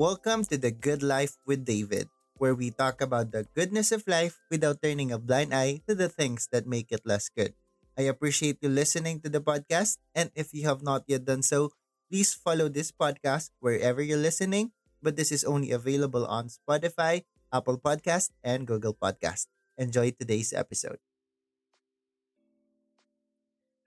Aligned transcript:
Welcome 0.00 0.48
to 0.48 0.56
The 0.56 0.72
Good 0.72 1.04
Life 1.04 1.36
with 1.44 1.68
David, 1.68 2.08
where 2.40 2.56
we 2.56 2.72
talk 2.72 3.04
about 3.04 3.36
the 3.36 3.44
goodness 3.52 3.92
of 3.92 4.08
life 4.08 4.40
without 4.48 4.80
turning 4.80 5.12
a 5.12 5.20
blind 5.20 5.52
eye 5.52 5.84
to 5.84 5.92
the 5.92 6.08
things 6.08 6.48
that 6.56 6.64
make 6.64 6.88
it 6.88 7.04
less 7.04 7.28
good. 7.28 7.52
I 8.00 8.08
appreciate 8.08 8.64
you 8.64 8.72
listening 8.72 9.20
to 9.20 9.28
the 9.28 9.44
podcast, 9.44 10.00
and 10.16 10.32
if 10.32 10.56
you 10.56 10.64
have 10.64 10.80
not 10.80 11.04
yet 11.04 11.28
done 11.28 11.44
so, 11.44 11.76
please 12.08 12.32
follow 12.32 12.72
this 12.72 12.88
podcast 12.88 13.52
wherever 13.60 14.00
you're 14.00 14.16
listening, 14.16 14.72
but 15.04 15.20
this 15.20 15.28
is 15.28 15.44
only 15.44 15.68
available 15.68 16.24
on 16.24 16.48
Spotify, 16.48 17.28
Apple 17.52 17.76
Podcast, 17.76 18.32
and 18.40 18.64
Google 18.64 18.96
Podcast. 18.96 19.52
Enjoy 19.76 20.16
today's 20.16 20.56
episode. 20.56 20.96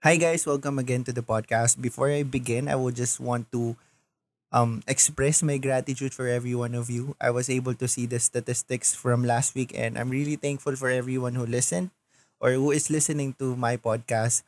Hi 0.06 0.14
guys, 0.14 0.46
welcome 0.46 0.78
again 0.78 1.02
to 1.10 1.12
the 1.12 1.26
podcast. 1.26 1.82
Before 1.82 2.06
I 2.06 2.22
begin, 2.22 2.70
I 2.70 2.78
would 2.78 2.94
just 2.94 3.18
want 3.18 3.50
to 3.50 3.74
um, 4.54 4.82
express 4.86 5.42
my 5.42 5.58
gratitude 5.58 6.14
for 6.14 6.28
every 6.30 6.54
one 6.54 6.74
of 6.74 6.90
you. 6.90 7.16
I 7.20 7.30
was 7.30 7.50
able 7.50 7.74
to 7.74 7.88
see 7.88 8.06
the 8.06 8.20
statistics 8.20 8.94
from 8.94 9.24
last 9.26 9.54
week, 9.54 9.72
and 9.74 9.98
I'm 9.98 10.10
really 10.10 10.36
thankful 10.38 10.76
for 10.78 10.90
everyone 10.90 11.34
who 11.34 11.46
listened 11.46 11.90
or 12.40 12.52
who 12.54 12.70
is 12.70 12.90
listening 12.90 13.34
to 13.42 13.56
my 13.56 13.76
podcast. 13.76 14.42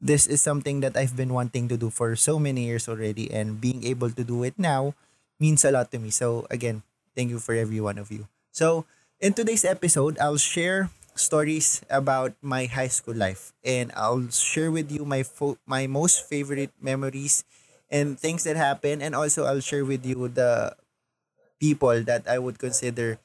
This 0.00 0.26
is 0.26 0.40
something 0.42 0.80
that 0.80 0.96
I've 0.96 1.16
been 1.16 1.34
wanting 1.34 1.68
to 1.68 1.76
do 1.76 1.90
for 1.90 2.14
so 2.14 2.38
many 2.38 2.66
years 2.70 2.88
already, 2.88 3.30
and 3.30 3.60
being 3.60 3.82
able 3.84 4.10
to 4.14 4.22
do 4.24 4.44
it 4.44 4.54
now 4.58 4.94
means 5.40 5.64
a 5.64 5.72
lot 5.72 5.90
to 5.92 5.98
me. 5.98 6.10
So, 6.10 6.46
again, 6.50 6.82
thank 7.16 7.30
you 7.30 7.38
for 7.40 7.54
every 7.54 7.80
one 7.80 7.98
of 7.98 8.10
you. 8.12 8.28
So, 8.52 8.86
in 9.20 9.34
today's 9.34 9.64
episode, 9.64 10.18
I'll 10.18 10.38
share 10.38 10.90
stories 11.18 11.82
about 11.90 12.32
my 12.40 12.66
high 12.70 12.86
school 12.86 13.14
life 13.14 13.50
and 13.66 13.90
I'll 13.98 14.30
share 14.30 14.70
with 14.70 14.86
you 14.92 15.02
my 15.04 15.26
fo- 15.26 15.58
my 15.66 15.86
most 15.90 16.22
favorite 16.30 16.70
memories 16.80 17.42
and 17.90 18.18
things 18.18 18.44
that 18.44 18.56
happen. 18.56 19.02
And 19.02 19.14
also 19.14 19.44
I'll 19.44 19.60
share 19.64 19.84
with 19.84 20.04
you 20.06 20.28
the 20.28 20.76
people 21.60 22.02
that 22.04 22.28
I 22.28 22.38
would 22.38 22.58
consider 22.58 23.18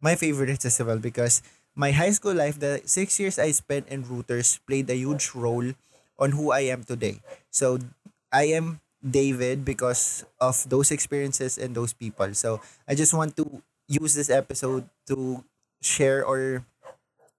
my 0.00 0.14
favorites 0.14 0.64
as 0.68 0.80
well 0.80 0.98
because 0.98 1.42
my 1.74 1.92
high 1.92 2.10
school 2.10 2.34
life 2.34 2.58
the 2.60 2.82
six 2.84 3.18
years 3.20 3.38
I 3.38 3.52
spent 3.52 3.88
in 3.88 4.04
Reuters 4.04 4.58
played 4.66 4.90
a 4.90 4.96
huge 4.96 5.32
role 5.34 5.72
on 6.18 6.32
who 6.32 6.50
I 6.50 6.70
am 6.70 6.84
today. 6.84 7.20
So 7.50 7.78
I 8.32 8.50
am 8.54 8.80
David 9.02 9.64
because 9.64 10.24
of 10.40 10.68
those 10.68 10.90
experiences 10.90 11.58
and 11.58 11.74
those 11.74 11.92
people. 11.92 12.34
So 12.34 12.60
I 12.88 12.94
just 12.94 13.14
want 13.14 13.36
to 13.36 13.62
use 13.88 14.14
this 14.14 14.30
episode 14.30 14.88
to 15.06 15.44
share 15.80 16.24
or 16.24 16.64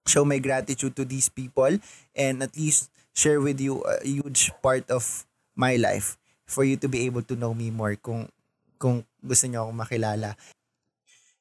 show 0.06 0.24
my 0.24 0.38
gratitude 0.38 0.96
to 0.96 1.04
these 1.04 1.28
people 1.28 1.78
and 2.16 2.42
at 2.42 2.56
least 2.56 2.90
share 3.14 3.40
with 3.40 3.60
you 3.60 3.80
a 3.82 4.02
huge 4.06 4.50
part 4.62 4.88
of 4.90 5.26
my 5.56 5.76
life 5.76 6.16
for 6.50 6.66
you 6.66 6.74
to 6.74 6.90
be 6.90 7.06
able 7.06 7.22
to 7.22 7.38
know 7.38 7.54
me 7.54 7.70
more 7.70 7.94
kung 7.94 8.26
kung 8.82 9.06
gusto 9.22 9.46
niyo 9.46 9.70
akong 9.70 9.78
makilala. 9.78 10.34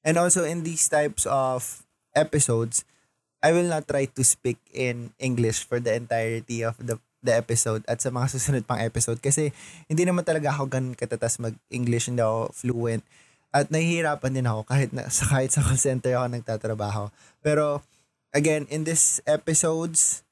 And 0.05 0.21
also 0.21 0.45
in 0.45 0.61
these 0.61 0.85
types 0.85 1.25
of 1.25 1.81
episodes, 2.13 2.85
I 3.41 3.52
will 3.52 3.67
not 3.67 3.89
try 3.89 4.05
to 4.05 4.23
speak 4.23 4.61
in 4.69 5.17
English 5.17 5.65
for 5.65 5.81
the 5.81 5.97
entirety 5.97 6.61
of 6.61 6.77
the 6.77 7.02
the 7.19 7.35
episode 7.35 7.83
at 7.83 7.99
sa 7.99 8.11
mga 8.11 8.31
susunod 8.31 8.63
pang 8.63 8.80
episode 8.80 9.19
kasi 9.19 9.52
hindi 9.91 10.07
naman 10.07 10.23
talaga 10.23 10.55
ako 10.55 10.71
ganun 10.71 10.95
katatas 10.95 11.39
mag-English, 11.43 12.07
hindi 12.07 12.23
ako 12.23 12.52
fluent. 12.55 13.03
At 13.49 13.73
nahihirapan 13.73 14.39
din 14.39 14.47
ako 14.47 14.61
kahit, 14.69 14.93
na, 14.95 15.09
sa, 15.15 15.27
kahit 15.27 15.52
sa 15.52 15.65
call 15.65 15.80
center 15.80 16.15
ako 16.15 16.27
nagtatrabaho. 16.31 17.03
Pero 17.43 17.83
again, 18.31 18.69
in 18.71 18.87
this 18.87 19.19
episodes, 19.27 20.23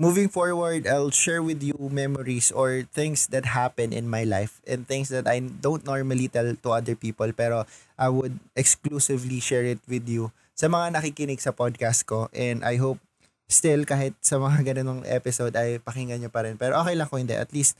moving 0.00 0.32
forward, 0.32 0.88
I'll 0.88 1.12
share 1.12 1.44
with 1.44 1.60
you 1.60 1.76
memories 1.76 2.48
or 2.48 2.88
things 2.88 3.28
that 3.28 3.52
happen 3.52 3.92
in 3.92 4.08
my 4.08 4.24
life 4.24 4.64
and 4.64 4.88
things 4.88 5.12
that 5.12 5.28
I 5.28 5.44
don't 5.44 5.84
normally 5.84 6.32
tell 6.32 6.48
to 6.48 6.68
other 6.72 6.96
people 6.96 7.28
pero 7.36 7.68
I 8.00 8.08
would 8.08 8.40
exclusively 8.56 9.44
share 9.44 9.68
it 9.68 9.84
with 9.84 10.08
you 10.08 10.32
sa 10.56 10.72
mga 10.72 10.96
nakikinig 10.96 11.44
sa 11.44 11.52
podcast 11.52 12.08
ko. 12.08 12.32
And 12.32 12.64
I 12.64 12.80
hope 12.80 12.96
still 13.44 13.84
kahit 13.84 14.16
sa 14.24 14.40
mga 14.40 14.64
ganunong 14.72 15.04
episode 15.04 15.52
ay 15.52 15.84
pakinggan 15.84 16.24
nyo 16.24 16.32
pa 16.32 16.48
rin. 16.48 16.56
Pero 16.56 16.80
okay 16.80 16.96
lang 16.96 17.12
kung 17.12 17.20
hindi. 17.20 17.36
At 17.36 17.52
least 17.52 17.76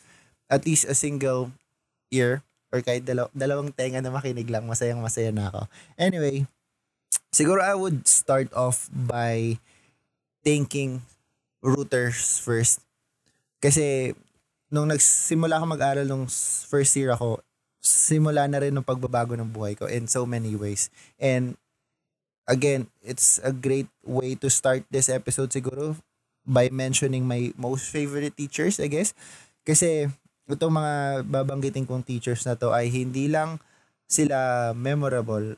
at 0.53 0.69
least 0.69 0.84
a 0.84 0.94
single 0.94 1.48
ear 2.12 2.44
or 2.69 2.84
kahit 2.84 3.09
dalaw- 3.09 3.32
dalawang 3.32 3.72
tenga 3.72 4.04
na 4.04 4.12
makinig 4.12 4.53
lang. 4.53 4.69
Masayang 4.69 5.00
masaya 5.00 5.32
na 5.32 5.48
ako. 5.48 5.64
Anyway 5.97 6.44
siguro 7.32 7.64
I 7.64 7.72
would 7.72 8.04
start 8.04 8.53
off 8.53 8.92
by 8.92 9.56
thanking 10.44 11.00
routers 11.60 12.41
first. 12.41 12.81
Kasi 13.60 14.16
nung 14.72 14.88
nagsimula 14.88 15.60
ako 15.60 15.66
mag-aral 15.69 16.06
nung 16.09 16.26
first 16.66 16.97
year 16.97 17.12
ako, 17.12 17.41
simula 17.81 18.44
na 18.48 18.60
rin 18.60 18.76
ng 18.76 18.84
pagbabago 18.84 19.37
ng 19.37 19.48
buhay 19.48 19.76
ko 19.76 19.88
in 19.88 20.04
so 20.04 20.28
many 20.28 20.53
ways. 20.56 20.93
And 21.16 21.56
again, 22.44 22.88
it's 23.00 23.41
a 23.41 23.53
great 23.53 23.88
way 24.04 24.37
to 24.41 24.48
start 24.48 24.84
this 24.88 25.09
episode 25.09 25.53
siguro 25.53 25.97
by 26.44 26.72
mentioning 26.72 27.25
my 27.25 27.53
most 27.56 27.88
favorite 27.92 28.37
teachers, 28.37 28.81
I 28.81 28.88
guess. 28.88 29.12
Kasi 29.65 30.09
itong 30.48 30.72
mga 30.72 31.25
babanggitin 31.28 31.87
kong 31.87 32.03
teachers 32.03 32.42
na 32.48 32.56
to 32.56 32.72
ay 32.72 32.91
hindi 32.91 33.28
lang 33.28 33.60
sila 34.10 34.71
memorable 34.75 35.54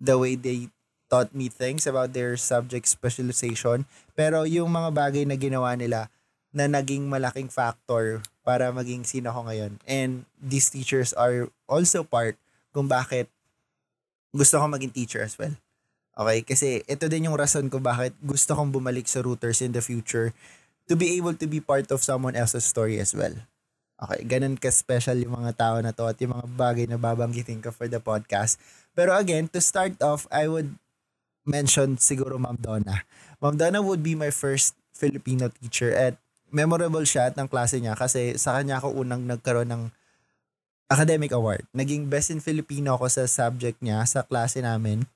the 0.00 0.16
way 0.16 0.34
they 0.34 0.66
taught 1.10 1.34
me 1.34 1.50
things 1.50 1.90
about 1.90 2.14
their 2.14 2.38
subject 2.38 2.86
specialization. 2.86 3.84
Pero 4.14 4.46
yung 4.46 4.70
mga 4.70 4.94
bagay 4.94 5.26
na 5.26 5.34
ginawa 5.34 5.74
nila 5.74 6.06
na 6.54 6.70
naging 6.70 7.10
malaking 7.10 7.50
factor 7.50 8.22
para 8.46 8.70
maging 8.70 9.02
sino 9.02 9.34
ko 9.34 9.46
ngayon. 9.46 9.82
And 9.86 10.24
these 10.38 10.70
teachers 10.70 11.10
are 11.14 11.50
also 11.66 12.06
part 12.06 12.38
kung 12.70 12.86
bakit 12.86 13.26
gusto 14.30 14.62
ko 14.62 14.70
maging 14.70 14.94
teacher 14.94 15.22
as 15.22 15.34
well. 15.34 15.54
Okay? 16.14 16.46
Kasi 16.46 16.86
ito 16.86 17.06
din 17.10 17.26
yung 17.26 17.38
rason 17.38 17.66
ko 17.66 17.82
bakit 17.82 18.14
gusto 18.22 18.54
kong 18.54 18.70
bumalik 18.70 19.10
sa 19.10 19.22
routers 19.22 19.62
in 19.62 19.74
the 19.74 19.82
future 19.82 20.30
to 20.90 20.98
be 20.98 21.14
able 21.18 21.34
to 21.34 21.46
be 21.46 21.62
part 21.62 21.86
of 21.94 22.02
someone 22.02 22.34
else's 22.34 22.66
story 22.66 22.98
as 22.98 23.14
well. 23.14 23.34
Okay, 24.00 24.24
ganun 24.24 24.56
ka-special 24.56 25.20
yung 25.20 25.36
mga 25.36 25.60
tao 25.60 25.76
na 25.84 25.92
to 25.92 26.08
at 26.08 26.16
yung 26.24 26.32
mga 26.32 26.48
bagay 26.56 26.86
na 26.88 26.96
babanggitin 26.96 27.60
ko 27.60 27.68
for 27.68 27.84
the 27.84 28.00
podcast. 28.00 28.56
Pero 28.96 29.12
again, 29.12 29.44
to 29.52 29.60
start 29.60 30.00
off, 30.00 30.24
I 30.32 30.48
would 30.48 30.79
mentioned 31.50 31.98
siguro 31.98 32.38
Ma'am 32.38 32.56
Donna. 32.62 33.02
Ma'am 33.42 33.58
Donna 33.58 33.82
would 33.82 34.06
be 34.06 34.14
my 34.14 34.30
first 34.30 34.78
Filipino 34.94 35.50
teacher 35.50 35.90
at 35.90 36.14
memorable 36.54 37.02
siya 37.02 37.30
at 37.30 37.34
ng 37.34 37.50
klase 37.50 37.82
niya 37.82 37.98
kasi 37.98 38.38
sa 38.38 38.58
kanya 38.58 38.78
ako 38.78 39.02
unang 39.02 39.26
nagkaroon 39.26 39.70
ng 39.70 39.82
academic 40.90 41.34
award. 41.34 41.66
Naging 41.74 42.10
best 42.10 42.30
in 42.30 42.42
Filipino 42.42 42.98
ako 42.98 43.06
sa 43.10 43.22
subject 43.26 43.78
niya 43.82 44.02
sa 44.06 44.22
klase 44.22 44.62
namin. 44.62 45.06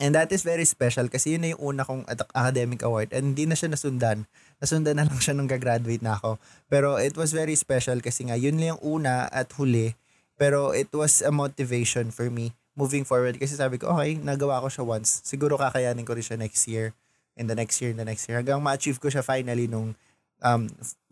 And 0.00 0.16
that 0.16 0.32
is 0.32 0.40
very 0.42 0.64
special 0.64 1.12
kasi 1.12 1.36
yun 1.36 1.44
na 1.44 1.52
yung 1.52 1.76
una 1.76 1.84
kong 1.84 2.08
academic 2.32 2.80
award 2.80 3.12
and 3.12 3.36
hindi 3.36 3.44
na 3.44 3.54
siya 3.54 3.68
nasundan. 3.68 4.24
Nasundan 4.56 4.96
na 4.96 5.04
lang 5.04 5.20
siya 5.20 5.36
nung 5.36 5.50
gagraduate 5.50 6.00
na 6.00 6.16
ako. 6.16 6.40
Pero 6.72 6.96
it 6.96 7.14
was 7.20 7.36
very 7.36 7.52
special 7.52 8.00
kasi 8.00 8.26
nga 8.26 8.34
yun 8.34 8.56
lang 8.56 8.80
yung 8.80 8.82
una 8.98 9.28
at 9.28 9.52
huli. 9.60 9.92
Pero 10.40 10.72
it 10.72 10.88
was 10.96 11.20
a 11.20 11.28
motivation 11.28 12.08
for 12.08 12.32
me 12.32 12.56
moving 12.80 13.04
forward 13.04 13.36
kasi 13.36 13.52
sabi 13.52 13.76
ko, 13.76 13.92
okay, 13.92 14.16
nagawa 14.16 14.64
ko 14.64 14.72
siya 14.72 14.84
once. 14.88 15.20
Siguro 15.28 15.60
kakayanin 15.60 16.08
ko 16.08 16.16
rin 16.16 16.24
siya 16.24 16.40
next 16.40 16.64
year 16.64 16.96
and 17.36 17.44
the 17.44 17.56
next 17.56 17.76
year 17.84 17.92
and 17.92 18.00
the 18.00 18.08
next 18.08 18.24
year. 18.24 18.40
Hanggang 18.40 18.64
ma-achieve 18.64 18.96
ko 18.96 19.12
siya 19.12 19.20
finally 19.20 19.68
nung 19.68 19.92
um, 20.40 20.62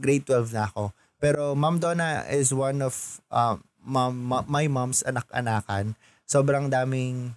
grade 0.01 0.25
12 0.25 0.57
na 0.57 0.73
ako. 0.73 0.97
Pero 1.21 1.53
Ma'am 1.53 1.77
Donna 1.77 2.25
is 2.33 2.57
one 2.57 2.81
of 2.81 3.21
um, 3.29 3.61
my 4.49 4.65
mom's 4.67 5.05
anak-anakan. 5.05 5.93
Sobrang 6.25 6.73
daming 6.73 7.37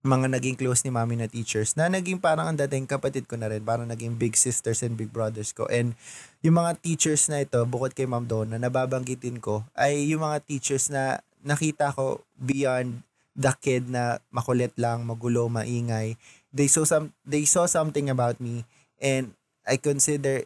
mga 0.00 0.32
naging 0.32 0.56
close 0.56 0.80
ni 0.80 0.88
mami 0.88 1.12
na 1.12 1.28
teachers 1.28 1.76
na 1.76 1.92
naging 1.92 2.16
parang 2.16 2.48
ang 2.48 2.56
dating 2.56 2.88
kapatid 2.88 3.28
ko 3.28 3.36
na 3.36 3.52
rin. 3.52 3.60
Parang 3.60 3.84
naging 3.84 4.16
big 4.16 4.32
sisters 4.32 4.80
and 4.80 4.96
big 4.96 5.12
brothers 5.12 5.52
ko. 5.52 5.68
And 5.68 5.92
yung 6.40 6.56
mga 6.56 6.80
teachers 6.80 7.28
na 7.28 7.44
ito, 7.44 7.60
bukod 7.68 7.92
kay 7.92 8.08
Ma'am 8.08 8.24
Donna, 8.24 8.56
nababanggitin 8.56 9.44
ko, 9.44 9.64
ay 9.76 10.08
yung 10.08 10.24
mga 10.24 10.40
teachers 10.48 10.88
na 10.88 11.20
nakita 11.44 11.92
ko 11.92 12.24
beyond 12.40 13.04
the 13.40 13.52
kid 13.56 13.88
na 13.88 14.20
makulit 14.28 14.76
lang, 14.76 15.08
magulo, 15.08 15.48
maingay. 15.48 16.20
They 16.52 16.68
saw 16.68 16.84
some 16.84 17.16
they 17.24 17.48
saw 17.48 17.64
something 17.64 18.12
about 18.12 18.36
me 18.36 18.68
and 19.00 19.32
I 19.64 19.80
consider 19.80 20.44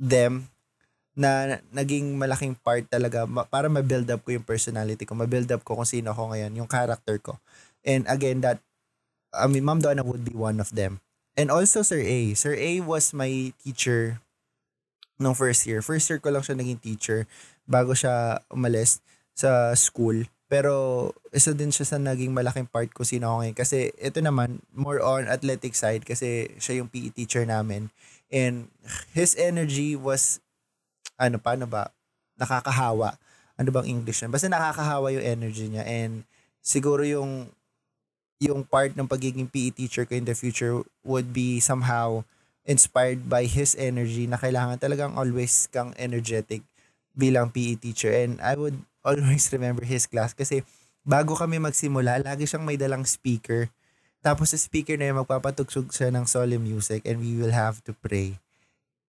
them 0.00 0.48
na 1.12 1.60
naging 1.68 2.16
malaking 2.16 2.56
part 2.56 2.88
talaga 2.88 3.28
para 3.52 3.68
ma-build 3.68 4.08
up 4.08 4.24
ko 4.24 4.32
yung 4.32 4.46
personality 4.46 5.04
ko, 5.04 5.12
ma-build 5.12 5.52
up 5.52 5.60
ko 5.60 5.76
kung 5.76 5.84
sino 5.84 6.16
ako 6.16 6.32
ngayon, 6.32 6.56
yung 6.56 6.70
character 6.70 7.20
ko. 7.20 7.36
And 7.84 8.08
again, 8.08 8.40
that, 8.40 8.64
I 9.34 9.44
mean, 9.44 9.66
Ma'am 9.66 9.84
Donna 9.84 10.00
would 10.00 10.24
be 10.24 10.32
one 10.32 10.62
of 10.62 10.72
them. 10.72 11.04
And 11.36 11.52
also 11.52 11.84
Sir 11.84 12.00
A. 12.00 12.32
Sir 12.32 12.56
A 12.56 12.80
was 12.80 13.12
my 13.12 13.52
teacher 13.60 14.24
nung 15.20 15.36
first 15.36 15.68
year. 15.68 15.84
First 15.84 16.08
year 16.08 16.16
ko 16.22 16.32
lang 16.32 16.40
siya 16.40 16.56
naging 16.56 16.80
teacher 16.80 17.28
bago 17.68 17.92
siya 17.92 18.40
umalis 18.48 19.04
sa 19.36 19.76
school. 19.76 20.24
Pero 20.50 21.14
isa 21.30 21.54
din 21.54 21.70
siya 21.70 21.86
sa 21.86 22.02
naging 22.02 22.34
malaking 22.34 22.66
part 22.66 22.90
ko 22.90 23.06
sino 23.06 23.30
ako 23.30 23.36
ngayon. 23.46 23.56
Kasi 23.56 23.94
ito 23.94 24.18
naman, 24.18 24.58
more 24.74 24.98
on 24.98 25.30
athletic 25.30 25.78
side 25.78 26.02
kasi 26.02 26.50
siya 26.58 26.82
yung 26.82 26.90
PE 26.90 27.14
teacher 27.14 27.46
namin. 27.46 27.94
And 28.34 28.66
his 29.14 29.38
energy 29.38 29.94
was 29.94 30.42
ano, 31.14 31.38
paano 31.38 31.70
ba, 31.70 31.94
nakakahawa. 32.34 33.14
Ano 33.54 33.70
bang 33.70 33.86
English 33.86 34.26
yan? 34.26 34.34
Basta 34.34 34.50
nakakahawa 34.50 35.14
yung 35.14 35.22
energy 35.22 35.70
niya 35.70 35.86
and 35.86 36.26
siguro 36.58 37.06
yung 37.06 37.46
yung 38.40 38.64
part 38.66 38.96
ng 38.96 39.06
pagiging 39.06 39.46
PE 39.46 39.76
teacher 39.76 40.02
ko 40.08 40.16
in 40.16 40.26
the 40.26 40.34
future 40.34 40.80
would 41.04 41.30
be 41.30 41.60
somehow 41.60 42.24
inspired 42.64 43.28
by 43.28 43.44
his 43.44 43.76
energy 43.76 44.24
na 44.24 44.40
kailangan 44.40 44.80
talagang 44.80 45.12
always 45.12 45.68
kang 45.68 45.92
energetic 46.00 46.64
bilang 47.12 47.52
PE 47.52 47.76
teacher 47.76 48.08
and 48.08 48.40
I 48.40 48.56
would 48.56 48.80
always 49.04 49.48
remember 49.52 49.84
his 49.84 50.04
class 50.04 50.36
kasi 50.36 50.64
bago 51.04 51.36
kami 51.36 51.56
magsimula, 51.56 52.20
lagi 52.20 52.44
siyang 52.44 52.64
may 52.64 52.76
dalang 52.76 53.04
speaker. 53.08 53.68
Tapos 54.20 54.52
sa 54.52 54.58
speaker 54.60 55.00
na 55.00 55.08
yun, 55.08 55.20
magpapatugsog 55.24 55.88
siya 55.92 56.12
ng 56.12 56.28
solemn 56.28 56.60
music 56.60 57.04
and 57.08 57.24
we 57.24 57.40
will 57.40 57.52
have 57.52 57.80
to 57.88 57.96
pray. 57.96 58.36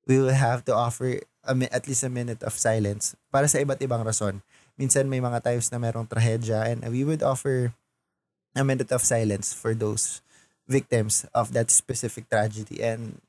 We 0.08 0.18
will 0.18 0.36
have 0.36 0.64
to 0.72 0.74
offer 0.74 1.20
a, 1.44 1.54
at 1.70 1.86
least 1.86 2.08
a 2.08 2.12
minute 2.12 2.42
of 2.48 2.56
silence 2.56 3.14
para 3.28 3.46
sa 3.52 3.60
iba't 3.60 3.84
ibang 3.84 4.02
rason. 4.08 4.40
Minsan 4.80 5.12
may 5.12 5.20
mga 5.20 5.44
times 5.44 5.68
na 5.70 5.84
merong 5.84 6.08
trahedya 6.08 6.72
and 6.72 6.88
we 6.88 7.04
would 7.04 7.22
offer 7.22 7.76
a 8.56 8.64
minute 8.64 8.90
of 8.92 9.04
silence 9.04 9.52
for 9.52 9.76
those 9.76 10.24
victims 10.68 11.28
of 11.36 11.52
that 11.52 11.68
specific 11.68 12.32
tragedy. 12.32 12.80
And 12.80 13.20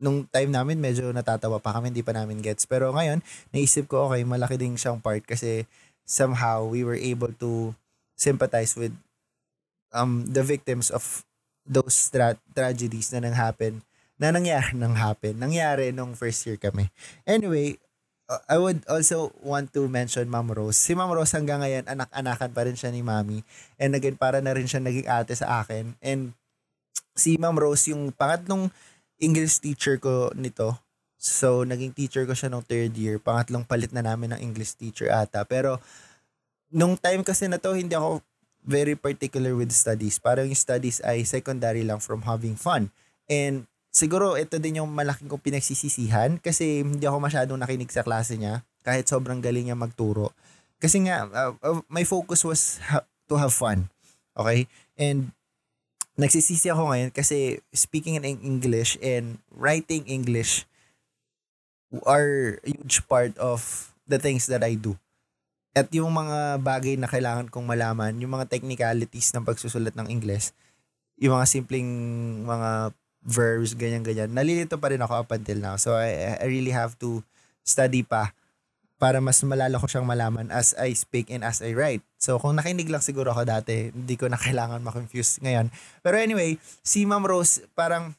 nung 0.00 0.28
time 0.28 0.52
namin, 0.52 0.80
medyo 0.80 1.08
natatawa 1.12 1.60
pa 1.60 1.76
kami, 1.76 1.92
hindi 1.92 2.04
pa 2.04 2.16
namin 2.16 2.40
gets. 2.40 2.68
Pero 2.68 2.92
ngayon, 2.92 3.20
naisip 3.52 3.88
ko, 3.88 4.08
okay, 4.08 4.24
malaki 4.24 4.56
din 4.60 4.76
siyang 4.76 5.00
part 5.00 5.24
kasi 5.24 5.64
somehow 6.06 6.62
we 6.62 6.86
were 6.86 6.96
able 6.96 7.34
to 7.36 7.74
sympathize 8.16 8.78
with 8.78 8.94
um 9.92 10.24
the 10.30 10.46
victims 10.46 10.88
of 10.88 11.26
those 11.66 12.08
tra- 12.08 12.38
tragedies 12.54 13.10
na 13.10 13.26
nang 13.26 13.36
happen 13.36 13.82
na 14.16 14.32
nangyari 14.32 14.72
nang 14.72 14.96
happen 14.96 15.36
nangyari 15.36 15.90
nung 15.92 16.14
first 16.16 16.46
year 16.46 16.56
kami 16.56 16.88
anyway 17.26 17.76
uh, 18.30 18.42
I 18.50 18.56
would 18.58 18.82
also 18.86 19.34
want 19.42 19.72
to 19.74 19.86
mention 19.86 20.26
Ma'am 20.30 20.50
Rose. 20.50 20.78
Si 20.78 20.94
Ma'am 20.94 21.10
Rose 21.10 21.34
hanggang 21.34 21.62
ngayon, 21.62 21.86
anak-anakan 21.86 22.50
pa 22.52 22.66
rin 22.66 22.76
siya 22.78 22.90
ni 22.90 23.02
Mami. 23.02 23.42
And 23.78 23.94
again, 23.94 24.18
para 24.18 24.42
na 24.42 24.54
rin 24.54 24.66
siya 24.66 24.82
naging 24.82 25.06
ate 25.06 25.34
sa 25.34 25.62
akin. 25.62 25.94
And 26.02 26.34
si 27.14 27.38
Ma'am 27.38 27.56
Rose, 27.56 27.90
yung 27.90 28.10
pangatlong 28.12 28.70
English 29.22 29.62
teacher 29.62 29.96
ko 29.96 30.30
nito. 30.36 30.76
So, 31.26 31.66
naging 31.66 31.92
teacher 31.92 32.22
ko 32.22 32.32
siya 32.32 32.48
nung 32.48 32.62
third 32.62 32.94
year. 32.94 33.18
Pangatlong 33.18 33.66
palit 33.66 33.90
na 33.90 34.06
namin 34.06 34.34
ng 34.34 34.40
English 34.40 34.78
teacher 34.78 35.10
ata. 35.10 35.42
Pero, 35.42 35.82
nung 36.70 36.94
time 36.94 37.26
kasi 37.26 37.50
na 37.50 37.58
to, 37.58 37.74
hindi 37.74 37.98
ako 37.98 38.22
very 38.66 38.98
particular 38.98 39.54
with 39.54 39.70
studies. 39.70 40.18
Parang 40.18 40.50
yung 40.50 40.58
studies 40.58 40.98
ay 41.06 41.22
secondary 41.22 41.86
lang 41.86 42.02
from 42.02 42.26
having 42.26 42.58
fun. 42.58 42.90
And 43.30 43.66
siguro 43.94 44.34
ito 44.34 44.58
din 44.58 44.82
yung 44.82 44.90
malaking 44.90 45.30
kong 45.30 45.40
pinagsisisihan 45.40 46.42
kasi 46.42 46.82
hindi 46.82 47.06
ako 47.06 47.22
masyadong 47.22 47.62
nakinig 47.62 47.88
sa 47.88 48.02
klase 48.02 48.34
niya 48.36 48.66
kahit 48.82 49.06
sobrang 49.06 49.38
galing 49.38 49.70
niya 49.70 49.78
magturo. 49.78 50.34
Kasi 50.82 51.06
nga, 51.06 51.24
uh, 51.30 51.54
uh, 51.62 51.80
my 51.88 52.04
focus 52.04 52.44
was 52.44 52.82
ha- 52.90 53.06
to 53.30 53.38
have 53.38 53.54
fun. 53.54 53.88
Okay? 54.36 54.68
And 54.98 55.32
nagsisisi 56.18 56.68
ako 56.68 56.92
ngayon 56.92 57.10
kasi 57.14 57.62
speaking 57.70 58.18
in 58.18 58.26
English 58.26 58.98
and 59.00 59.38
writing 59.54 60.04
English 60.10 60.68
are 62.04 62.60
huge 62.66 63.00
part 63.08 63.32
of 63.40 63.90
the 64.04 64.20
things 64.20 64.44
that 64.50 64.60
I 64.60 64.76
do. 64.76 64.98
At 65.76 65.92
yung 65.92 66.12
mga 66.12 66.60
bagay 66.64 66.96
na 66.96 67.08
kailangan 67.08 67.52
kong 67.52 67.68
malaman, 67.68 68.16
yung 68.16 68.32
mga 68.32 68.48
technicalities 68.48 69.28
ng 69.36 69.44
pagsusulat 69.44 69.92
ng 69.92 70.08
English, 70.08 70.52
yung 71.20 71.36
mga 71.36 71.46
simpleng 71.48 71.88
mga 72.44 72.96
verbs, 73.26 73.74
ganyan-ganyan. 73.76 74.32
Nalilito 74.32 74.78
pa 74.78 74.88
rin 74.94 75.02
ako 75.02 75.26
up 75.26 75.30
until 75.34 75.58
now. 75.58 75.76
So, 75.76 75.98
I, 75.98 76.38
I 76.40 76.46
really 76.46 76.72
have 76.72 76.96
to 77.02 77.20
study 77.66 78.06
pa 78.06 78.32
para 78.96 79.20
mas 79.20 79.36
malala 79.44 79.76
ko 79.76 79.84
siyang 79.84 80.08
malaman 80.08 80.48
as 80.48 80.72
I 80.80 80.96
speak 80.96 81.28
and 81.28 81.44
as 81.44 81.60
I 81.60 81.76
write. 81.76 82.00
So, 82.16 82.40
kung 82.40 82.56
nakinig 82.56 82.88
lang 82.88 83.04
siguro 83.04 83.36
ako 83.36 83.44
dati, 83.44 83.92
hindi 83.92 84.16
ko 84.16 84.32
na 84.32 84.40
kailangan 84.44 84.80
ma-confuse 84.80 85.44
ngayon. 85.44 85.68
Pero 86.00 86.16
anyway, 86.16 86.56
si 86.80 87.04
Ma'am 87.04 87.26
Rose, 87.26 87.66
parang 87.76 88.16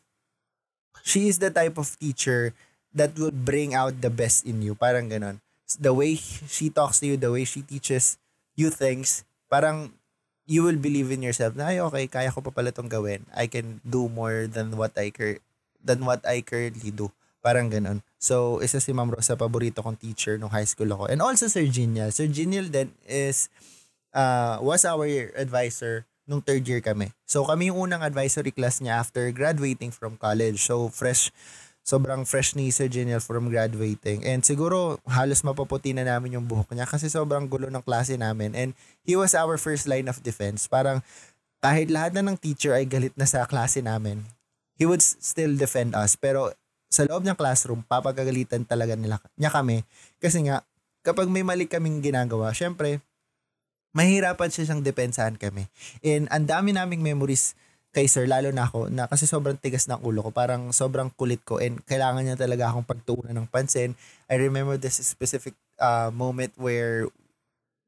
she 1.02 1.32
is 1.32 1.42
the 1.42 1.50
type 1.50 1.80
of 1.82 1.90
teacher 1.98 2.54
that 2.98 3.14
will 3.16 3.32
bring 3.32 3.78
out 3.78 4.02
the 4.02 4.10
best 4.10 4.44
in 4.44 4.66
you. 4.66 4.74
Parang 4.74 5.08
ganon. 5.08 5.40
The 5.78 5.94
way 5.94 6.18
she 6.18 6.74
talks 6.74 7.00
to 7.00 7.14
you, 7.14 7.16
the 7.16 7.30
way 7.30 7.46
she 7.46 7.62
teaches 7.62 8.18
you 8.58 8.74
things, 8.74 9.22
parang 9.48 9.94
you 10.48 10.64
will 10.64 10.80
believe 10.80 11.12
in 11.12 11.22
yourself 11.22 11.54
na 11.54 11.70
ay 11.70 11.84
okay 11.84 12.08
kaya 12.08 12.32
ko 12.34 12.42
pa 12.42 12.50
pala 12.50 12.72
tong 12.74 12.90
gawin. 12.90 13.22
I 13.36 13.46
can 13.46 13.84
do 13.84 14.08
more 14.10 14.48
than 14.48 14.74
what 14.80 14.96
I 14.96 15.12
cur- 15.12 15.44
than 15.84 16.08
what 16.08 16.24
I 16.26 16.42
currently 16.42 16.90
do. 16.90 17.12
Parang 17.44 17.70
ganun. 17.70 18.02
So 18.18 18.64
isa 18.64 18.82
si 18.82 18.96
Ma'am 18.96 19.14
Rosa 19.14 19.38
paborito 19.38 19.84
kong 19.84 20.00
teacher 20.00 20.40
nung 20.40 20.50
high 20.50 20.66
school 20.66 20.90
ako. 20.90 21.12
And 21.12 21.22
also 21.22 21.52
Sir 21.52 21.68
Genial. 21.68 22.10
Sir 22.10 22.32
Genial 22.32 22.72
then 22.72 22.96
is 23.06 23.52
uh, 24.16 24.58
was 24.64 24.88
our 24.88 25.06
advisor 25.36 26.08
nung 26.28 26.44
third 26.44 26.64
year 26.68 26.80
kami. 26.80 27.12
So 27.28 27.44
kami 27.44 27.72
yung 27.72 27.88
unang 27.88 28.04
advisory 28.04 28.52
class 28.52 28.80
niya 28.80 29.04
after 29.04 29.28
graduating 29.32 29.92
from 29.92 30.16
college. 30.16 30.64
So 30.64 30.88
fresh 30.92 31.32
sobrang 31.88 32.28
fresh 32.28 32.52
ni 32.60 32.68
Sir 32.68 32.92
Genial 32.92 33.24
from 33.24 33.48
graduating. 33.48 34.28
And 34.28 34.44
siguro 34.44 35.00
halos 35.08 35.40
mapaputi 35.48 35.96
na 35.96 36.04
namin 36.04 36.36
yung 36.36 36.44
buhok 36.44 36.76
niya 36.76 36.84
kasi 36.84 37.08
sobrang 37.08 37.48
gulo 37.48 37.72
ng 37.72 37.80
klase 37.80 38.20
namin. 38.20 38.52
And 38.52 38.76
he 39.08 39.16
was 39.16 39.32
our 39.32 39.56
first 39.56 39.88
line 39.88 40.12
of 40.12 40.20
defense. 40.20 40.68
Parang 40.68 41.00
kahit 41.64 41.88
lahat 41.88 42.12
na 42.20 42.28
ng 42.28 42.36
teacher 42.36 42.76
ay 42.76 42.84
galit 42.84 43.16
na 43.16 43.24
sa 43.24 43.48
klase 43.48 43.80
namin, 43.80 44.28
he 44.76 44.84
would 44.84 45.00
still 45.00 45.56
defend 45.56 45.96
us. 45.96 46.20
Pero 46.20 46.52
sa 46.92 47.08
loob 47.08 47.24
ng 47.24 47.40
classroom, 47.40 47.88
papagagalitan 47.88 48.68
talaga 48.68 49.00
nila, 49.00 49.24
niya 49.40 49.56
kami. 49.56 49.88
Kasi 50.20 50.44
nga, 50.44 50.68
kapag 51.08 51.32
may 51.32 51.48
mali 51.48 51.72
kaming 51.72 52.04
ginagawa, 52.04 52.52
syempre, 52.52 53.00
mahirapan 53.96 54.52
siya 54.52 54.68
siyang 54.68 54.84
depensahan 54.84 55.40
kami. 55.40 55.72
And 56.04 56.28
ang 56.36 56.52
dami 56.52 56.76
naming 56.76 57.00
memories 57.00 57.56
kay 57.96 58.06
sir, 58.06 58.30
lalo 58.30 58.54
na 58.54 58.70
ako, 58.70 58.94
na 58.94 59.10
kasi 59.10 59.26
sobrang 59.26 59.58
tigas 59.58 59.90
ng 59.90 60.04
ulo 60.06 60.22
ko, 60.28 60.30
parang 60.30 60.70
sobrang 60.70 61.10
kulit 61.18 61.42
ko 61.42 61.58
and 61.58 61.82
kailangan 61.88 62.22
niya 62.22 62.38
talaga 62.38 62.70
akong 62.70 62.86
pagtuunan 62.86 63.34
ng 63.34 63.48
pansin. 63.50 63.98
I 64.30 64.38
remember 64.38 64.78
this 64.78 65.02
specific 65.02 65.58
uh, 65.82 66.14
moment 66.14 66.54
where 66.60 67.10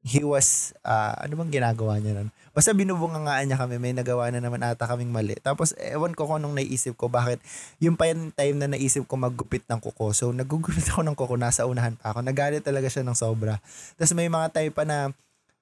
he 0.00 0.24
was, 0.24 0.72
uh, 0.82 1.12
ano 1.20 1.36
bang 1.44 1.60
ginagawa 1.60 2.00
niya 2.00 2.16
nun? 2.16 2.32
Basta 2.50 2.74
binubungangaan 2.74 3.46
niya 3.46 3.60
kami, 3.60 3.78
may 3.78 3.94
nagawa 3.94 4.32
na 4.32 4.42
naman 4.42 4.64
ata 4.64 4.88
kaming 4.88 5.12
mali. 5.12 5.38
Tapos, 5.38 5.76
ewan 5.78 6.16
ko 6.18 6.26
kung 6.26 6.42
anong 6.42 6.58
naisip 6.58 6.98
ko, 6.98 7.06
bakit 7.06 7.38
yung 7.78 7.94
pa 7.94 8.10
yung 8.10 8.34
time 8.34 8.56
na 8.58 8.66
naisip 8.66 9.06
ko 9.06 9.14
maggupit 9.14 9.62
ng 9.70 9.78
kuko. 9.78 10.10
So, 10.10 10.34
naggugupit 10.34 10.88
ako 10.90 11.06
ng 11.06 11.16
kuko, 11.16 11.38
nasa 11.38 11.68
unahan 11.68 11.94
pa 11.94 12.10
ako. 12.10 12.26
Nagalit 12.26 12.66
talaga 12.66 12.90
siya 12.90 13.06
ng 13.06 13.14
sobra. 13.14 13.62
Tapos, 13.94 14.16
may 14.16 14.26
mga 14.26 14.50
time 14.50 14.72
pa 14.74 14.82
na 14.82 15.14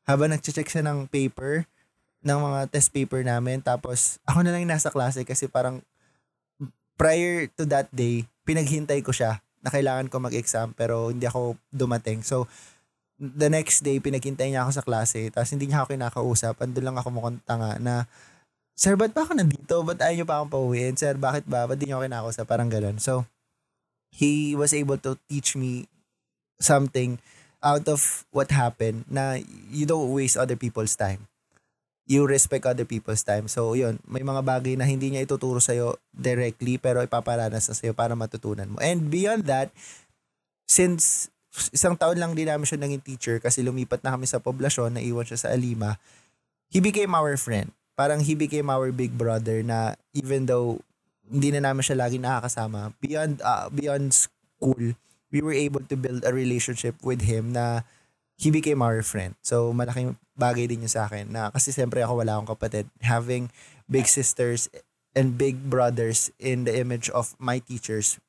habang 0.08 0.32
nag-check 0.32 0.64
siya 0.64 0.80
ng 0.86 1.10
paper, 1.12 1.68
ng 2.28 2.40
mga 2.44 2.60
test 2.68 2.92
paper 2.92 3.24
namin. 3.24 3.64
Tapos, 3.64 4.20
ako 4.28 4.44
na 4.44 4.52
lang 4.52 4.68
nasa 4.68 4.92
klase 4.92 5.24
kasi 5.24 5.48
parang 5.48 5.80
prior 7.00 7.48
to 7.56 7.64
that 7.64 7.88
day, 7.88 8.28
pinaghintay 8.44 9.00
ko 9.00 9.16
siya 9.16 9.40
na 9.64 9.72
kailangan 9.72 10.12
ko 10.12 10.20
mag-exam 10.20 10.76
pero 10.76 11.08
hindi 11.08 11.24
ako 11.24 11.56
dumating. 11.72 12.20
So, 12.20 12.44
the 13.16 13.48
next 13.48 13.80
day, 13.80 13.96
pinaghintay 13.98 14.52
niya 14.52 14.68
ako 14.68 14.72
sa 14.76 14.84
klase 14.84 15.32
tapos 15.32 15.48
hindi 15.56 15.72
niya 15.72 15.82
ako 15.82 15.96
kinakausap. 15.96 16.54
Andun 16.60 16.84
lang 16.84 16.96
ako 17.00 17.08
mukhang 17.16 17.40
tanga 17.48 17.80
na, 17.80 18.04
Sir, 18.78 18.94
ba't 18.94 19.10
pa 19.10 19.26
ako 19.26 19.34
nandito? 19.34 19.74
Ba't 19.82 19.98
ayaw 19.98 20.22
niyo 20.22 20.26
pa 20.28 20.38
akong 20.38 20.54
pauwiin? 20.54 20.94
Sir, 20.94 21.18
bakit 21.18 21.42
ba? 21.50 21.66
Ba't 21.66 21.82
di 21.82 21.90
niyo 21.90 21.98
ako 21.98 22.06
kinakausap? 22.06 22.44
Parang 22.46 22.70
ganun. 22.70 23.02
So, 23.02 23.26
he 24.14 24.54
was 24.54 24.70
able 24.70 25.00
to 25.02 25.18
teach 25.26 25.58
me 25.58 25.90
something 26.62 27.18
out 27.58 27.90
of 27.90 28.22
what 28.30 28.54
happened 28.54 29.02
na 29.10 29.42
you 29.66 29.82
don't 29.82 30.14
waste 30.14 30.38
other 30.38 30.54
people's 30.54 30.94
time 30.94 31.26
you 32.08 32.24
respect 32.24 32.64
other 32.64 32.88
people's 32.88 33.20
time. 33.20 33.46
So, 33.52 33.76
yun, 33.76 34.00
may 34.08 34.24
mga 34.24 34.40
bagay 34.40 34.80
na 34.80 34.88
hindi 34.88 35.12
niya 35.12 35.28
ituturo 35.28 35.60
sa'yo 35.60 36.00
directly 36.16 36.80
pero 36.80 37.04
ipaparanas 37.04 37.68
na 37.68 37.76
sa'yo 37.76 37.92
para 37.92 38.16
matutunan 38.16 38.64
mo. 38.64 38.80
And 38.80 39.12
beyond 39.12 39.44
that, 39.52 39.68
since 40.64 41.28
isang 41.76 42.00
taon 42.00 42.16
lang 42.16 42.32
din 42.32 42.48
namin 42.48 42.64
siya 42.64 42.80
naging 42.80 43.04
teacher 43.04 43.36
kasi 43.44 43.60
lumipat 43.60 44.00
na 44.00 44.16
kami 44.16 44.24
sa 44.24 44.40
poblasyon, 44.40 44.96
na 44.96 45.04
iwan 45.04 45.28
siya 45.28 45.36
sa 45.36 45.48
Alima, 45.52 46.00
he 46.72 46.80
became 46.80 47.12
our 47.12 47.36
friend. 47.36 47.76
Parang 47.92 48.24
he 48.24 48.32
became 48.32 48.72
our 48.72 48.88
big 48.88 49.12
brother 49.12 49.60
na 49.60 49.92
even 50.16 50.48
though 50.48 50.80
hindi 51.28 51.52
na 51.52 51.60
namin 51.60 51.84
siya 51.84 52.08
lagi 52.08 52.16
nakakasama, 52.16 52.96
beyond, 53.04 53.44
uh, 53.44 53.68
beyond 53.68 54.16
school, 54.16 54.96
we 55.28 55.44
were 55.44 55.52
able 55.52 55.84
to 55.84 55.92
build 55.92 56.24
a 56.24 56.32
relationship 56.32 56.96
with 57.04 57.20
him 57.28 57.52
na 57.52 57.84
he 58.40 58.48
became 58.48 58.80
our 58.80 59.04
friend. 59.04 59.36
So, 59.44 59.76
malaking 59.76 60.16
bagay 60.38 60.70
din 60.70 60.86
yun 60.86 60.92
sa 60.92 61.10
akin 61.10 61.28
na 61.28 61.50
kasi 61.50 61.74
siyempre 61.74 62.00
ako 62.00 62.22
wala 62.22 62.38
akong 62.38 62.54
kapatid. 62.54 62.86
Having 63.02 63.50
big 63.90 64.06
sisters 64.06 64.70
and 65.12 65.34
big 65.34 65.66
brothers 65.66 66.30
in 66.38 66.62
the 66.62 66.78
image 66.78 67.10
of 67.10 67.34
my 67.42 67.58
teachers 67.58 68.22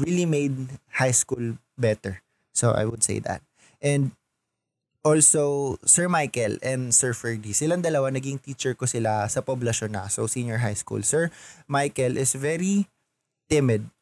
really 0.00 0.24
made 0.24 0.80
high 0.96 1.12
school 1.12 1.60
better. 1.76 2.24
So, 2.56 2.72
I 2.72 2.88
would 2.88 3.04
say 3.04 3.20
that. 3.20 3.44
And 3.84 4.16
also, 5.04 5.76
Sir 5.84 6.08
Michael 6.08 6.56
and 6.64 6.96
Sir 6.96 7.12
Ferdy, 7.12 7.52
silang 7.52 7.84
dalawa, 7.84 8.08
naging 8.08 8.40
teacher 8.40 8.72
ko 8.72 8.88
sila 8.88 9.28
sa 9.28 9.44
poblasyon 9.44 9.92
na, 9.92 10.08
so 10.08 10.24
senior 10.24 10.64
high 10.64 10.76
school. 10.76 11.04
Sir 11.04 11.28
Michael 11.68 12.16
is 12.16 12.32
very 12.32 12.88
timid 13.52 13.92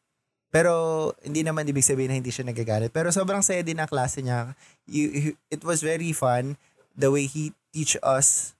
Pero 0.55 1.11
hindi 1.19 1.43
naman 1.43 1.67
ibig 1.67 1.83
sabihin 1.83 2.15
na 2.15 2.15
hindi 2.15 2.31
siya 2.31 2.47
nagagalit. 2.47 2.95
Pero 2.95 3.11
sobrang 3.11 3.43
saya 3.43 3.59
din 3.59 3.75
ang 3.75 3.91
klase 3.91 4.23
niya. 4.23 4.55
It 4.87 5.67
was 5.67 5.83
very 5.83 6.15
fun 6.15 6.55
the 6.95 7.11
way 7.11 7.27
he 7.27 7.51
teach 7.75 7.99
us. 8.01 8.55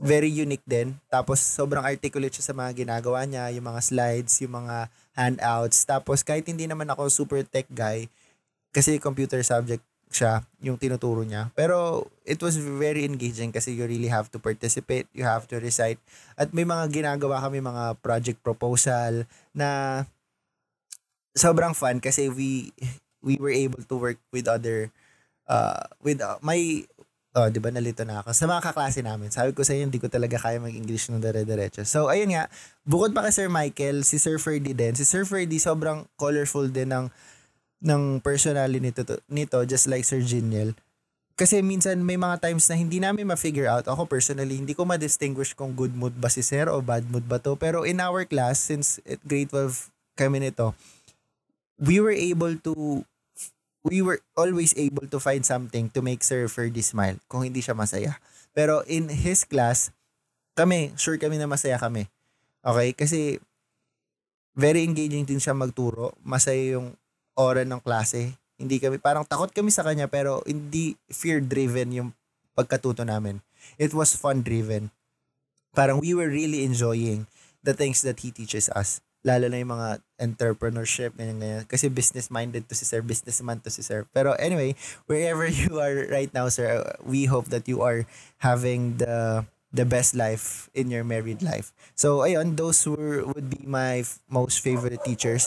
Very 0.00 0.32
unique 0.32 0.64
din. 0.64 0.96
Tapos 1.12 1.40
sobrang 1.40 1.84
articulate 1.84 2.32
siya 2.32 2.52
sa 2.52 2.56
mga 2.56 2.84
ginagawa 2.84 3.28
niya, 3.28 3.52
yung 3.52 3.68
mga 3.68 3.80
slides, 3.84 4.40
yung 4.40 4.64
mga 4.64 4.88
handouts. 5.12 5.84
Tapos 5.84 6.24
kahit 6.24 6.48
hindi 6.48 6.64
naman 6.64 6.88
ako 6.88 7.12
super 7.12 7.44
tech 7.44 7.68
guy, 7.68 8.08
kasi 8.70 9.02
computer 9.02 9.42
subject 9.42 9.82
siya, 10.10 10.42
yung 10.58 10.74
tinuturo 10.74 11.22
niya. 11.22 11.54
Pero 11.54 12.08
it 12.26 12.42
was 12.42 12.58
very 12.58 13.06
engaging 13.06 13.54
kasi 13.54 13.78
you 13.78 13.86
really 13.86 14.10
have 14.10 14.26
to 14.34 14.42
participate, 14.42 15.06
you 15.14 15.22
have 15.22 15.46
to 15.46 15.62
recite. 15.62 16.02
At 16.34 16.50
may 16.50 16.66
mga 16.66 16.90
ginagawa 16.90 17.38
kami 17.38 17.62
mga 17.62 17.98
project 18.02 18.42
proposal 18.42 19.28
na 19.54 20.02
sobrang 21.34 21.78
fun 21.78 22.02
kasi 22.02 22.26
we 22.26 22.74
we 23.22 23.38
were 23.38 23.54
able 23.54 23.82
to 23.86 23.94
work 23.94 24.18
with 24.34 24.50
other 24.50 24.90
uh 25.46 25.86
with 26.02 26.18
uh, 26.18 26.42
my 26.42 26.82
oh, 27.36 27.46
'di 27.46 27.60
ba 27.62 27.70
nalito 27.70 28.02
na 28.02 28.22
ako 28.22 28.34
sa 28.34 28.44
mga 28.50 28.60
kaklase 28.70 29.00
namin. 29.02 29.30
Sabi 29.30 29.54
ko 29.54 29.62
sa 29.62 29.74
inyo, 29.74 29.86
hindi 29.86 30.02
ko 30.02 30.10
talaga 30.10 30.38
kaya 30.38 30.58
mag-English 30.58 31.10
ng 31.10 31.22
dire-diretso. 31.22 31.86
So 31.86 32.10
ayun 32.10 32.34
nga, 32.34 32.50
bukod 32.82 33.14
pa 33.14 33.26
kay 33.26 33.34
Sir 33.34 33.48
Michael, 33.48 34.02
si 34.02 34.18
Sir 34.18 34.42
Ferdy 34.42 34.74
din. 34.74 34.94
Si 34.98 35.06
Sir 35.06 35.22
Ferdy 35.22 35.62
sobrang 35.62 36.06
colorful 36.18 36.66
din 36.70 36.90
ng 36.90 37.06
ng 37.80 38.20
personality 38.20 38.82
nito 38.82 39.02
nito 39.30 39.58
just 39.64 39.88
like 39.88 40.04
Sir 40.04 40.20
Giniel. 40.20 40.74
Kasi 41.40 41.64
minsan 41.64 42.04
may 42.04 42.20
mga 42.20 42.36
times 42.44 42.68
na 42.68 42.76
hindi 42.76 43.00
namin 43.00 43.24
ma-figure 43.24 43.64
out. 43.64 43.88
Ako 43.88 44.04
personally, 44.04 44.60
hindi 44.60 44.76
ko 44.76 44.84
ma-distinguish 44.84 45.56
kung 45.56 45.72
good 45.72 45.96
mood 45.96 46.12
ba 46.20 46.28
si 46.28 46.44
Sir 46.44 46.68
o 46.68 46.84
bad 46.84 47.08
mood 47.08 47.24
ba 47.24 47.40
to. 47.40 47.56
Pero 47.56 47.88
in 47.88 47.96
our 47.96 48.28
class, 48.28 48.60
since 48.60 49.00
grade 49.24 49.48
12 49.48 49.88
kami 50.20 50.44
nito, 50.44 50.76
we 51.80 51.96
were 51.96 52.12
able 52.12 52.52
to 52.60 53.08
we 53.84 54.04
were 54.04 54.20
always 54.36 54.76
able 54.76 55.08
to 55.08 55.18
find 55.20 55.44
something 55.44 55.88
to 55.92 56.00
make 56.04 56.20
Sir 56.20 56.48
Ferdy 56.48 56.84
smile 56.84 57.16
kung 57.28 57.44
hindi 57.44 57.64
siya 57.64 57.72
masaya. 57.72 58.20
Pero 58.52 58.84
in 58.84 59.08
his 59.08 59.46
class, 59.48 59.88
kami, 60.52 60.92
sure 61.00 61.16
kami 61.16 61.40
na 61.40 61.48
masaya 61.48 61.80
kami. 61.80 62.10
Okay? 62.60 62.92
Kasi 62.92 63.40
very 64.52 64.84
engaging 64.84 65.24
din 65.24 65.40
siya 65.40 65.56
magturo. 65.56 66.12
Masaya 66.20 66.76
yung 66.76 66.92
aura 67.32 67.64
ng 67.64 67.80
klase. 67.80 68.36
Hindi 68.60 68.76
kami, 68.76 69.00
parang 69.00 69.24
takot 69.24 69.48
kami 69.48 69.72
sa 69.72 69.80
kanya 69.80 70.04
pero 70.04 70.44
hindi 70.44 70.92
fear-driven 71.08 71.88
yung 71.96 72.08
pagkatuto 72.52 73.08
namin. 73.08 73.40
It 73.80 73.96
was 73.96 74.12
fun-driven. 74.12 74.92
Parang 75.72 76.04
we 76.04 76.12
were 76.12 76.28
really 76.28 76.68
enjoying 76.68 77.24
the 77.64 77.72
things 77.72 78.04
that 78.04 78.20
he 78.20 78.28
teaches 78.28 78.68
us 78.76 79.00
lalo 79.20 79.52
na 79.52 79.60
yung 79.60 79.72
mga 79.76 79.88
entrepreneurship, 80.16 81.12
ganyan, 81.16 81.38
ganyan. 81.40 81.64
Kasi 81.68 81.92
business-minded 81.92 82.64
to 82.68 82.74
si 82.74 82.88
sir, 82.88 83.04
businessman 83.04 83.60
to 83.60 83.68
si 83.68 83.84
sir. 83.84 84.08
Pero 84.16 84.32
anyway, 84.40 84.72
wherever 85.04 85.44
you 85.62 85.76
are 85.80 86.08
right 86.08 86.32
now, 86.32 86.48
sir, 86.48 86.80
we 87.04 87.28
hope 87.28 87.52
that 87.52 87.68
you 87.68 87.84
are 87.84 88.08
having 88.40 88.96
the 88.96 89.44
the 89.70 89.86
best 89.86 90.18
life 90.18 90.66
in 90.74 90.90
your 90.90 91.06
married 91.06 91.42
life. 91.46 91.70
So, 91.94 92.26
ayun, 92.26 92.58
those 92.58 92.82
were, 92.86 93.22
would 93.22 93.48
be 93.50 93.62
my 93.62 94.02
f- 94.02 94.18
most 94.26 94.58
favorite 94.58 94.98
teachers. 95.06 95.46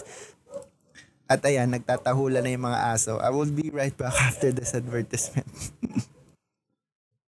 At 1.27 1.43
ayan, 1.43 1.75
nagtatahula 1.75 2.39
na 2.39 2.55
yung 2.55 2.63
mga 2.63 2.79
aso. 2.95 3.19
I 3.19 3.31
will 3.35 3.51
be 3.51 3.67
right 3.67 3.95
back 3.95 4.15
after 4.31 4.55
this 4.55 4.71
advertisement. 4.71 5.47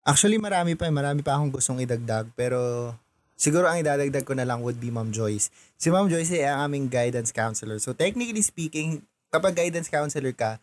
Actually, 0.06 0.38
marami 0.38 0.78
pa. 0.78 0.86
Marami 0.92 1.24
pa 1.24 1.34
akong 1.34 1.50
gustong 1.50 1.80
idagdag. 1.82 2.30
Pero 2.36 2.92
Siguro 3.34 3.66
ang 3.66 3.82
idadagdag 3.82 4.22
ko 4.22 4.34
na 4.38 4.46
lang 4.46 4.62
would 4.62 4.78
be 4.78 4.94
Ma'am 4.94 5.10
Joyce. 5.10 5.50
Si 5.74 5.90
Ma'am 5.90 6.06
Joyce 6.06 6.38
ay 6.38 6.46
ang 6.46 6.70
aming 6.70 6.86
guidance 6.86 7.34
counselor. 7.34 7.82
So 7.82 7.90
technically 7.92 8.42
speaking, 8.42 9.02
kapag 9.34 9.58
guidance 9.58 9.90
counselor 9.90 10.30
ka, 10.30 10.62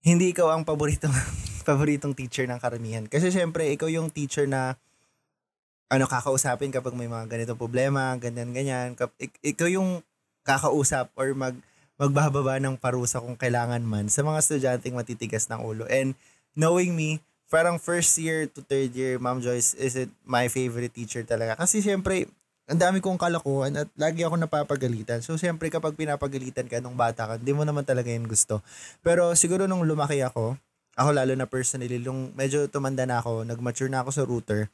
hindi 0.00 0.30
ikaw 0.30 0.54
ang 0.54 0.62
paboritong 0.62 1.12
paboritong 1.68 2.14
teacher 2.14 2.46
ng 2.46 2.62
karamihan. 2.62 3.04
Kasi 3.04 3.34
syempre, 3.34 3.68
ikaw 3.74 3.90
yung 3.90 4.08
teacher 4.08 4.46
na 4.46 4.78
ano 5.90 6.06
kakausapin 6.06 6.70
kapag 6.70 6.94
may 6.94 7.10
mga 7.10 7.26
ganitong 7.26 7.58
problema, 7.58 8.14
ganyan 8.16 8.54
ganyan. 8.54 8.94
Ik- 9.18 9.42
ikaw 9.42 9.66
yung 9.66 10.06
kakausap 10.46 11.10
or 11.18 11.34
mag 11.34 11.58
magbababa 12.00 12.56
ng 12.56 12.80
parusa 12.80 13.20
kung 13.20 13.36
kailangan 13.36 13.84
man 13.84 14.08
sa 14.08 14.24
mga 14.24 14.40
estudyanteng 14.40 14.96
matitigas 14.96 15.52
ng 15.52 15.60
ulo. 15.60 15.84
And 15.84 16.16
knowing 16.56 16.96
me, 16.96 17.20
parang 17.50 17.76
first 17.82 18.14
year 18.16 18.46
to 18.46 18.62
third 18.62 18.94
year, 18.94 19.18
Ma'am 19.18 19.42
Joyce 19.42 19.74
is 19.74 19.98
it 19.98 20.10
my 20.22 20.46
favorite 20.46 20.94
teacher 20.94 21.26
talaga. 21.26 21.58
Kasi 21.58 21.82
siyempre, 21.82 22.30
ang 22.70 22.78
dami 22.78 23.02
kong 23.02 23.18
kalakuhan 23.18 23.74
at 23.74 23.90
lagi 23.98 24.22
ako 24.22 24.38
napapagalitan. 24.38 25.18
So, 25.26 25.34
siyempre 25.34 25.66
kapag 25.66 25.98
pinapagalitan 25.98 26.70
ka 26.70 26.78
nung 26.78 26.94
bata 26.94 27.26
ka, 27.26 27.34
hindi 27.42 27.50
mo 27.50 27.66
naman 27.66 27.82
talaga 27.82 28.06
yun 28.06 28.30
gusto. 28.30 28.62
Pero 29.02 29.34
siguro 29.34 29.66
nung 29.66 29.82
lumaki 29.82 30.22
ako, 30.22 30.54
ako 30.94 31.10
lalo 31.10 31.34
na 31.34 31.50
personally, 31.50 31.98
nung 31.98 32.30
medyo 32.38 32.70
tumanda 32.70 33.02
na 33.02 33.18
ako, 33.18 33.42
nag-mature 33.42 33.90
na 33.90 34.06
ako 34.06 34.10
sa 34.14 34.22
router, 34.22 34.70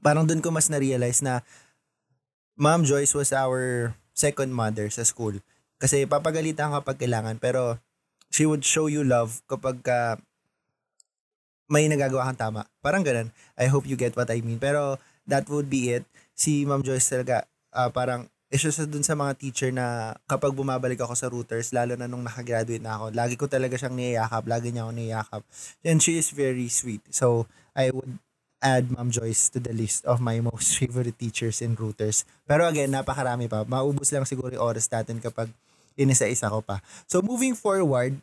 parang 0.00 0.24
doon 0.24 0.40
ko 0.40 0.48
mas 0.48 0.72
na-realize 0.72 1.20
na 1.20 1.44
Ma'am 2.56 2.88
Joyce 2.88 3.12
was 3.12 3.36
our 3.36 3.92
second 4.16 4.48
mother 4.48 4.88
sa 4.88 5.04
school. 5.04 5.36
Kasi 5.76 6.08
papagalitan 6.08 6.72
ka 6.72 6.80
kapag 6.80 7.04
kailangan, 7.04 7.36
pero 7.36 7.76
she 8.32 8.48
would 8.48 8.64
show 8.64 8.88
you 8.88 9.04
love 9.04 9.44
kapag 9.44 9.84
uh, 9.84 10.16
may 11.66 11.90
nagagawa 11.90 12.30
kang 12.30 12.40
tama. 12.50 12.60
Parang 12.82 13.02
ganun. 13.02 13.30
I 13.58 13.66
hope 13.66 13.86
you 13.86 13.98
get 13.98 14.14
what 14.14 14.30
I 14.30 14.42
mean. 14.42 14.58
Pero 14.62 14.98
that 15.26 15.46
would 15.50 15.66
be 15.66 15.94
it. 15.94 16.06
Si 16.36 16.62
Ma'am 16.62 16.82
Joyce 16.82 17.10
talaga, 17.10 17.46
uh, 17.74 17.90
parang 17.90 18.30
isa 18.46 18.70
sa 18.70 18.86
dun 18.86 19.02
sa 19.02 19.18
mga 19.18 19.34
teacher 19.34 19.70
na 19.74 20.14
kapag 20.30 20.54
bumabalik 20.54 21.02
ako 21.02 21.14
sa 21.18 21.26
routers, 21.26 21.74
lalo 21.74 21.98
na 21.98 22.06
nung 22.06 22.22
nakagraduate 22.22 22.82
na 22.82 22.94
ako, 22.94 23.04
lagi 23.10 23.34
ko 23.34 23.50
talaga 23.50 23.74
siyang 23.74 23.98
niyayakap, 23.98 24.44
lagi 24.46 24.70
niya 24.70 24.86
ako 24.86 24.92
niyayakap. 24.94 25.42
And 25.82 25.98
she 25.98 26.22
is 26.22 26.30
very 26.30 26.70
sweet. 26.70 27.02
So, 27.10 27.50
I 27.74 27.90
would 27.90 28.22
add 28.62 28.94
Ma'am 28.94 29.10
Joyce 29.10 29.50
to 29.52 29.58
the 29.58 29.74
list 29.74 30.06
of 30.06 30.22
my 30.22 30.38
most 30.38 30.78
favorite 30.78 31.18
teachers 31.18 31.58
in 31.58 31.74
routers. 31.74 32.22
Pero 32.46 32.70
again, 32.70 32.94
napakarami 32.94 33.50
pa. 33.50 33.66
Maubos 33.66 34.14
lang 34.14 34.24
siguro 34.24 34.54
yung 34.54 34.64
oras 34.64 34.86
natin 34.86 35.18
kapag 35.18 35.50
inisa-isa 35.98 36.46
ko 36.46 36.62
pa. 36.62 36.78
So, 37.10 37.20
moving 37.26 37.58
forward, 37.58 38.22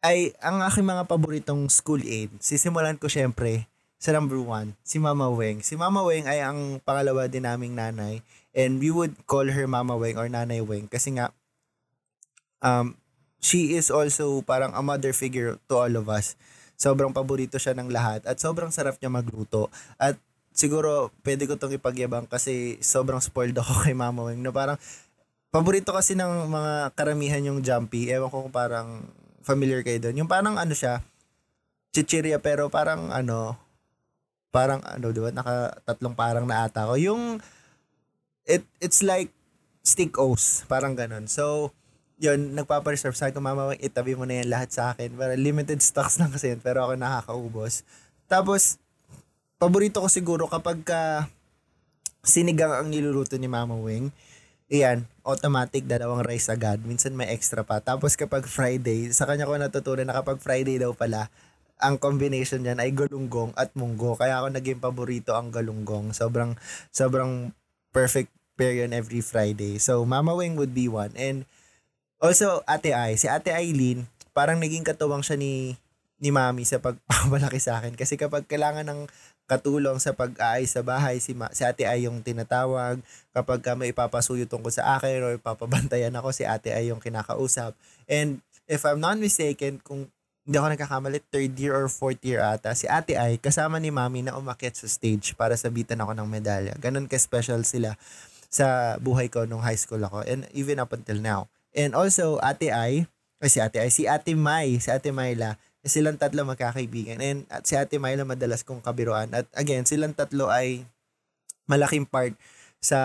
ay 0.00 0.32
ang 0.40 0.64
aking 0.64 0.84
mga 0.84 1.04
paboritong 1.04 1.68
school 1.68 2.00
aid. 2.00 2.32
Sisimulan 2.40 2.96
ko 2.96 3.08
syempre 3.08 3.68
sa 4.00 4.16
number 4.16 4.40
one, 4.40 4.72
si 4.80 4.96
Mama 4.96 5.28
Weng. 5.28 5.60
Si 5.60 5.76
Mama 5.76 6.00
Weng 6.00 6.24
ay 6.24 6.40
ang 6.40 6.80
pangalawa 6.80 7.28
din 7.28 7.44
naming 7.44 7.76
nanay 7.76 8.24
and 8.56 8.80
we 8.80 8.88
would 8.88 9.12
call 9.28 9.44
her 9.44 9.68
Mama 9.68 9.94
Weng 9.94 10.16
or 10.16 10.26
Nanay 10.26 10.64
Weng 10.64 10.88
kasi 10.88 11.14
nga 11.14 11.30
um, 12.64 12.96
she 13.44 13.76
is 13.76 13.92
also 13.92 14.40
parang 14.40 14.72
a 14.72 14.80
mother 14.80 15.12
figure 15.12 15.60
to 15.68 15.74
all 15.76 15.92
of 15.92 16.08
us. 16.08 16.32
Sobrang 16.80 17.12
paborito 17.12 17.60
siya 17.60 17.76
ng 17.76 17.92
lahat 17.92 18.24
at 18.24 18.40
sobrang 18.40 18.72
sarap 18.72 18.96
niya 19.00 19.12
magluto. 19.12 19.68
At 20.00 20.16
siguro 20.56 21.12
pwede 21.20 21.44
ko 21.44 21.60
tong 21.60 21.76
ipagyabang 21.76 22.24
kasi 22.24 22.80
sobrang 22.80 23.20
spoiled 23.20 23.60
ako 23.60 23.80
kay 23.84 23.92
Mama 23.92 24.32
Weng. 24.32 24.40
No, 24.40 24.52
parang 24.52 24.80
paborito 25.52 25.92
kasi 25.92 26.16
ng 26.16 26.48
mga 26.48 26.96
karamihan 26.96 27.44
yung 27.44 27.60
jumpy. 27.60 28.08
Ewan 28.08 28.32
ko 28.32 28.48
kung 28.48 28.54
parang 28.54 29.04
familiar 29.40 29.80
kayo 29.84 29.98
doon. 30.00 30.24
Yung 30.24 30.30
parang 30.30 30.56
ano 30.56 30.72
siya, 30.72 31.04
chichirya 31.90 32.38
pero 32.38 32.70
parang 32.70 33.10
ano, 33.10 33.56
parang 34.50 34.82
ano, 34.82 35.14
di 35.14 35.20
ba, 35.22 35.30
naka 35.30 35.78
tatlong 35.86 36.14
parang 36.14 36.44
na 36.46 36.66
ata 36.66 36.86
ko. 36.86 36.94
Yung, 36.98 37.38
it, 38.46 38.66
it's 38.82 39.00
like 39.00 39.30
stick 39.82 40.18
O's, 40.18 40.66
parang 40.66 40.98
ganun. 40.98 41.30
So, 41.30 41.72
yun, 42.20 42.52
nagpapareserve. 42.52 43.16
Sabi 43.16 43.32
ko, 43.32 43.40
mama, 43.40 43.72
itabi 43.80 44.12
mo 44.12 44.28
na 44.28 44.44
yan 44.44 44.52
lahat 44.52 44.68
sa 44.70 44.82
akin. 44.92 45.16
Para 45.16 45.32
limited 45.38 45.80
stocks 45.80 46.20
lang 46.20 46.28
kasi 46.28 46.52
yun, 46.52 46.60
pero 46.60 46.84
ako 46.84 47.00
nakakaubos. 47.00 47.82
Tapos, 48.28 48.76
paborito 49.56 50.04
ko 50.04 50.08
siguro 50.12 50.44
kapag 50.44 50.84
ka 50.84 51.26
sinigang 52.20 52.76
ang 52.76 52.92
niluluto 52.92 53.40
ni 53.40 53.48
Mama 53.48 53.72
Wing, 53.80 54.12
Iyan, 54.70 55.02
automatic 55.26 55.82
dalawang 55.90 56.22
rice 56.22 56.46
agad. 56.46 56.78
Minsan 56.86 57.18
may 57.18 57.26
extra 57.34 57.66
pa. 57.66 57.82
Tapos 57.82 58.14
kapag 58.14 58.46
Friday, 58.46 59.10
sa 59.10 59.26
kanya 59.26 59.50
ko 59.50 59.58
natutunan 59.58 60.06
na 60.06 60.14
kapag 60.14 60.38
Friday 60.38 60.78
daw 60.78 60.94
pala, 60.94 61.26
ang 61.82 61.98
combination 61.98 62.62
niyan 62.62 62.78
ay 62.78 62.94
galunggong 62.94 63.50
at 63.58 63.74
munggo. 63.74 64.14
Kaya 64.14 64.38
ako 64.38 64.54
naging 64.54 64.78
paborito 64.78 65.34
ang 65.34 65.50
galunggong. 65.50 66.14
Sobrang 66.14 66.54
sobrang 66.94 67.50
perfect 67.90 68.30
pair 68.54 68.78
yun 68.78 68.94
every 68.94 69.18
Friday. 69.26 69.82
So 69.82 70.06
Mama 70.06 70.38
Wing 70.38 70.54
would 70.54 70.70
be 70.70 70.86
one. 70.86 71.10
And 71.18 71.50
also 72.22 72.62
Ate 72.70 72.94
Ai, 72.94 73.18
si 73.18 73.26
Ate 73.26 73.50
Aileen, 73.50 74.06
parang 74.30 74.62
naging 74.62 74.86
katuwang 74.86 75.26
siya 75.26 75.34
ni 75.34 75.74
ni 76.20 76.30
Mami 76.30 76.68
sa 76.68 76.78
pagpapalaki 76.78 77.58
sa 77.58 77.80
akin 77.80 77.96
kasi 77.96 78.20
kapag 78.20 78.44
kailangan 78.44 78.84
ng 78.84 79.00
katulong 79.50 79.98
sa 79.98 80.14
pag-aayos 80.14 80.70
sa 80.70 80.86
bahay. 80.86 81.18
Si, 81.18 81.34
ma- 81.34 81.50
si 81.50 81.66
ate 81.66 81.82
ay 81.82 82.06
yung 82.06 82.22
tinatawag. 82.22 83.02
Kapag 83.34 83.58
ka 83.58 83.74
may 83.74 83.90
ipapasuyo 83.90 84.46
tungkol 84.46 84.70
sa 84.70 84.94
akin 84.94 85.26
or 85.26 85.34
ipapabantayan 85.34 86.14
ako, 86.14 86.30
si 86.30 86.46
ate 86.46 86.70
ay 86.70 86.94
yung 86.94 87.02
kinakausap. 87.02 87.74
And 88.06 88.38
if 88.70 88.86
I'm 88.86 89.02
not 89.02 89.18
mistaken, 89.18 89.82
kung 89.82 90.06
hindi 90.46 90.54
ako 90.54 90.66
nagkakamali, 90.70 91.18
third 91.34 91.58
year 91.58 91.74
or 91.74 91.90
fourth 91.90 92.22
year 92.22 92.38
ata, 92.38 92.78
si 92.78 92.86
ate 92.86 93.18
ay 93.18 93.42
kasama 93.42 93.82
ni 93.82 93.90
mami 93.90 94.22
na 94.22 94.38
umakyat 94.38 94.78
sa 94.78 94.86
stage 94.86 95.34
para 95.34 95.58
sabitan 95.58 95.98
ako 95.98 96.14
ng 96.14 96.30
medalya. 96.30 96.72
Ganon 96.78 97.10
ka-special 97.10 97.66
sila 97.66 97.98
sa 98.46 98.98
buhay 99.02 99.26
ko 99.26 99.50
nung 99.50 99.66
high 99.66 99.78
school 99.78 100.02
ako 100.02 100.22
and 100.30 100.46
even 100.54 100.78
up 100.78 100.94
until 100.94 101.18
now. 101.18 101.50
And 101.74 101.94
also, 101.94 102.38
Ate 102.42 102.74
Ai, 102.74 103.06
ay 103.38 103.50
si 103.50 103.62
Ate 103.62 103.78
Ai, 103.78 103.90
si 103.94 104.10
Ate 104.10 104.34
Mai, 104.34 104.82
si 104.82 104.90
Ate 104.90 105.14
Myla, 105.14 105.54
silang 105.84 106.20
tatlo 106.20 106.44
magkakaibigan. 106.44 107.18
And 107.20 107.48
at 107.48 107.64
si 107.64 107.76
Ate 107.76 107.96
Myla 107.96 108.28
madalas 108.28 108.64
kong 108.64 108.84
kabiruan. 108.84 109.32
At 109.32 109.48
again, 109.56 109.88
silang 109.88 110.12
tatlo 110.12 110.52
ay 110.52 110.84
malaking 111.64 112.04
part 112.04 112.36
sa 112.82 112.98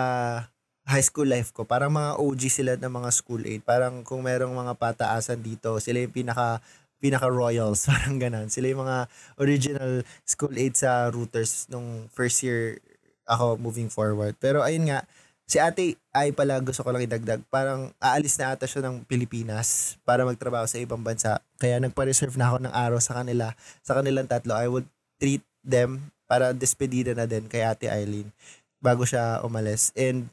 high 0.86 1.02
school 1.02 1.26
life 1.26 1.50
ko. 1.50 1.66
Parang 1.66 1.90
mga 1.90 2.20
OG 2.20 2.42
sila 2.46 2.72
ng 2.78 2.92
mga 2.92 3.10
school 3.10 3.42
aid. 3.42 3.62
Parang 3.66 4.06
kung 4.06 4.22
merong 4.22 4.54
mga 4.54 4.72
pataasan 4.78 5.42
dito, 5.42 5.76
sila 5.82 5.98
yung 6.02 6.14
pinaka 6.14 6.62
pinaka 6.96 7.28
royals, 7.28 7.84
parang 7.90 8.16
ganun. 8.16 8.48
Sila 8.48 8.72
yung 8.72 8.86
mga 8.86 8.98
original 9.36 9.92
school 10.24 10.54
aid 10.56 10.78
sa 10.78 11.12
routers 11.12 11.68
nung 11.68 12.08
first 12.12 12.40
year 12.40 12.80
ako 13.26 13.58
moving 13.58 13.90
forward. 13.90 14.38
Pero 14.38 14.62
ayun 14.62 14.88
nga, 14.88 15.02
si 15.46 15.62
ate 15.62 15.94
ay 16.10 16.34
pala 16.34 16.58
gusto 16.58 16.82
ko 16.82 16.90
lang 16.90 17.06
idagdag. 17.06 17.40
Parang 17.48 17.94
aalis 18.02 18.34
na 18.36 18.52
ata 18.52 18.66
siya 18.66 18.82
ng 18.82 19.06
Pilipinas 19.06 19.94
para 20.02 20.26
magtrabaho 20.26 20.66
sa 20.66 20.82
ibang 20.82 21.00
bansa. 21.00 21.38
Kaya 21.56 21.78
nagpa-reserve 21.78 22.34
na 22.34 22.50
ako 22.50 22.66
ng 22.66 22.74
araw 22.74 22.98
sa 22.98 23.22
kanila. 23.22 23.54
Sa 23.86 23.94
kanilang 23.94 24.26
tatlo, 24.26 24.58
I 24.58 24.66
would 24.66 24.90
treat 25.22 25.46
them 25.62 26.10
para 26.26 26.50
despedida 26.50 27.14
na 27.14 27.30
din 27.30 27.46
kay 27.46 27.62
ate 27.62 27.86
Eileen 27.86 28.34
bago 28.82 29.06
siya 29.06 29.40
umalis. 29.46 29.94
And 29.94 30.26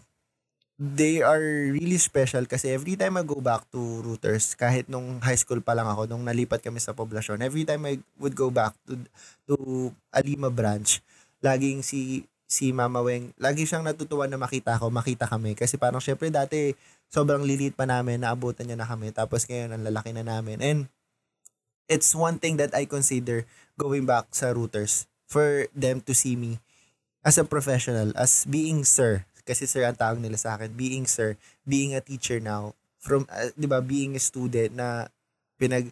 they 0.82 1.22
are 1.22 1.70
really 1.70 2.02
special 2.02 2.50
kasi 2.50 2.74
every 2.74 2.98
time 2.98 3.16
I 3.16 3.24
go 3.24 3.38
back 3.38 3.70
to 3.72 3.80
routers, 4.02 4.58
kahit 4.58 4.90
nung 4.90 5.22
high 5.22 5.38
school 5.38 5.62
pa 5.62 5.78
lang 5.78 5.86
ako, 5.86 6.10
nung 6.10 6.26
nalipat 6.26 6.66
kami 6.66 6.82
sa 6.82 6.98
poblasyon, 6.98 7.46
every 7.46 7.64
time 7.64 7.86
I 7.86 8.02
would 8.18 8.34
go 8.34 8.50
back 8.50 8.74
to, 8.90 8.98
to 9.46 9.56
Alima 10.10 10.50
branch, 10.50 11.06
laging 11.46 11.86
si 11.86 12.26
si 12.54 12.70
Mama 12.70 13.02
Weng, 13.02 13.34
lagi 13.42 13.66
siyang 13.66 13.82
natutuwa 13.82 14.30
na 14.30 14.38
makita 14.38 14.78
ako, 14.78 14.94
makita 14.94 15.26
kami. 15.26 15.58
Kasi 15.58 15.82
parang 15.82 15.98
syempre 15.98 16.30
dati, 16.30 16.78
sobrang 17.10 17.42
lilit 17.42 17.74
pa 17.74 17.90
namin, 17.90 18.22
naabutan 18.22 18.70
niya 18.70 18.78
na 18.78 18.86
kami. 18.86 19.10
Tapos 19.10 19.50
ngayon, 19.50 19.74
ang 19.74 19.82
lalaki 19.82 20.14
na 20.14 20.22
namin. 20.22 20.62
And 20.62 20.80
it's 21.90 22.14
one 22.14 22.38
thing 22.38 22.62
that 22.62 22.78
I 22.78 22.86
consider 22.86 23.50
going 23.74 24.06
back 24.06 24.30
sa 24.30 24.54
routers 24.54 25.10
for 25.26 25.66
them 25.74 26.06
to 26.06 26.14
see 26.14 26.38
me 26.38 26.62
as 27.26 27.42
a 27.42 27.48
professional, 27.48 28.14
as 28.14 28.46
being 28.46 28.86
sir 28.86 29.26
kasi 29.44 29.68
sir 29.68 29.84
ang 29.84 30.00
tawag 30.00 30.24
nila 30.24 30.40
sa 30.40 30.56
akin, 30.56 30.72
being 30.72 31.04
sir, 31.04 31.36
being 31.68 31.92
a 31.92 32.02
teacher 32.04 32.40
now, 32.40 32.72
from, 33.04 33.28
uh, 33.28 33.52
di 33.60 33.68
ba, 33.68 33.84
being 33.84 34.16
a 34.16 34.22
student 34.24 34.72
na 34.72 35.12
pinag, 35.60 35.92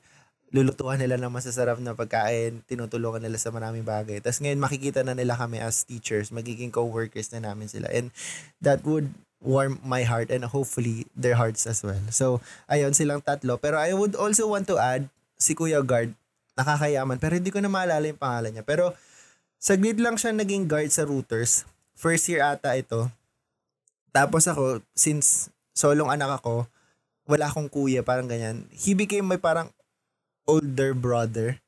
lulutuan 0.52 1.00
nila 1.00 1.16
ng 1.16 1.32
masasarap 1.32 1.80
na 1.80 1.96
pagkain, 1.96 2.60
tinutulungan 2.68 3.24
nila 3.24 3.40
sa 3.40 3.56
maraming 3.56 3.88
bagay. 3.88 4.20
Tapos 4.20 4.44
ngayon 4.44 4.60
makikita 4.60 5.00
na 5.02 5.16
nila 5.16 5.40
kami 5.40 5.64
as 5.64 5.88
teachers, 5.88 6.30
magiging 6.30 6.70
co-workers 6.70 7.32
na 7.32 7.52
namin 7.52 7.72
sila. 7.72 7.88
And 7.88 8.12
that 8.60 8.84
would 8.84 9.16
warm 9.42 9.80
my 9.82 10.04
heart 10.04 10.30
and 10.30 10.46
hopefully 10.46 11.08
their 11.16 11.40
hearts 11.40 11.66
as 11.66 11.82
well. 11.82 12.00
So, 12.14 12.44
ayun 12.70 12.94
silang 12.94 13.26
tatlo. 13.26 13.58
Pero 13.58 13.80
I 13.80 13.96
would 13.96 14.14
also 14.14 14.46
want 14.46 14.70
to 14.70 14.78
add 14.78 15.08
si 15.40 15.58
Kuya 15.58 15.82
Guard, 15.82 16.14
nakakayaman, 16.54 17.18
pero 17.18 17.40
hindi 17.40 17.50
ko 17.50 17.58
na 17.64 17.72
maalala 17.72 18.06
yung 18.06 18.22
pangalan 18.22 18.54
niya. 18.54 18.68
Pero 18.68 18.94
saglit 19.58 19.98
lang 19.98 20.20
siya 20.20 20.36
naging 20.36 20.70
guard 20.70 20.92
sa 20.94 21.08
routers. 21.08 21.66
First 21.98 22.30
year 22.30 22.46
ata 22.46 22.78
ito. 22.78 23.10
Tapos 24.12 24.46
ako, 24.46 24.84
since 24.94 25.50
solong 25.74 26.12
anak 26.12 26.44
ako, 26.44 26.68
wala 27.26 27.48
akong 27.48 27.72
kuya, 27.72 28.04
parang 28.04 28.28
ganyan. 28.28 28.68
He 28.76 28.94
became 28.94 29.26
my 29.26 29.40
parang 29.40 29.72
older 30.46 30.96
brother. 30.96 31.62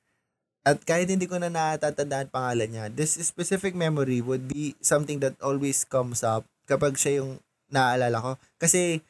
At 0.64 0.80
kahit 0.88 1.12
hindi 1.12 1.28
ko 1.28 1.36
na 1.38 1.52
natatandaan 1.52 2.32
pangalan 2.32 2.70
niya, 2.72 2.86
this 2.88 3.20
specific 3.20 3.76
memory 3.76 4.24
would 4.24 4.48
be 4.48 4.80
something 4.80 5.20
that 5.20 5.36
always 5.44 5.84
comes 5.84 6.24
up 6.24 6.48
kapag 6.64 6.96
siya 6.96 7.20
yung 7.20 7.44
naaalala 7.68 8.18
ko. 8.24 8.32
Kasi 8.56 9.04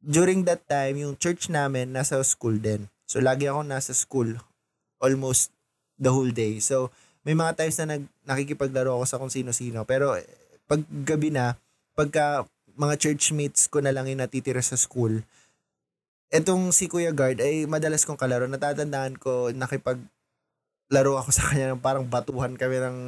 during 0.00 0.48
that 0.48 0.64
time, 0.64 0.96
yung 0.96 1.20
church 1.20 1.52
namin 1.52 1.92
nasa 1.92 2.16
school 2.24 2.56
din. 2.56 2.88
So 3.04 3.20
lagi 3.20 3.44
ako 3.44 3.60
nasa 3.66 3.92
school 3.92 4.40
almost 5.02 5.52
the 6.00 6.08
whole 6.08 6.32
day. 6.32 6.64
So 6.64 6.88
may 7.28 7.36
mga 7.36 7.60
times 7.60 7.76
na 7.84 7.86
nag, 7.98 8.04
nakikipaglaro 8.24 8.96
ako 8.96 9.04
sa 9.04 9.18
kung 9.20 9.32
sino-sino. 9.32 9.84
Pero 9.84 10.16
pag 10.64 10.80
gabi 11.04 11.28
na, 11.28 11.60
pagka 11.92 12.48
mga 12.78 12.94
churchmates 12.96 13.68
ko 13.68 13.84
na 13.84 13.92
lang 13.92 14.08
yung 14.08 14.22
natitira 14.22 14.62
sa 14.64 14.78
school, 14.80 15.20
etong 16.28 16.70
si 16.76 16.88
Kuya 16.88 17.12
Guard 17.16 17.40
ay 17.40 17.64
madalas 17.64 18.04
kong 18.04 18.20
kalaro. 18.20 18.44
Natatandaan 18.48 19.16
ko, 19.16 19.52
nakipag 19.52 20.00
laro 20.88 21.20
ako 21.20 21.30
sa 21.32 21.44
kanya 21.52 21.72
ng 21.76 21.84
parang 21.84 22.04
batuhan 22.08 22.56
kami 22.56 22.80
ng, 22.80 22.98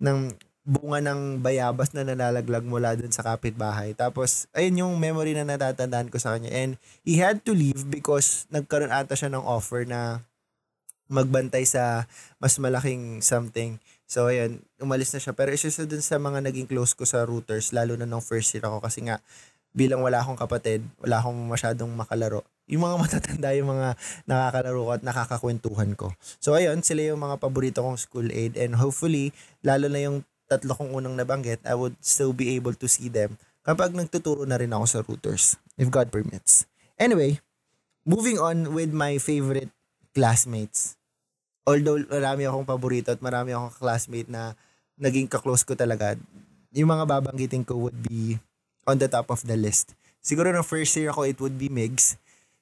ng 0.00 0.18
bunga 0.64 1.00
ng 1.00 1.40
bayabas 1.40 1.92
na 1.96 2.04
nalalaglag 2.04 2.64
mula 2.64 2.96
dun 2.96 3.12
sa 3.12 3.24
kapitbahay. 3.24 3.96
Tapos, 3.96 4.44
ayun 4.52 4.84
yung 4.86 4.94
memory 5.00 5.32
na 5.32 5.44
natatandaan 5.44 6.12
ko 6.12 6.20
sa 6.20 6.36
kanya. 6.36 6.52
And 6.52 6.76
he 7.04 7.16
had 7.20 7.44
to 7.48 7.52
leave 7.56 7.88
because 7.88 8.44
nagkaroon 8.52 8.92
ata 8.92 9.16
siya 9.16 9.32
ng 9.32 9.44
offer 9.44 9.88
na 9.88 10.24
magbantay 11.10 11.64
sa 11.66 12.06
mas 12.38 12.60
malaking 12.60 13.24
something. 13.24 13.80
So, 14.04 14.30
ayun, 14.30 14.62
umalis 14.78 15.10
na 15.16 15.20
siya. 15.22 15.32
Pero 15.34 15.50
isa 15.50 15.72
sa 15.72 15.88
dun 15.88 16.04
sa 16.04 16.20
mga 16.20 16.44
naging 16.44 16.68
close 16.70 16.94
ko 16.94 17.08
sa 17.08 17.24
routers, 17.24 17.72
lalo 17.74 17.96
na 17.96 18.06
nung 18.06 18.22
first 18.22 18.52
year 18.54 18.64
ako 18.66 18.84
kasi 18.84 19.06
nga, 19.06 19.18
bilang 19.70 20.02
wala 20.02 20.22
akong 20.22 20.38
kapatid, 20.38 20.82
wala 21.00 21.22
akong 21.22 21.40
masyadong 21.48 21.90
makalaro. 21.94 22.42
Yung 22.70 22.86
mga 22.86 22.96
matatanda, 23.02 23.50
yung 23.54 23.70
mga 23.70 23.98
nakakalaro 24.26 24.80
ko 24.82 24.90
at 24.94 25.02
nakakakwentuhan 25.02 25.90
ko. 25.98 26.14
So, 26.38 26.54
ayun, 26.54 26.82
sila 26.82 27.14
yung 27.14 27.20
mga 27.22 27.38
paborito 27.38 27.82
kong 27.82 27.98
school 27.98 28.28
aid. 28.30 28.58
And 28.58 28.78
hopefully, 28.78 29.34
lalo 29.62 29.90
na 29.90 30.00
yung 30.02 30.22
tatlo 30.50 30.74
kong 30.74 30.94
unang 30.94 31.14
nabanggit, 31.14 31.62
I 31.62 31.78
would 31.78 31.94
still 32.02 32.34
be 32.34 32.58
able 32.58 32.74
to 32.74 32.90
see 32.90 33.06
them 33.06 33.38
kapag 33.62 33.94
nagtuturo 33.94 34.48
na 34.48 34.58
rin 34.58 34.74
ako 34.74 34.84
sa 34.88 34.98
routers, 35.06 35.54
if 35.78 35.92
God 35.92 36.10
permits. 36.10 36.66
Anyway, 36.98 37.38
moving 38.02 38.40
on 38.40 38.74
with 38.74 38.90
my 38.90 39.20
favorite 39.20 39.70
classmates 40.10 41.00
although 41.70 42.02
marami 42.08 42.42
akong 42.48 42.66
paborito 42.66 43.14
at 43.14 43.22
marami 43.22 43.52
akong 43.52 43.74
classmate 43.76 44.26
na 44.26 44.58
naging 44.98 45.30
kaklose 45.30 45.62
ko 45.64 45.78
talaga, 45.78 46.16
yung 46.74 46.90
mga 46.90 47.04
babanggitin 47.06 47.62
ko 47.62 47.88
would 47.88 47.96
be 48.06 48.36
on 48.84 49.00
the 49.00 49.08
top 49.08 49.28
of 49.28 49.44
the 49.44 49.56
list. 49.56 49.92
Siguro 50.20 50.52
ng 50.52 50.64
first 50.64 50.92
year 50.96 51.10
ako, 51.10 51.24
it 51.24 51.38
would 51.40 51.56
be 51.56 51.72
Migs. 51.72 52.20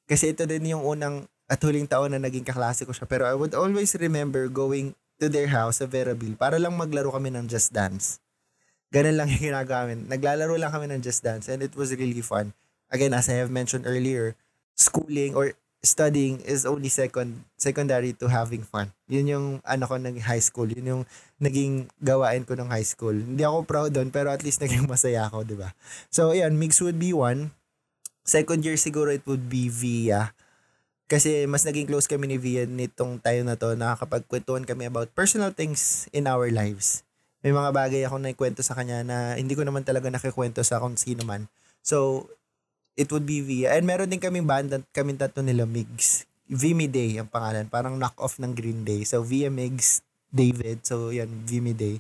Kasi 0.09 0.33
ito 0.33 0.46
din 0.46 0.72
yung 0.72 0.83
unang 0.87 1.26
at 1.48 1.59
huling 1.61 1.88
taon 1.88 2.14
na 2.14 2.20
naging 2.20 2.46
kaklase 2.46 2.87
ko 2.87 2.92
siya. 2.94 3.09
Pero 3.09 3.26
I 3.26 3.35
would 3.35 3.52
always 3.57 3.92
remember 3.98 4.46
going 4.46 4.94
to 5.18 5.26
their 5.26 5.50
house 5.50 5.83
sa 5.83 5.87
Veraville 5.90 6.38
para 6.38 6.57
lang 6.57 6.78
maglaro 6.78 7.11
kami 7.11 7.35
ng 7.35 7.50
Just 7.50 7.74
Dance. 7.74 8.22
Ganun 8.88 9.20
lang 9.20 9.28
yung 9.28 9.52
ginagawa. 9.52 9.92
Naglalaro 9.92 10.57
lang 10.57 10.72
kami 10.72 10.88
ng 10.88 11.00
Just 11.04 11.20
Dance 11.20 11.50
and 11.50 11.61
it 11.61 11.74
was 11.76 11.92
really 11.92 12.24
fun. 12.24 12.54
Again, 12.88 13.12
as 13.12 13.28
I 13.28 13.37
have 13.42 13.52
mentioned 13.52 13.85
earlier, 13.85 14.33
schooling 14.72 15.37
or 15.37 15.52
studying 15.85 16.40
is 16.42 16.64
only 16.64 16.88
second 16.88 17.44
secondary 17.61 18.16
to 18.16 18.33
having 18.33 18.64
fun. 18.64 18.90
Yun 19.07 19.26
yung 19.28 19.46
ano 19.62 19.85
ko 19.85 20.00
ng 20.00 20.24
high 20.24 20.40
school. 20.40 20.66
Yun 20.72 20.87
yung 20.87 21.02
naging 21.38 21.87
gawain 22.03 22.42
ko 22.42 22.59
ng 22.59 22.70
high 22.70 22.87
school. 22.87 23.14
Hindi 23.14 23.46
ako 23.46 23.66
proud 23.66 23.90
doon 23.94 24.11
pero 24.11 24.31
at 24.31 24.42
least 24.42 24.59
naging 24.62 24.87
masaya 24.90 25.31
ako, 25.31 25.46
'di 25.46 25.57
ba? 25.59 25.74
So 26.11 26.35
ayan, 26.35 26.59
mix 26.59 26.83
would 26.83 26.98
be 26.98 27.14
one. 27.14 27.55
Second 28.27 28.61
year 28.66 28.77
siguro 28.77 29.09
it 29.14 29.24
would 29.24 29.48
be 29.48 29.72
via 29.72 30.37
kasi 31.09 31.48
mas 31.48 31.64
naging 31.64 31.88
close 31.88 32.05
kami 32.05 32.29
ni 32.29 32.37
Via 32.37 32.68
nitong 32.68 33.16
tayo 33.24 33.40
na 33.40 33.57
to, 33.57 33.72
nakakapagkwentuhan 33.72 34.68
kami 34.68 34.92
about 34.92 35.09
personal 35.16 35.57
things 35.57 36.05
in 36.12 36.29
our 36.29 36.53
lives. 36.53 37.01
May 37.40 37.48
mga 37.48 37.72
bagay 37.72 38.05
ako 38.05 38.20
na 38.20 38.37
ikwento 38.37 38.61
sa 38.61 38.77
kanya 38.77 39.01
na 39.01 39.40
hindi 39.40 39.57
ko 39.57 39.64
naman 39.64 39.88
talaga 39.88 40.12
nakikwento 40.12 40.61
sa 40.61 40.77
kung 40.77 41.01
sino 41.01 41.24
man. 41.24 41.48
So, 41.81 42.29
it 42.92 43.09
would 43.09 43.24
be 43.24 43.40
Via. 43.40 43.72
And 43.72 43.88
meron 43.88 44.12
din 44.12 44.20
kaming 44.20 44.44
banda, 44.44 44.85
kaming 44.92 45.16
tatlo 45.16 45.40
nila, 45.40 45.64
Migs. 45.64 46.29
Vimy 46.44 46.92
Day 46.92 47.16
ang 47.16 47.33
pangalan. 47.33 47.72
Parang 47.72 47.96
knock-off 47.96 48.37
ng 48.37 48.53
Green 48.53 48.85
Day. 48.85 49.09
So, 49.09 49.24
Via 49.24 49.48
Migs, 49.48 50.05
David. 50.30 50.84
So, 50.84 51.10
yan, 51.10 51.44
Vimy 51.44 51.74
Day. 51.74 51.96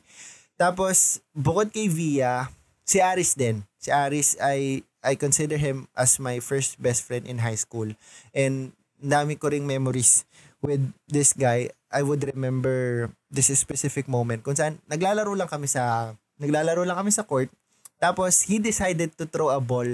Tapos, 0.58 1.22
bukod 1.32 1.70
kay 1.70 1.86
Via, 1.86 2.50
si 2.88 2.98
Aris 2.98 3.36
din. 3.36 3.62
Si 3.78 3.92
Aris, 3.92 4.34
I, 4.40 4.82
I 5.04 5.14
consider 5.14 5.56
him 5.60 5.86
as 5.94 6.18
my 6.18 6.42
first 6.42 6.80
best 6.82 7.06
friend 7.06 7.28
in 7.28 7.44
high 7.44 7.58
school. 7.58 7.92
And 8.34 8.74
dami 8.98 9.38
ko 9.38 9.52
ring 9.52 9.68
memories 9.68 10.26
with 10.64 10.82
this 11.06 11.32
guy. 11.32 11.70
I 11.88 12.02
would 12.02 12.24
remember 12.26 13.08
this 13.30 13.48
specific 13.54 14.10
moment 14.10 14.44
kung 14.44 14.58
saan 14.58 14.76
naglalaro 14.90 15.32
lang 15.32 15.48
kami 15.48 15.64
sa 15.70 16.12
naglalaro 16.36 16.84
lang 16.84 16.98
kami 16.98 17.14
sa 17.14 17.24
court. 17.24 17.48
Tapos 17.96 18.44
he 18.44 18.60
decided 18.60 19.14
to 19.16 19.24
throw 19.24 19.48
a 19.48 19.62
ball 19.62 19.86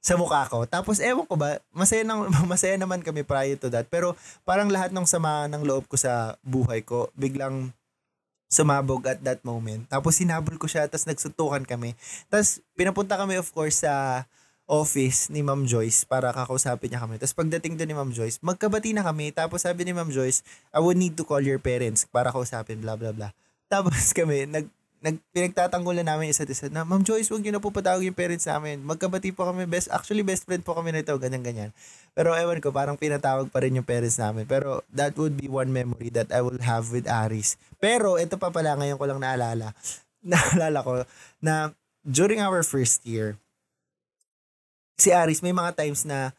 sa 0.00 0.16
mukha 0.16 0.48
ko. 0.48 0.64
Tapos 0.64 0.98
ewan 0.98 1.28
ko 1.28 1.36
ba, 1.36 1.60
masaya, 1.76 2.02
nang, 2.02 2.28
masaya 2.50 2.76
naman 2.80 3.04
kami 3.04 3.22
prior 3.22 3.56
to 3.60 3.68
that. 3.68 3.86
Pero 3.92 4.16
parang 4.48 4.72
lahat 4.72 4.90
ng 4.94 5.04
sama 5.04 5.46
ng 5.48 5.64
loob 5.64 5.84
ko 5.86 5.96
sa 6.00 6.40
buhay 6.40 6.80
ko, 6.80 7.12
biglang 7.14 7.72
sumabog 8.50 9.06
at 9.06 9.22
that 9.22 9.40
moment. 9.46 9.86
Tapos 9.86 10.18
sinabol 10.18 10.58
ko 10.58 10.66
siya, 10.66 10.90
tapos 10.90 11.06
nagsuntukan 11.06 11.62
kami. 11.62 11.94
Tapos 12.26 12.58
pinapunta 12.74 13.14
kami 13.14 13.38
of 13.38 13.46
course 13.54 13.86
sa 13.86 14.26
office 14.70 15.30
ni 15.30 15.42
Ma'am 15.42 15.66
Joyce 15.66 16.06
para 16.06 16.30
kakausapin 16.30 16.94
niya 16.94 17.02
kami. 17.02 17.18
Tapos 17.18 17.34
pagdating 17.34 17.74
doon 17.78 17.88
ni 17.90 17.96
Ma'am 17.96 18.10
Joyce, 18.14 18.38
magkabati 18.42 18.94
na 18.94 19.06
kami. 19.06 19.30
Tapos 19.30 19.62
sabi 19.62 19.86
ni 19.86 19.94
Ma'am 19.94 20.10
Joyce, 20.10 20.42
I 20.70 20.78
would 20.78 20.98
need 20.98 21.18
to 21.18 21.26
call 21.26 21.42
your 21.42 21.58
parents 21.58 22.06
para 22.06 22.30
kausapin, 22.30 22.82
blah, 22.82 22.94
blah, 22.94 23.10
blah. 23.10 23.30
Tapos 23.70 24.10
kami, 24.14 24.46
nag, 24.46 24.66
nag, 25.00 25.16
pinagtatanggulan 25.32 26.04
namin 26.04 26.28
isa't 26.28 26.48
isa 26.52 26.68
na, 26.68 26.84
Ma'am 26.84 27.00
Joyce, 27.00 27.32
huwag 27.32 27.40
niyo 27.40 27.56
na 27.56 27.62
po 27.64 27.72
patawag 27.72 28.04
yung 28.04 28.16
parents 28.16 28.44
namin. 28.44 28.84
Magkabati 28.84 29.32
po 29.32 29.48
kami, 29.48 29.64
best, 29.64 29.88
actually 29.88 30.20
best 30.20 30.44
friend 30.44 30.60
po 30.60 30.76
kami 30.76 30.92
nito, 30.92 31.16
ganyan-ganyan. 31.16 31.72
Pero 32.12 32.36
ewan 32.36 32.60
ko, 32.60 32.68
parang 32.68 33.00
pinatawag 33.00 33.48
pa 33.48 33.64
rin 33.64 33.80
yung 33.80 33.88
parents 33.88 34.20
namin. 34.20 34.44
Pero 34.44 34.84
that 34.92 35.16
would 35.16 35.40
be 35.40 35.48
one 35.48 35.72
memory 35.72 36.12
that 36.12 36.28
I 36.28 36.44
will 36.44 36.60
have 36.60 36.92
with 36.92 37.08
Aris. 37.08 37.56
Pero 37.80 38.20
ito 38.20 38.36
pa 38.36 38.52
pala, 38.52 38.76
ngayon 38.76 39.00
ko 39.00 39.04
lang 39.08 39.24
naalala. 39.24 39.72
Naalala 40.20 40.84
ko 40.84 40.92
na 41.40 41.72
during 42.04 42.44
our 42.44 42.60
first 42.60 43.00
year, 43.08 43.40
si 45.00 45.16
Aris 45.16 45.40
may 45.40 45.56
mga 45.56 45.80
times 45.80 46.04
na 46.04 46.36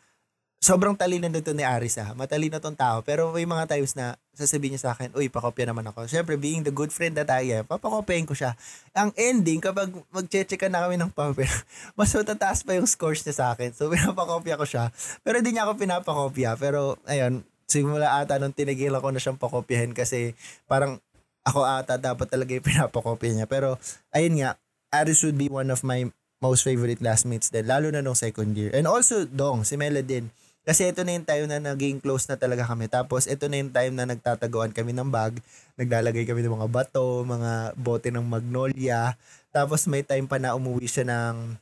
sobrang 0.61 0.93
talino 0.93 1.25
nito 1.25 1.57
ni 1.57 1.65
Aris 1.65 1.97
ah. 1.97 2.13
Matalino 2.13 2.61
tong 2.61 2.77
tao. 2.77 3.01
Pero 3.01 3.33
may 3.33 3.49
mga 3.49 3.65
times 3.65 3.97
na 3.97 4.13
sasabihin 4.37 4.77
niya 4.77 4.85
sa 4.85 4.89
akin, 4.93 5.09
uy, 5.17 5.25
pakopya 5.25 5.65
naman 5.65 5.89
ako. 5.89 6.05
Siyempre, 6.05 6.37
being 6.37 6.61
the 6.61 6.69
good 6.69 6.93
friend 6.93 7.17
that 7.17 7.33
I 7.33 7.49
am, 7.59 7.65
papakopyahin 7.65 8.29
ko 8.29 8.37
siya. 8.37 8.53
Ang 8.93 9.09
ending, 9.17 9.57
kapag 9.57 9.89
mag-check 10.13 10.53
na 10.69 10.85
kami 10.85 11.01
ng 11.01 11.09
papel, 11.09 11.49
mas 11.97 12.13
matataas 12.13 12.61
pa 12.61 12.77
yung 12.77 12.85
scores 12.85 13.25
niya 13.25 13.35
sa 13.35 13.45
akin. 13.57 13.73
So, 13.73 13.89
pinapakopya 13.93 14.55
ko 14.61 14.65
siya. 14.69 14.93
Pero 15.25 15.41
hindi 15.41 15.57
niya 15.57 15.65
ako 15.65 15.81
pinapakopya. 15.81 16.53
Pero, 16.61 17.01
ayun, 17.09 17.41
simula 17.65 18.21
ata 18.21 18.37
nung 18.37 18.53
tinigilan 18.53 19.01
ko 19.01 19.09
na 19.09 19.17
siyang 19.17 19.41
pakopyahin 19.41 19.97
kasi 19.97 20.37
parang 20.69 21.01
ako 21.41 21.65
ata 21.65 21.97
dapat 21.97 22.29
talaga 22.29 22.53
yung 22.53 22.67
pinapakopya 22.69 23.33
niya. 23.33 23.47
Pero, 23.49 23.81
ayun 24.13 24.37
nga, 24.37 24.61
Aris 24.93 25.25
would 25.25 25.41
be 25.41 25.49
one 25.49 25.73
of 25.73 25.81
my 25.81 26.05
most 26.37 26.61
favorite 26.61 27.01
classmates 27.01 27.49
din, 27.49 27.65
lalo 27.65 27.89
na 27.89 28.05
nung 28.05 28.17
second 28.17 28.53
year. 28.53 28.69
And 28.77 28.85
also, 28.85 29.25
Dong, 29.25 29.65
si 29.65 29.73
Mela 29.73 30.05
din 30.05 30.29
kasi 30.71 30.87
ito 30.87 31.03
na 31.03 31.19
yung 31.19 31.27
time 31.27 31.51
na 31.51 31.59
naging 31.59 31.99
close 31.99 32.31
na 32.31 32.39
talaga 32.39 32.63
kami. 32.63 32.87
Tapos 32.87 33.27
ito 33.27 33.51
na 33.51 33.59
yung 33.59 33.75
time 33.75 33.91
na 33.91 34.07
nagtataguan 34.07 34.71
kami 34.71 34.95
ng 34.95 35.11
bag. 35.11 35.35
Naglalagay 35.75 36.23
kami 36.23 36.47
ng 36.47 36.55
mga 36.55 36.71
bato, 36.71 37.27
mga 37.27 37.75
bote 37.75 38.07
ng 38.07 38.23
magnolia. 38.23 39.19
Tapos 39.51 39.83
may 39.91 39.99
time 39.99 40.31
pa 40.31 40.39
na 40.39 40.55
umuwi 40.55 40.87
siya 40.87 41.03
ng 41.03 41.59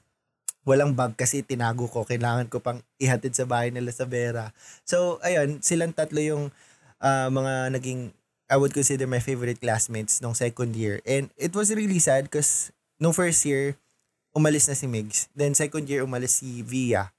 walang 0.62 0.94
bag 0.94 1.18
kasi 1.18 1.42
tinago 1.42 1.90
ko. 1.90 2.06
Kailangan 2.06 2.54
ko 2.54 2.62
pang 2.62 2.86
ihatid 3.02 3.34
sa 3.34 3.50
bahay 3.50 3.74
nila 3.74 3.90
sa 3.90 4.06
Vera. 4.06 4.54
So, 4.86 5.18
ayun, 5.26 5.58
silang 5.66 5.98
tatlo 5.98 6.22
yung 6.22 6.54
uh, 7.02 7.30
mga 7.34 7.82
naging, 7.82 8.14
I 8.46 8.62
would 8.62 8.78
consider 8.78 9.10
my 9.10 9.18
favorite 9.18 9.58
classmates 9.58 10.22
nung 10.22 10.38
second 10.38 10.78
year. 10.78 11.02
And 11.02 11.34
it 11.34 11.58
was 11.58 11.74
really 11.74 11.98
sad 11.98 12.30
because 12.30 12.70
nung 13.02 13.18
first 13.18 13.42
year, 13.42 13.74
umalis 14.38 14.70
na 14.70 14.78
si 14.78 14.86
Migs. 14.86 15.26
Then 15.34 15.58
second 15.58 15.90
year, 15.90 16.06
umalis 16.06 16.46
si 16.46 16.62
Via 16.62 17.10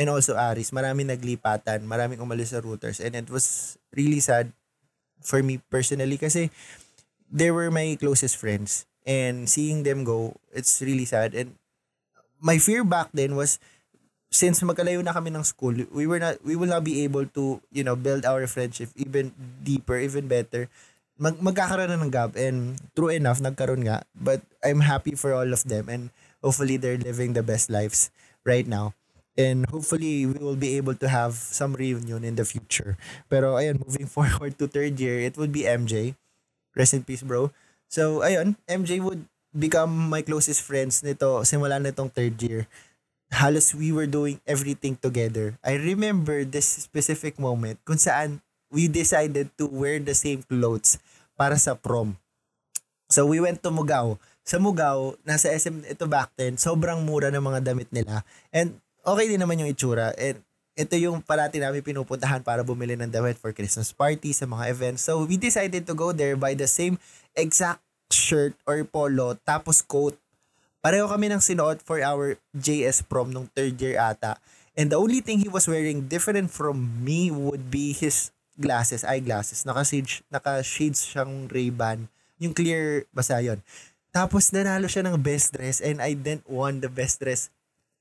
and 0.00 0.08
also 0.08 0.32
Aris, 0.32 0.72
marami 0.72 1.04
naglipatan, 1.04 1.84
maraming 1.84 2.24
umalis 2.24 2.56
sa 2.56 2.64
routers 2.64 3.04
and 3.04 3.12
it 3.12 3.28
was 3.28 3.76
really 3.92 4.24
sad 4.24 4.48
for 5.20 5.44
me 5.44 5.60
personally 5.68 6.16
kasi 6.16 6.48
they 7.28 7.52
were 7.52 7.68
my 7.68 7.92
closest 8.00 8.40
friends 8.40 8.88
and 9.04 9.44
seeing 9.44 9.84
them 9.84 10.08
go, 10.08 10.40
it's 10.56 10.80
really 10.80 11.04
sad 11.04 11.36
and 11.36 11.52
my 12.40 12.56
fear 12.56 12.80
back 12.80 13.12
then 13.12 13.36
was 13.36 13.60
since 14.32 14.64
magkalayo 14.64 15.04
na 15.04 15.12
kami 15.12 15.28
ng 15.28 15.44
school, 15.44 15.76
we 15.92 16.08
were 16.08 16.22
not 16.22 16.40
we 16.40 16.56
will 16.56 16.70
not 16.70 16.80
be 16.80 17.04
able 17.04 17.28
to, 17.36 17.60
you 17.68 17.84
know, 17.84 17.98
build 17.98 18.24
our 18.24 18.48
friendship 18.48 18.88
even 18.96 19.36
deeper, 19.60 20.00
even 20.00 20.30
better. 20.30 20.72
Mag 21.20 21.36
magkakaroon 21.36 21.92
na 21.92 22.00
ng 22.00 22.08
gap 22.08 22.32
and 22.40 22.80
true 22.96 23.12
enough 23.12 23.44
nagkaroon 23.44 23.84
nga, 23.84 24.00
but 24.16 24.40
I'm 24.64 24.80
happy 24.80 25.12
for 25.12 25.36
all 25.36 25.52
of 25.52 25.60
them 25.68 25.92
and 25.92 26.08
hopefully 26.40 26.80
they're 26.80 26.96
living 26.96 27.36
the 27.36 27.44
best 27.44 27.68
lives 27.68 28.08
right 28.48 28.64
now. 28.64 28.96
And 29.38 29.64
hopefully, 29.70 30.26
we 30.26 30.38
will 30.38 30.58
be 30.58 30.76
able 30.76 30.94
to 30.98 31.08
have 31.08 31.34
some 31.34 31.74
reunion 31.74 32.24
in 32.26 32.34
the 32.34 32.44
future. 32.44 32.98
Pero 33.30 33.56
ayun, 33.56 33.80
moving 33.82 34.06
forward 34.14 34.58
to 34.58 34.66
third 34.66 34.98
year, 34.98 35.20
it 35.22 35.38
would 35.38 35.54
be 35.54 35.64
MJ. 35.64 36.18
Rest 36.74 36.94
in 36.94 37.06
peace, 37.06 37.22
bro. 37.22 37.50
So, 37.90 38.22
ayun, 38.22 38.58
MJ 38.66 39.02
would 39.02 39.26
become 39.50 39.90
my 39.90 40.22
closest 40.22 40.62
friends 40.62 41.02
nito 41.02 41.42
simula 41.42 41.82
nitong 41.82 42.10
third 42.14 42.38
year. 42.42 42.70
Halos 43.30 43.74
we 43.74 43.94
were 43.94 44.10
doing 44.10 44.42
everything 44.46 44.98
together. 44.98 45.54
I 45.62 45.78
remember 45.78 46.42
this 46.42 46.66
specific 46.66 47.38
moment 47.38 47.78
kung 47.86 47.98
saan 47.98 48.42
we 48.70 48.90
decided 48.90 49.50
to 49.58 49.66
wear 49.66 49.98
the 50.02 50.14
same 50.14 50.42
clothes 50.46 50.98
para 51.38 51.58
sa 51.58 51.78
prom. 51.78 52.18
So 53.10 53.26
we 53.26 53.42
went 53.42 53.62
to 53.66 53.70
Mugao. 53.74 54.18
Sa 54.46 54.58
Mugao, 54.58 55.18
nasa 55.26 55.50
SM 55.50 55.86
ito 55.86 56.06
back 56.06 56.30
then, 56.38 56.58
sobrang 56.58 57.02
mura 57.02 57.30
ng 57.30 57.42
mga 57.42 57.60
damit 57.66 57.90
nila. 57.90 58.22
And 58.54 58.78
okay 59.04 59.26
din 59.28 59.40
naman 59.40 59.60
yung 59.60 59.70
itsura. 59.70 60.12
And 60.16 60.40
ito 60.78 60.94
yung 60.96 61.20
parati 61.20 61.60
namin 61.60 61.84
pinupuntahan 61.84 62.40
para 62.40 62.64
bumili 62.64 62.96
ng 62.96 63.10
damit 63.12 63.36
for 63.36 63.52
Christmas 63.52 63.92
party 63.92 64.32
sa 64.32 64.48
mga 64.48 64.72
events. 64.72 65.04
So, 65.04 65.28
we 65.28 65.36
decided 65.36 65.84
to 65.84 65.92
go 65.92 66.14
there 66.14 66.40
by 66.40 66.56
the 66.56 66.64
same 66.64 66.96
exact 67.36 67.84
shirt 68.10 68.56
or 68.64 68.82
polo 68.88 69.38
tapos 69.44 69.84
coat. 69.84 70.16
Pareho 70.80 71.04
kami 71.06 71.28
ng 71.28 71.42
sinuot 71.44 71.84
for 71.84 72.00
our 72.00 72.40
JS 72.56 73.04
prom 73.04 73.28
nung 73.28 73.52
third 73.52 73.76
year 73.76 74.00
ata. 74.00 74.40
And 74.72 74.88
the 74.88 74.96
only 74.96 75.20
thing 75.20 75.44
he 75.44 75.50
was 75.52 75.68
wearing 75.68 76.08
different 76.08 76.48
from 76.48 77.04
me 77.04 77.28
would 77.28 77.68
be 77.68 77.92
his 77.92 78.32
glasses, 78.56 79.04
eyeglasses. 79.04 79.68
Naka-shades, 79.68 80.24
naka-shades 80.32 81.04
siyang 81.04 81.52
Ray-Ban. 81.52 82.08
Yung 82.40 82.56
clear, 82.56 83.04
basta 83.12 83.36
yun. 83.44 83.60
Tapos 84.10 84.48
nanalo 84.50 84.88
siya 84.88 85.04
ng 85.04 85.20
best 85.20 85.52
dress 85.52 85.84
and 85.84 86.00
I 86.00 86.16
didn't 86.16 86.48
won 86.48 86.80
the 86.80 86.88
best 86.88 87.20
dress 87.20 87.52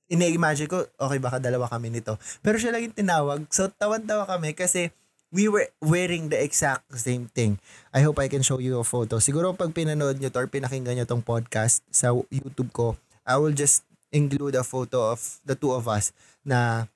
ina-imagine 0.09 0.65
ko, 0.65 0.83
okay, 0.97 1.21
baka 1.21 1.37
dalawa 1.37 1.69
kami 1.69 1.93
nito. 1.93 2.17
Pero 2.41 2.57
siya 2.57 2.73
lang 2.73 2.89
yung 2.89 2.97
tinawag. 2.97 3.45
So, 3.53 3.69
tawan-tawa 3.69 4.25
kami 4.25 4.57
kasi 4.57 4.89
we 5.29 5.45
were 5.45 5.69
wearing 5.79 6.33
the 6.33 6.39
exact 6.41 6.89
same 6.97 7.29
thing. 7.31 7.61
I 7.93 8.01
hope 8.01 8.17
I 8.17 8.27
can 8.27 8.41
show 8.41 8.57
you 8.57 8.81
a 8.81 8.85
photo. 8.85 9.21
Siguro 9.21 9.53
pag 9.53 9.69
pinanood 9.73 10.17
nyo 10.17 10.33
to 10.33 10.41
or 10.41 10.49
pinakinggan 10.49 10.97
nyo 10.97 11.05
tong 11.05 11.21
podcast 11.21 11.85
sa 11.93 12.09
YouTube 12.33 12.73
ko, 12.73 12.97
I 13.25 13.37
will 13.37 13.53
just 13.53 13.85
include 14.09 14.57
a 14.57 14.65
photo 14.65 15.13
of 15.13 15.21
the 15.45 15.53
two 15.53 15.69
of 15.69 15.85
us 15.85 16.09
na 16.41 16.89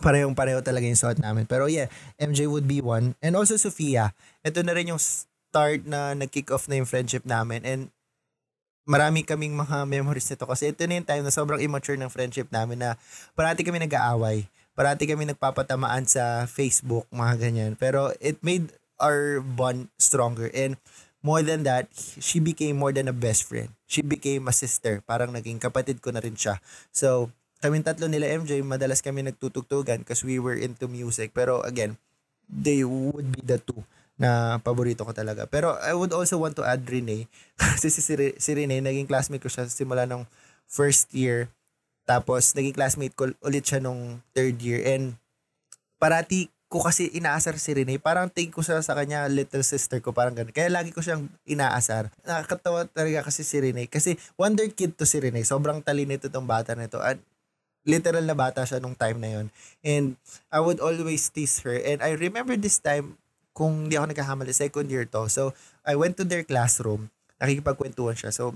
parehong 0.00 0.32
pareho 0.32 0.64
talaga 0.64 0.88
yung 0.88 0.96
suot 0.96 1.20
namin. 1.20 1.44
Pero 1.44 1.68
yeah, 1.68 1.92
MJ 2.16 2.48
would 2.48 2.64
be 2.64 2.80
one. 2.80 3.12
And 3.20 3.36
also 3.36 3.60
Sofia. 3.60 4.16
Ito 4.40 4.64
na 4.64 4.72
rin 4.72 4.88
yung 4.88 5.00
start 5.00 5.84
na 5.84 6.16
nag-kick 6.16 6.48
off 6.48 6.64
na 6.64 6.80
yung 6.80 6.88
friendship 6.88 7.28
namin. 7.28 7.60
And 7.68 7.92
marami 8.90 9.22
kaming 9.22 9.54
mga 9.54 9.86
memories 9.86 10.26
nito 10.26 10.42
kasi 10.50 10.74
ito 10.74 10.82
na 10.82 10.98
yung 10.98 11.06
time 11.06 11.22
na 11.22 11.30
sobrang 11.30 11.62
immature 11.62 11.94
ng 11.94 12.10
friendship 12.10 12.50
namin 12.50 12.82
na 12.82 12.98
parati 13.38 13.62
kami 13.62 13.78
nag-aaway. 13.86 14.50
Parati 14.74 15.06
kami 15.06 15.30
nagpapatamaan 15.30 16.10
sa 16.10 16.50
Facebook, 16.50 17.06
mga 17.14 17.38
ganyan. 17.38 17.72
Pero 17.78 18.10
it 18.18 18.42
made 18.42 18.74
our 18.98 19.38
bond 19.38 19.86
stronger. 19.94 20.50
And 20.50 20.74
more 21.22 21.46
than 21.46 21.62
that, 21.70 21.86
she 22.18 22.42
became 22.42 22.82
more 22.82 22.90
than 22.90 23.06
a 23.06 23.14
best 23.14 23.46
friend. 23.46 23.70
She 23.86 24.02
became 24.02 24.50
a 24.50 24.54
sister. 24.54 25.06
Parang 25.06 25.30
naging 25.30 25.62
kapatid 25.62 26.02
ko 26.02 26.10
na 26.10 26.18
rin 26.18 26.34
siya. 26.34 26.58
So, 26.90 27.30
kaming 27.62 27.86
tatlo 27.86 28.10
nila 28.10 28.26
MJ, 28.42 28.58
madalas 28.66 29.04
kami 29.04 29.22
nagtutugtugan 29.22 30.02
because 30.02 30.26
we 30.26 30.42
were 30.42 30.58
into 30.58 30.90
music. 30.90 31.30
Pero 31.30 31.62
again, 31.62 31.94
they 32.50 32.82
would 32.82 33.30
be 33.30 33.42
the 33.46 33.62
two 33.62 33.86
na 34.20 34.60
paborito 34.60 35.08
ko 35.08 35.16
talaga. 35.16 35.48
Pero 35.48 35.80
I 35.80 35.96
would 35.96 36.12
also 36.12 36.36
want 36.36 36.52
to 36.60 36.64
add 36.68 36.84
Rene. 36.84 37.24
Kasi 37.56 37.88
si, 37.88 38.04
si 38.04 38.50
Rene, 38.52 38.84
naging 38.84 39.08
classmate 39.08 39.40
ko 39.40 39.48
siya 39.48 39.64
simula 39.72 40.04
nung 40.04 40.28
first 40.68 41.08
year. 41.16 41.48
Tapos, 42.04 42.52
naging 42.52 42.76
classmate 42.76 43.16
ko 43.16 43.32
ulit 43.40 43.64
siya 43.64 43.80
nung 43.80 44.20
third 44.36 44.60
year. 44.60 44.84
And 44.84 45.16
parati 45.96 46.52
ko 46.70 46.86
kasi 46.86 47.10
inaasar 47.10 47.58
si 47.58 47.74
Rene. 47.74 47.98
Parang 47.98 48.30
take 48.30 48.54
ko 48.54 48.62
siya 48.62 48.78
sa 48.78 48.94
kanya, 48.94 49.26
little 49.26 49.66
sister 49.66 49.98
ko, 49.98 50.14
parang 50.14 50.38
ganun. 50.38 50.54
Kaya 50.54 50.70
lagi 50.70 50.94
ko 50.94 51.02
siyang 51.02 51.26
inaasar. 51.42 52.14
Nakakatawa 52.22 52.86
talaga 52.86 53.26
kasi 53.26 53.42
si 53.42 53.58
Rene. 53.58 53.90
Kasi 53.90 54.14
wonder 54.38 54.70
kid 54.70 54.94
to 54.94 55.02
si 55.02 55.18
Rene. 55.18 55.42
Sobrang 55.42 55.82
talino 55.82 56.14
itong 56.14 56.46
bata 56.46 56.78
na 56.78 56.86
ito. 56.86 57.02
At 57.02 57.18
literal 57.82 58.22
na 58.22 58.38
bata 58.38 58.62
siya 58.62 58.78
nung 58.78 58.94
time 58.94 59.18
na 59.18 59.30
yon 59.34 59.46
And 59.82 60.14
I 60.52 60.62
would 60.62 60.78
always 60.78 61.26
tease 61.34 61.58
her. 61.66 61.74
And 61.74 62.06
I 62.06 62.14
remember 62.14 62.54
this 62.54 62.78
time, 62.78 63.18
kung 63.52 63.86
hindi 63.88 63.98
ako 63.98 64.14
nagkakamali, 64.14 64.52
second 64.54 64.88
year 64.88 65.04
to. 65.06 65.26
So, 65.26 65.52
I 65.82 65.98
went 65.98 66.16
to 66.20 66.24
their 66.26 66.46
classroom. 66.46 67.10
Nakikipagkwentuhan 67.40 68.14
siya. 68.14 68.30
So, 68.30 68.54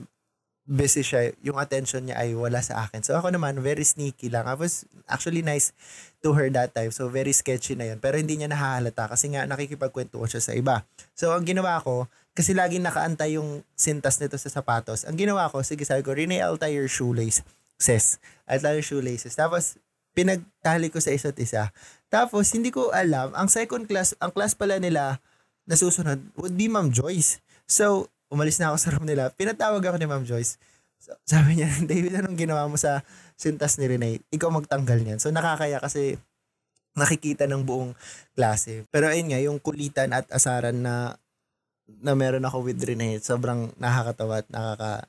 busy 0.65 1.05
siya. 1.05 1.37
Yung 1.45 1.61
attention 1.61 2.09
niya 2.09 2.17
ay 2.21 2.33
wala 2.33 2.65
sa 2.65 2.89
akin. 2.89 3.05
So, 3.05 3.13
ako 3.17 3.33
naman, 3.33 3.61
very 3.61 3.85
sneaky 3.85 4.33
lang. 4.33 4.49
I 4.49 4.57
was 4.57 4.89
actually 5.05 5.45
nice 5.45 5.77
to 6.25 6.33
her 6.33 6.49
that 6.57 6.73
time. 6.73 6.89
So, 6.89 7.13
very 7.13 7.37
sketchy 7.37 7.77
na 7.77 7.93
yun. 7.93 7.99
Pero 8.01 8.17
hindi 8.17 8.41
niya 8.41 8.49
nahahalata 8.49 9.13
kasi 9.13 9.33
nga 9.37 9.45
nakikipagkwentuhan 9.45 10.29
siya 10.29 10.43
sa 10.43 10.53
iba. 10.57 10.83
So, 11.13 11.37
ang 11.37 11.45
ginawa 11.45 11.81
ko, 11.85 12.09
kasi 12.35 12.51
laging 12.51 12.83
nakaantay 12.83 13.39
yung 13.39 13.63
sintas 13.79 14.19
nito 14.19 14.35
sa 14.41 14.51
sapatos. 14.51 15.07
Ang 15.07 15.15
ginawa 15.15 15.47
ko, 15.53 15.63
sige 15.63 15.87
sabi 15.87 16.03
ko, 16.03 16.17
Rene, 16.17 16.43
I'll 16.43 16.59
tie 16.59 16.75
your 16.75 16.91
shoelace. 16.91 17.47
Says, 17.79 18.19
I'll 18.49 18.59
tie 18.59 18.75
your 18.75 18.87
shoelaces. 18.87 19.39
Tapos, 19.39 19.79
pinagtali 20.15 20.89
ko 20.89 21.03
sa 21.03 21.11
isa't 21.11 21.37
isa. 21.43 21.75
Tapos, 22.09 22.55
hindi 22.55 22.71
ko 22.71 22.95
alam, 22.95 23.35
ang 23.35 23.51
second 23.51 23.85
class, 23.91 24.15
ang 24.23 24.31
class 24.31 24.55
pala 24.55 24.79
nila 24.79 25.19
na 25.67 25.75
susunod 25.75 26.23
would 26.39 26.55
be 26.55 26.71
Ma'am 26.71 26.95
Joyce. 26.95 27.43
So, 27.67 28.09
umalis 28.31 28.63
na 28.63 28.73
ako 28.73 28.77
sa 28.79 28.89
room 28.95 29.07
nila. 29.07 29.35
Pinatawag 29.35 29.83
ako 29.83 29.97
ni 29.99 30.09
Ma'am 30.09 30.25
Joyce. 30.25 30.57
So, 31.03 31.13
sabi 31.27 31.59
niya, 31.59 31.69
David, 31.91 32.23
anong 32.23 32.39
ginawa 32.39 32.65
mo 32.71 32.79
sa 32.79 33.03
sintas 33.35 33.77
ni 33.77 33.91
Renee? 33.91 34.23
Ikaw 34.31 34.49
magtanggal 34.49 35.03
niyan. 35.03 35.19
So, 35.19 35.35
nakakaya 35.35 35.83
kasi 35.83 36.17
nakikita 36.95 37.51
ng 37.51 37.67
buong 37.67 37.93
klase. 38.39 38.87
Pero 38.89 39.11
ayun 39.11 39.35
nga, 39.35 39.43
yung 39.43 39.59
kulitan 39.59 40.15
at 40.15 40.31
asaran 40.31 40.79
na 40.79 41.19
na 42.01 42.17
meron 42.17 42.47
ako 42.47 42.65
with 42.65 42.81
Rene. 42.81 43.21
Sobrang 43.21 43.75
nakakatawa 43.77 44.41
at 44.41 44.49
nakaka 44.49 45.05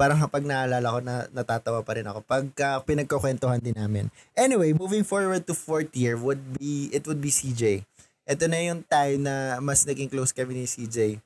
parang 0.00 0.16
kapag 0.16 0.48
naalala 0.48 0.96
ko 0.96 1.00
na 1.04 1.28
natatawa 1.28 1.84
pa 1.84 1.92
rin 1.92 2.08
ako 2.08 2.24
pagka 2.24 2.80
pinagkukwentuhan 2.88 3.60
din 3.60 3.76
namin. 3.76 4.08
Anyway, 4.32 4.72
moving 4.72 5.04
forward 5.04 5.44
to 5.44 5.52
fourth 5.52 5.92
year 5.92 6.16
would 6.16 6.56
be 6.56 6.88
it 6.96 7.04
would 7.04 7.20
be 7.20 7.28
CJ. 7.28 7.84
Ito 8.24 8.48
na 8.48 8.64
yung 8.64 8.80
time 8.88 9.20
na 9.20 9.60
mas 9.60 9.84
naging 9.84 10.08
close 10.08 10.32
kami 10.32 10.56
ni 10.56 10.64
CJ. 10.64 11.20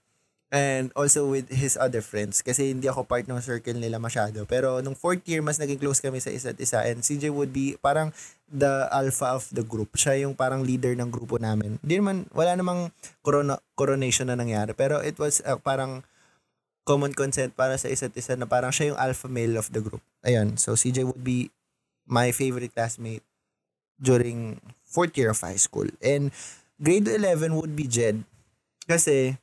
And 0.54 0.94
also 0.94 1.26
with 1.26 1.50
his 1.50 1.74
other 1.74 2.02
friends. 2.02 2.42
Kasi 2.42 2.74
hindi 2.74 2.86
ako 2.86 3.06
part 3.06 3.26
ng 3.26 3.42
circle 3.42 3.78
nila 3.78 3.98
masyado. 3.98 4.46
Pero 4.46 4.78
nung 4.82 4.94
fourth 4.94 5.22
year, 5.26 5.42
mas 5.42 5.58
naging 5.58 5.82
close 5.82 5.98
kami 5.98 6.22
sa 6.22 6.30
isa't 6.30 6.58
isa. 6.58 6.82
And 6.82 7.02
CJ 7.02 7.30
would 7.34 7.50
be 7.50 7.74
parang 7.78 8.14
the 8.46 8.86
alpha 8.94 9.34
of 9.34 9.50
the 9.50 9.66
group. 9.66 9.98
Siya 9.98 10.22
yung 10.22 10.38
parang 10.38 10.62
leader 10.62 10.94
ng 10.94 11.10
grupo 11.10 11.42
namin. 11.42 11.82
Hindi 11.82 11.94
naman, 11.98 12.16
wala 12.30 12.54
namang 12.54 12.94
corona, 13.26 13.58
coronation 13.74 14.30
na 14.30 14.38
nangyari. 14.38 14.78
Pero 14.78 15.02
it 15.02 15.18
was 15.18 15.42
uh, 15.42 15.58
parang 15.58 16.06
common 16.84 17.16
consent 17.16 17.56
para 17.56 17.80
sa 17.80 17.88
isa't 17.88 18.12
isa 18.12 18.36
na 18.36 18.44
parang 18.44 18.70
siya 18.70 18.92
yung 18.92 19.00
alpha 19.00 19.26
male 19.26 19.56
of 19.56 19.72
the 19.72 19.80
group. 19.80 20.04
Ayun. 20.22 20.60
So, 20.60 20.76
CJ 20.76 21.08
would 21.08 21.24
be 21.24 21.48
my 22.04 22.30
favorite 22.30 22.76
classmate 22.76 23.24
during 23.96 24.60
fourth 24.84 25.16
year 25.16 25.32
of 25.32 25.40
high 25.40 25.58
school. 25.58 25.88
And 26.04 26.30
grade 26.76 27.08
11 27.08 27.56
would 27.56 27.72
be 27.72 27.88
Jed. 27.88 28.20
Kasi, 28.84 29.40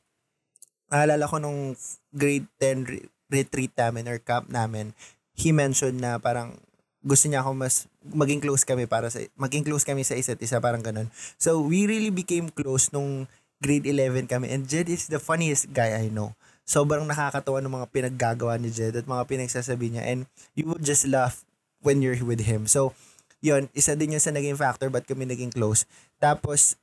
naalala 0.93 1.25
ko 1.25 1.41
nung 1.41 1.73
grade 2.13 2.45
10 2.61 2.85
re- 2.85 3.09
retreat 3.33 3.73
namin 3.73 4.05
or 4.05 4.21
camp 4.21 4.45
namin, 4.53 4.93
he 5.33 5.49
mentioned 5.49 5.97
na 5.97 6.21
parang 6.21 6.61
gusto 7.01 7.25
niya 7.25 7.41
ako 7.41 7.57
mas 7.57 7.89
maging 8.05 8.37
close 8.37 8.61
kami 8.61 8.85
para 8.85 9.09
sa 9.09 9.17
maging 9.33 9.65
close 9.65 9.81
kami 9.81 10.05
sa 10.05 10.13
isa't 10.13 10.37
isa 10.37 10.61
parang 10.61 10.85
ganun. 10.85 11.09
So 11.41 11.57
we 11.57 11.89
really 11.89 12.13
became 12.13 12.53
close 12.53 12.93
nung 12.93 13.25
grade 13.57 13.89
11 13.89 14.29
kami 14.29 14.53
and 14.53 14.69
Jed 14.69 14.85
is 14.85 15.09
the 15.09 15.17
funniest 15.17 15.73
guy 15.73 15.97
I 15.97 16.13
know 16.13 16.37
sobrang 16.65 17.03
nakakatawa 17.03 17.59
ng 17.59 17.73
mga 17.81 17.87
pinaggagawa 17.91 18.55
ni 18.55 18.71
Jed 18.71 18.95
at 18.95 19.07
mga 19.09 19.27
pinagsasabi 19.27 19.97
niya 19.97 20.03
and 20.07 20.29
you 20.55 20.67
would 20.69 20.85
just 20.85 21.03
laugh 21.09 21.43
when 21.81 21.99
you're 21.99 22.17
with 22.21 22.45
him. 22.45 22.69
So, 22.69 22.93
yun, 23.41 23.67
isa 23.73 23.97
din 23.97 24.15
yun 24.15 24.23
sa 24.23 24.31
naging 24.31 24.55
factor 24.55 24.87
ba't 24.87 25.09
kami 25.09 25.25
naging 25.25 25.51
close. 25.51 25.89
Tapos, 26.21 26.77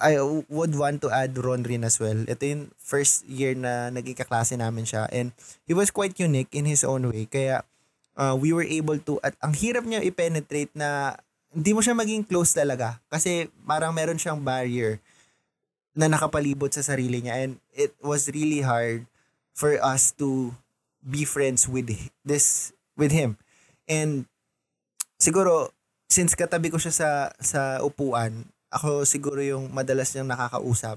I 0.00 0.16
would 0.48 0.74
want 0.74 1.04
to 1.04 1.12
add 1.12 1.36
Ron 1.36 1.62
Rin 1.62 1.84
as 1.84 2.00
well. 2.00 2.24
Ito 2.24 2.42
yung 2.42 2.64
first 2.80 3.28
year 3.28 3.52
na 3.54 3.92
naging 3.92 4.16
kaklase 4.16 4.56
namin 4.56 4.88
siya 4.88 5.06
and 5.12 5.30
he 5.68 5.76
was 5.76 5.92
quite 5.92 6.16
unique 6.18 6.50
in 6.56 6.66
his 6.66 6.82
own 6.82 7.06
way. 7.06 7.28
Kaya, 7.28 7.62
uh, 8.16 8.34
we 8.34 8.50
were 8.50 8.66
able 8.66 8.98
to, 9.06 9.20
at 9.22 9.36
ang 9.44 9.54
hirap 9.54 9.86
niya 9.86 10.02
i-penetrate 10.02 10.72
na 10.74 11.20
hindi 11.52 11.70
mo 11.76 11.84
siya 11.84 11.94
maging 11.94 12.26
close 12.26 12.56
talaga. 12.56 12.98
Kasi 13.12 13.46
parang 13.62 13.94
meron 13.94 14.18
siyang 14.18 14.40
barrier 14.40 14.98
na 15.94 16.06
nakapalibot 16.06 16.70
sa 16.70 16.82
sarili 16.82 17.22
niya 17.22 17.46
and 17.46 17.58
it 17.74 17.92
was 18.00 18.30
really 18.30 18.62
hard 18.62 19.04
for 19.60 19.76
us 19.84 20.16
to 20.16 20.56
be 21.04 21.28
friends 21.28 21.68
with 21.68 21.92
this 22.24 22.72
with 22.96 23.12
him. 23.12 23.36
And 23.84 24.24
siguro 25.20 25.76
since 26.08 26.32
katabi 26.32 26.72
ko 26.72 26.80
siya 26.80 26.96
sa 26.96 27.10
sa 27.36 27.60
upuan, 27.84 28.48
ako 28.72 29.04
siguro 29.04 29.44
yung 29.44 29.68
madalas 29.68 30.16
niyang 30.16 30.32
nakakausap. 30.32 30.96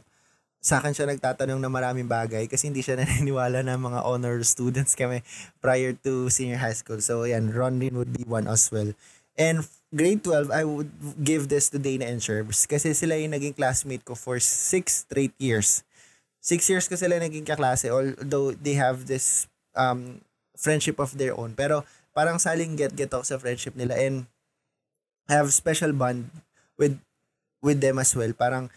Sa 0.63 0.79
akin 0.79 0.95
siya 0.95 1.11
nagtatanong 1.11 1.59
na 1.59 1.67
maraming 1.67 2.07
bagay 2.07 2.47
kasi 2.47 2.71
hindi 2.71 2.79
siya 2.79 2.95
naniniwala 3.03 3.67
na 3.67 3.75
mga 3.75 4.07
honor 4.07 4.39
students 4.47 4.95
kami 4.95 5.19
prior 5.59 5.91
to 5.91 6.31
senior 6.31 6.63
high 6.63 6.75
school. 6.75 7.03
So 7.03 7.27
yan, 7.27 7.51
Ron 7.51 7.83
Rin 7.83 7.99
would 7.99 8.15
be 8.15 8.23
one 8.23 8.47
as 8.47 8.71
well. 8.71 8.95
And 9.35 9.67
grade 9.91 10.23
12, 10.23 10.53
I 10.53 10.63
would 10.63 10.93
give 11.19 11.49
this 11.49 11.67
to 11.73 11.81
Dana 11.81 12.05
and 12.07 12.23
Sherbs 12.23 12.63
kasi 12.69 12.95
sila 12.95 13.19
yung 13.19 13.35
naging 13.35 13.57
classmate 13.57 14.07
ko 14.07 14.15
for 14.15 14.39
six 14.39 15.03
straight 15.03 15.35
years 15.35 15.83
six 16.43 16.67
years 16.67 16.91
ko 16.91 16.99
sila 16.99 17.23
naging 17.23 17.47
kaklase 17.47 17.87
although 17.87 18.51
they 18.51 18.75
have 18.75 19.07
this 19.07 19.47
um, 19.79 20.19
friendship 20.59 20.99
of 20.99 21.15
their 21.15 21.31
own. 21.33 21.55
Pero 21.55 21.87
parang 22.11 22.37
saling 22.37 22.75
get-get 22.75 23.09
ako 23.15 23.23
sa 23.23 23.39
friendship 23.39 23.73
nila 23.79 23.95
and 23.95 24.27
I 25.31 25.39
have 25.39 25.55
special 25.55 25.95
bond 25.95 26.27
with 26.75 26.99
with 27.63 27.79
them 27.79 27.95
as 27.97 28.11
well. 28.11 28.35
Parang 28.35 28.67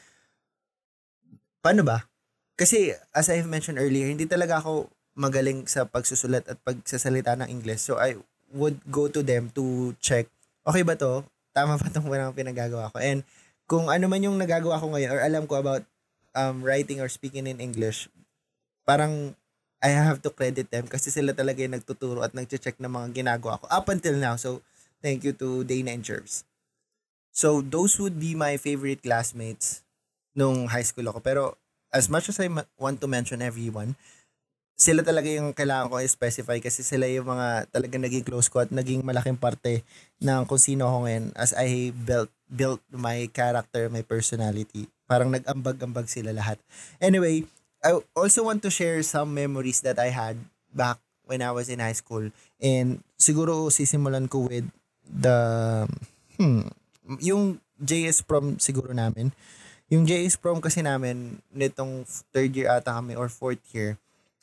paano 1.58 1.82
ba? 1.82 2.06
Kasi 2.54 2.94
as 3.10 3.26
I've 3.28 3.50
mentioned 3.50 3.82
earlier, 3.82 4.06
hindi 4.06 4.30
talaga 4.30 4.62
ako 4.62 4.86
magaling 5.18 5.66
sa 5.66 5.84
pagsusulat 5.84 6.46
at 6.46 6.56
pagsasalita 6.62 7.34
ng 7.42 7.50
English. 7.50 7.82
So 7.82 7.98
I 7.98 8.14
would 8.54 8.78
go 8.86 9.10
to 9.10 9.26
them 9.26 9.50
to 9.58 9.92
check, 9.98 10.30
okay 10.62 10.86
ba 10.86 10.94
to? 10.94 11.26
Tama 11.50 11.80
ba 11.80 11.88
itong 11.90 12.06
pinagagawa 12.36 12.94
ko? 12.94 13.02
And 13.02 13.26
kung 13.66 13.90
ano 13.90 14.06
man 14.06 14.22
yung 14.22 14.38
nagagawa 14.38 14.78
ko 14.78 14.94
ngayon 14.94 15.10
or 15.10 15.20
alam 15.20 15.44
ko 15.50 15.58
about 15.58 15.82
um, 16.36 16.60
writing 16.60 17.00
or 17.00 17.08
speaking 17.08 17.48
in 17.48 17.58
English, 17.58 18.06
parang 18.84 19.34
I 19.80 19.92
have 19.96 20.20
to 20.24 20.30
credit 20.30 20.68
them 20.68 20.86
kasi 20.86 21.08
sila 21.08 21.32
talaga 21.32 21.64
yung 21.64 21.76
nagtuturo 21.76 22.20
at 22.20 22.36
nag-check 22.36 22.76
ng 22.76 22.92
mga 22.92 23.24
ginagawa 23.24 23.60
ko 23.60 23.66
up 23.72 23.88
until 23.88 24.16
now. 24.16 24.36
So, 24.36 24.60
thank 25.00 25.24
you 25.24 25.32
to 25.40 25.64
Dana 25.64 25.96
and 25.96 26.04
Jervs. 26.04 26.44
So, 27.32 27.60
those 27.60 28.00
would 28.00 28.16
be 28.16 28.32
my 28.32 28.56
favorite 28.56 29.04
classmates 29.04 29.84
nung 30.32 30.72
high 30.72 30.84
school 30.84 31.08
ako. 31.12 31.20
Pero, 31.20 31.42
as 31.92 32.08
much 32.08 32.32
as 32.32 32.40
I 32.40 32.48
want 32.80 33.00
to 33.04 33.08
mention 33.08 33.44
everyone, 33.44 33.96
sila 34.76 35.00
talaga 35.00 35.28
yung 35.28 35.56
kailangan 35.56 35.88
ko 35.88 36.00
i-specify 36.00 36.60
kasi 36.60 36.84
sila 36.84 37.08
yung 37.08 37.28
mga 37.28 37.68
talagang 37.72 38.04
naging 38.04 38.24
close 38.24 38.48
ko 38.52 38.60
at 38.60 38.68
naging 38.68 39.00
malaking 39.00 39.36
parte 39.36 39.80
ng 40.20 40.44
kung 40.44 40.60
sino 40.60 40.84
ako 40.84 41.08
ngayon 41.08 41.24
as 41.32 41.56
I 41.56 41.92
built 41.96 42.28
built 42.44 42.84
my 42.92 43.24
character, 43.32 43.88
my 43.88 44.04
personality 44.04 44.84
Parang 45.06 45.30
nag-ambag-ambag 45.30 46.10
sila 46.10 46.34
lahat. 46.34 46.58
Anyway, 46.98 47.46
I 47.82 47.98
also 48.18 48.42
want 48.42 48.62
to 48.66 48.70
share 48.70 48.98
some 49.06 49.30
memories 49.30 49.82
that 49.86 50.02
I 50.02 50.10
had 50.10 50.36
back 50.74 50.98
when 51.26 51.42
I 51.42 51.54
was 51.54 51.70
in 51.70 51.78
high 51.78 51.94
school. 51.94 52.30
And 52.58 53.02
siguro 53.14 53.70
sisimulan 53.70 54.26
ko 54.26 54.50
with 54.50 54.66
the 55.06 55.38
hmm, 56.38 56.66
yung 57.22 57.62
JS 57.78 58.26
prom 58.26 58.58
siguro 58.58 58.90
namin. 58.90 59.30
Yung 59.86 60.02
JS 60.02 60.40
prom 60.42 60.58
kasi 60.58 60.82
namin 60.82 61.38
nitong 61.54 62.02
third 62.34 62.50
year 62.58 62.74
ata 62.74 62.98
kami 62.98 63.14
or 63.14 63.30
fourth 63.30 63.62
year. 63.70 63.94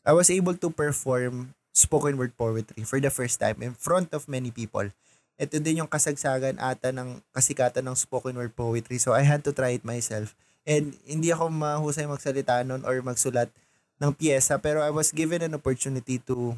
I 0.08 0.16
was 0.16 0.32
able 0.32 0.56
to 0.60 0.72
perform 0.72 1.56
spoken 1.76 2.16
word 2.16 2.36
poetry 2.38 2.88
for 2.88 3.02
the 3.02 3.12
first 3.12 3.42
time 3.42 3.60
in 3.60 3.76
front 3.76 4.14
of 4.16 4.32
many 4.32 4.54
people. 4.54 4.88
Ito 5.36 5.58
din 5.60 5.84
yung 5.84 5.90
kasagsagan 5.90 6.62
ata 6.62 6.94
ng 6.94 7.20
kasikatan 7.34 7.84
ng 7.90 7.98
spoken 7.98 8.38
word 8.38 8.54
poetry. 8.54 9.02
So 9.02 9.12
I 9.12 9.26
had 9.26 9.42
to 9.50 9.52
try 9.52 9.76
it 9.76 9.84
myself. 9.84 10.38
And 10.64 10.96
hindi 11.04 11.32
ako 11.32 11.52
mahusay 11.52 12.08
magsalita 12.08 12.64
nun 12.64 12.88
or 12.88 12.96
magsulat 13.04 13.52
ng 14.00 14.12
piyesa 14.16 14.60
pero 14.60 14.80
I 14.84 14.92
was 14.92 15.12
given 15.12 15.44
an 15.44 15.56
opportunity 15.56 16.20
to 16.28 16.56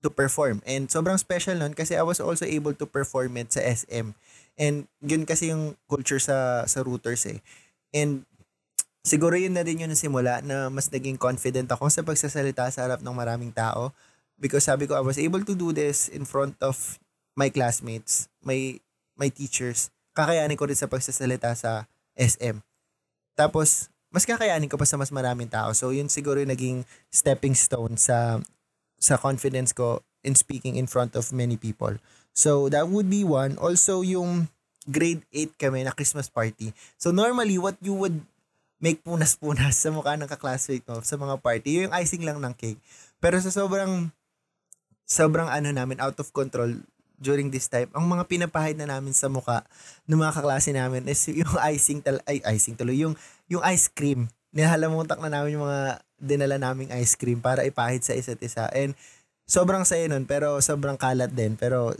to 0.00 0.08
perform. 0.08 0.64
And 0.64 0.88
sobrang 0.88 1.20
special 1.20 1.58
nun 1.58 1.76
kasi 1.76 1.98
I 1.98 2.06
was 2.06 2.22
also 2.22 2.46
able 2.46 2.72
to 2.78 2.86
perform 2.86 3.36
it 3.36 3.52
sa 3.52 3.60
SM. 3.60 4.16
And 4.56 4.88
yun 5.02 5.28
kasi 5.28 5.52
yung 5.52 5.76
culture 5.90 6.22
sa 6.22 6.64
sa 6.64 6.80
routers 6.80 7.26
eh. 7.28 7.42
And 7.90 8.24
siguro 9.04 9.36
yun 9.36 9.56
na 9.56 9.64
din 9.66 9.82
yun 9.82 9.92
simula 9.96 10.40
na 10.40 10.68
mas 10.72 10.88
naging 10.88 11.18
confident 11.20 11.68
ako 11.72 11.88
sa 11.90 12.04
pagsasalita 12.04 12.68
sa 12.72 12.86
harap 12.86 13.00
ng 13.02 13.16
maraming 13.16 13.52
tao. 13.52 13.92
Because 14.40 14.64
sabi 14.64 14.88
ko, 14.88 14.96
I 14.96 15.04
was 15.04 15.20
able 15.20 15.44
to 15.44 15.52
do 15.52 15.68
this 15.76 16.08
in 16.08 16.24
front 16.24 16.56
of 16.64 16.96
my 17.36 17.52
classmates, 17.52 18.32
my, 18.40 18.80
my 19.20 19.28
teachers. 19.28 19.92
Kakayanin 20.16 20.56
ko 20.56 20.64
rin 20.64 20.76
sa 20.80 20.88
pagsasalita 20.88 21.52
sa 21.52 21.84
SM. 22.16 22.64
Tapos, 23.40 23.88
mas 24.12 24.28
kakayanin 24.28 24.68
ko 24.68 24.76
pa 24.76 24.84
sa 24.84 25.00
mas 25.00 25.08
maraming 25.08 25.48
tao. 25.48 25.72
So, 25.72 25.96
yun 25.96 26.12
siguro 26.12 26.36
yung 26.36 26.52
naging 26.52 26.84
stepping 27.08 27.56
stone 27.56 27.96
sa 27.96 28.36
sa 29.00 29.16
confidence 29.16 29.72
ko 29.72 30.04
in 30.20 30.36
speaking 30.36 30.76
in 30.76 30.84
front 30.84 31.16
of 31.16 31.32
many 31.32 31.56
people. 31.56 31.96
So, 32.36 32.68
that 32.68 32.92
would 32.92 33.08
be 33.08 33.24
one. 33.24 33.56
Also, 33.56 34.04
yung 34.04 34.52
grade 34.84 35.24
8 35.32 35.56
kami 35.56 35.88
na 35.88 35.96
Christmas 35.96 36.28
party. 36.28 36.76
So, 37.00 37.08
normally, 37.16 37.56
what 37.56 37.80
you 37.80 37.96
would 37.96 38.20
make 38.80 39.00
punas-punas 39.00 39.76
sa 39.76 39.88
mukha 39.88 40.20
ng 40.20 40.28
kaklasmate 40.28 40.84
mo 40.84 41.00
sa 41.00 41.16
mga 41.16 41.40
party, 41.40 41.88
yung 41.88 41.94
icing 41.96 42.24
lang 42.24 42.40
ng 42.40 42.52
cake. 42.56 42.80
Pero 43.20 43.36
sa 43.40 43.52
sobrang 43.52 44.08
sobrang 45.04 45.48
ano 45.48 45.68
namin, 45.72 46.00
out 46.00 46.16
of 46.20 46.32
control, 46.32 46.76
during 47.20 47.52
this 47.52 47.68
time, 47.68 47.92
ang 47.92 48.08
mga 48.08 48.24
pinapahid 48.26 48.80
na 48.80 48.88
namin 48.88 49.12
sa 49.12 49.28
muka 49.28 49.62
ng 50.08 50.16
mga 50.16 50.40
kaklase 50.40 50.72
namin 50.72 51.04
is 51.04 51.20
yung 51.28 51.54
icing 51.70 52.00
tal 52.00 52.18
ay 52.24 52.40
icing 52.56 52.74
tuloy, 52.74 52.96
yung 52.96 53.14
yung 53.46 53.60
ice 53.62 53.92
cream. 53.92 54.32
Nihalamutak 54.50 55.20
na 55.20 55.30
namin 55.30 55.60
yung 55.60 55.68
mga 55.68 56.00
dinala 56.16 56.56
naming 56.56 56.90
ice 56.96 57.14
cream 57.14 57.38
para 57.38 57.62
ipahid 57.62 58.02
sa 58.02 58.16
isa't 58.16 58.40
isa. 58.40 58.66
And 58.72 58.96
sobrang 59.44 59.84
saya 59.84 60.08
nun, 60.08 60.24
pero 60.24 60.58
sobrang 60.64 60.96
kalat 60.96 61.30
din. 61.36 61.54
Pero 61.60 61.94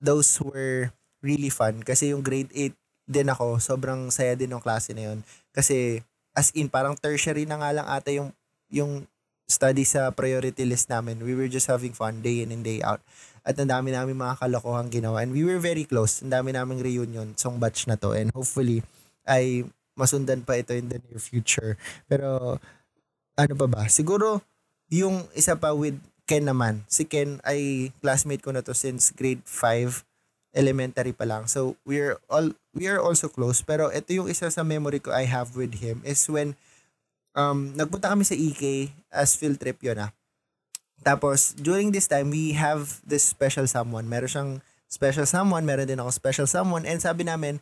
those 0.00 0.40
were 0.40 0.90
really 1.20 1.52
fun 1.52 1.80
kasi 1.84 2.12
yung 2.12 2.24
grade 2.24 2.50
8 2.52 2.72
din 3.04 3.28
ako, 3.28 3.60
sobrang 3.60 4.08
saya 4.08 4.32
din 4.32 4.48
ng 4.48 4.64
klase 4.64 4.96
na 4.96 5.12
yun. 5.12 5.20
Kasi 5.52 6.00
as 6.32 6.50
in 6.56 6.72
parang 6.72 6.96
tertiary 6.96 7.44
na 7.44 7.60
nga 7.60 7.70
lang 7.70 7.86
ata 7.86 8.10
yung 8.10 8.32
yung 8.72 9.06
study 9.44 9.84
sa 9.84 10.10
priority 10.10 10.64
list 10.64 10.88
namin. 10.88 11.20
We 11.20 11.36
were 11.36 11.48
just 11.48 11.68
having 11.68 11.92
fun 11.92 12.24
day 12.24 12.40
in 12.40 12.52
and 12.52 12.64
day 12.64 12.80
out. 12.80 13.04
At 13.44 13.60
ang 13.60 13.68
dami 13.68 13.92
namin 13.92 14.16
mga 14.16 14.40
kalokohang 14.40 14.88
ginawa. 14.88 15.20
And 15.20 15.36
we 15.36 15.44
were 15.44 15.60
very 15.60 15.84
close. 15.84 16.24
Ang 16.24 16.32
dami 16.32 16.56
naming 16.56 16.80
reunion 16.80 17.36
song 17.36 17.60
batch 17.60 17.84
na 17.84 18.00
to. 18.00 18.16
And 18.16 18.32
hopefully, 18.32 18.80
ay 19.28 19.68
masundan 19.94 20.42
pa 20.42 20.58
ito 20.58 20.72
in 20.72 20.88
the 20.88 20.98
near 21.04 21.20
future. 21.20 21.76
Pero, 22.08 22.56
ano 23.36 23.52
pa 23.54 23.66
ba? 23.68 23.84
Siguro, 23.92 24.40
yung 24.88 25.28
isa 25.36 25.54
pa 25.60 25.76
with 25.76 26.00
Ken 26.24 26.48
naman. 26.48 26.88
Si 26.88 27.04
Ken 27.04 27.36
ay 27.44 27.92
classmate 28.00 28.40
ko 28.40 28.48
na 28.48 28.64
to 28.64 28.72
since 28.72 29.12
grade 29.12 29.44
5 29.44 30.08
elementary 30.56 31.12
pa 31.12 31.28
lang. 31.28 31.44
So, 31.50 31.76
we're 31.84 32.16
all 32.32 32.56
we 32.72 32.88
are 32.88 33.02
also 33.02 33.28
close. 33.28 33.60
Pero 33.60 33.92
ito 33.92 34.08
yung 34.16 34.32
isa 34.32 34.48
sa 34.48 34.64
memory 34.64 35.04
ko 35.04 35.12
I 35.12 35.28
have 35.28 35.52
with 35.52 35.84
him 35.84 36.00
is 36.06 36.24
when 36.32 36.56
um, 37.34 37.74
nagpunta 37.74 38.10
kami 38.10 38.24
sa 38.24 38.38
EK 38.38 38.94
as 39.10 39.34
field 39.34 39.58
trip 39.60 39.78
yun 39.82 40.08
ah. 40.08 40.10
Tapos, 41.04 41.52
during 41.60 41.92
this 41.92 42.08
time, 42.08 42.32
we 42.32 42.56
have 42.56 43.04
this 43.04 43.20
special 43.28 43.68
someone. 43.68 44.08
Meron 44.08 44.30
siyang 44.30 44.52
special 44.88 45.28
someone, 45.28 45.68
meron 45.68 45.84
din 45.84 46.00
ako 46.00 46.10
special 46.14 46.48
someone. 46.48 46.88
And 46.88 46.96
sabi 46.96 47.28
namin, 47.28 47.60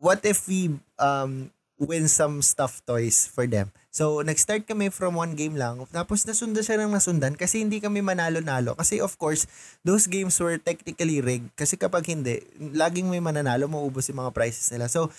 what 0.00 0.24
if 0.24 0.48
we 0.48 0.72
um, 0.96 1.52
win 1.76 2.08
some 2.08 2.40
stuffed 2.40 2.88
toys 2.88 3.28
for 3.28 3.44
them? 3.44 3.68
So, 3.94 4.24
nag-start 4.24 4.64
kami 4.64 4.88
from 4.88 5.14
one 5.14 5.36
game 5.36 5.60
lang. 5.60 5.84
Tapos, 5.92 6.24
nasundan 6.24 6.64
siya 6.64 6.80
ng 6.80 6.96
nasundan 6.96 7.36
kasi 7.36 7.60
hindi 7.60 7.84
kami 7.84 8.00
manalo-nalo. 8.00 8.74
Kasi, 8.80 8.98
of 9.04 9.12
course, 9.20 9.44
those 9.84 10.08
games 10.08 10.34
were 10.40 10.56
technically 10.56 11.20
rigged. 11.20 11.52
Kasi 11.54 11.76
kapag 11.76 12.08
hindi, 12.08 12.42
laging 12.58 13.12
may 13.12 13.20
mananalo, 13.20 13.68
maubos 13.68 14.08
yung 14.08 14.24
mga 14.24 14.32
prizes 14.32 14.72
nila. 14.72 14.88
So, 14.88 15.12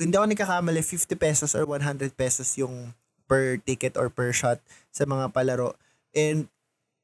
hindi 0.00 0.16
ako 0.16 0.26
nagkakamali, 0.32 0.80
50 0.80 1.12
pesos 1.20 1.50
or 1.52 1.68
100 1.68 2.16
pesos 2.16 2.50
yung 2.56 2.90
per 3.26 3.58
ticket 3.62 3.98
or 3.98 4.08
per 4.08 4.30
shot 4.32 4.62
sa 4.90 5.04
mga 5.04 5.30
palaro. 5.34 5.74
And 6.16 6.48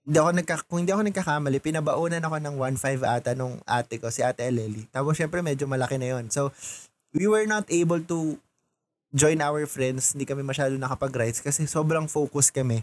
hindi 0.02 0.18
ako 0.18 0.30
nagka, 0.34 0.54
kung 0.66 0.78
hindi 0.82 0.90
ako 0.90 1.02
nagkakamali, 1.06 1.58
pinabaunan 1.62 2.26
ako 2.26 2.36
ng 2.42 2.54
1.5 2.58 3.06
ata 3.06 3.38
nung 3.38 3.62
ate 3.62 4.02
ko, 4.02 4.10
si 4.10 4.26
ate 4.26 4.42
Eleli. 4.42 4.90
Tapos 4.90 5.14
syempre 5.14 5.46
medyo 5.46 5.70
malaki 5.70 5.94
na 5.94 6.18
yon 6.18 6.26
So, 6.26 6.50
we 7.14 7.30
were 7.30 7.46
not 7.46 7.70
able 7.70 8.02
to 8.10 8.34
join 9.14 9.38
our 9.44 9.62
friends, 9.68 10.16
hindi 10.16 10.24
kami 10.24 10.42
masyado 10.42 10.74
nakapag-rides 10.74 11.44
kasi 11.44 11.68
sobrang 11.68 12.08
focus 12.08 12.48
kami 12.48 12.82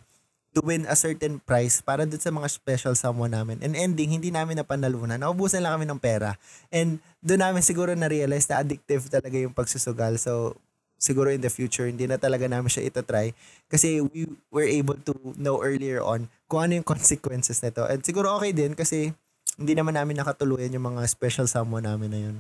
to 0.54 0.66
win 0.66 0.86
a 0.90 0.98
certain 0.98 1.38
prize 1.42 1.82
para 1.82 2.06
dun 2.10 2.18
sa 2.18 2.34
mga 2.34 2.50
special 2.50 2.94
someone 2.98 3.34
namin. 3.34 3.62
And 3.62 3.78
ending, 3.78 4.18
hindi 4.18 4.34
namin 4.34 4.58
napanalunan. 4.58 5.22
Naubusan 5.22 5.62
lang 5.62 5.78
kami 5.78 5.86
ng 5.86 6.02
pera. 6.02 6.42
And 6.74 6.98
doon 7.22 7.42
namin 7.46 7.62
siguro 7.62 7.94
na-realize 7.94 8.50
na 8.50 8.66
addictive 8.66 9.06
talaga 9.14 9.38
yung 9.38 9.54
pagsusugal. 9.54 10.18
So, 10.18 10.58
siguro 11.00 11.32
in 11.32 11.40
the 11.40 11.50
future, 11.50 11.88
hindi 11.88 12.06
na 12.06 12.20
talaga 12.20 12.46
namin 12.46 12.68
siya 12.68 12.92
itatry. 12.92 13.32
Kasi 13.72 14.04
we 14.04 14.28
were 14.52 14.68
able 14.68 15.00
to 15.08 15.16
know 15.40 15.64
earlier 15.64 16.04
on 16.04 16.28
kung 16.52 16.68
ano 16.68 16.78
yung 16.78 16.88
consequences 16.88 17.64
nito. 17.64 17.88
And 17.88 18.04
siguro 18.04 18.36
okay 18.38 18.52
din 18.52 18.76
kasi 18.76 19.16
hindi 19.56 19.74
naman 19.74 19.96
namin 19.96 20.20
nakatuluyan 20.20 20.76
yung 20.76 20.94
mga 20.94 21.08
special 21.08 21.48
someone 21.48 21.88
namin 21.88 22.12
na 22.12 22.20
yun. 22.20 22.38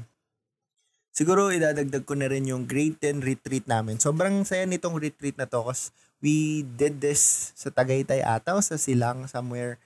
Siguro 1.16 1.50
idadagdag 1.50 2.06
ko 2.06 2.14
na 2.16 2.30
rin 2.30 2.48
yung 2.48 2.64
grade 2.68 2.96
10 3.02 3.26
retreat 3.26 3.66
namin. 3.66 3.98
Sobrang 3.98 4.46
saya 4.46 4.64
nitong 4.68 5.00
retreat 5.00 5.36
na 5.36 5.50
to 5.50 5.66
kasi 5.66 5.90
we 6.20 6.68
did 6.76 7.00
this 7.00 7.52
sa 7.56 7.72
Tagaytay 7.72 8.24
ata 8.24 8.56
o 8.56 8.60
sa 8.60 8.76
Silang 8.76 9.26
somewhere 9.28 9.80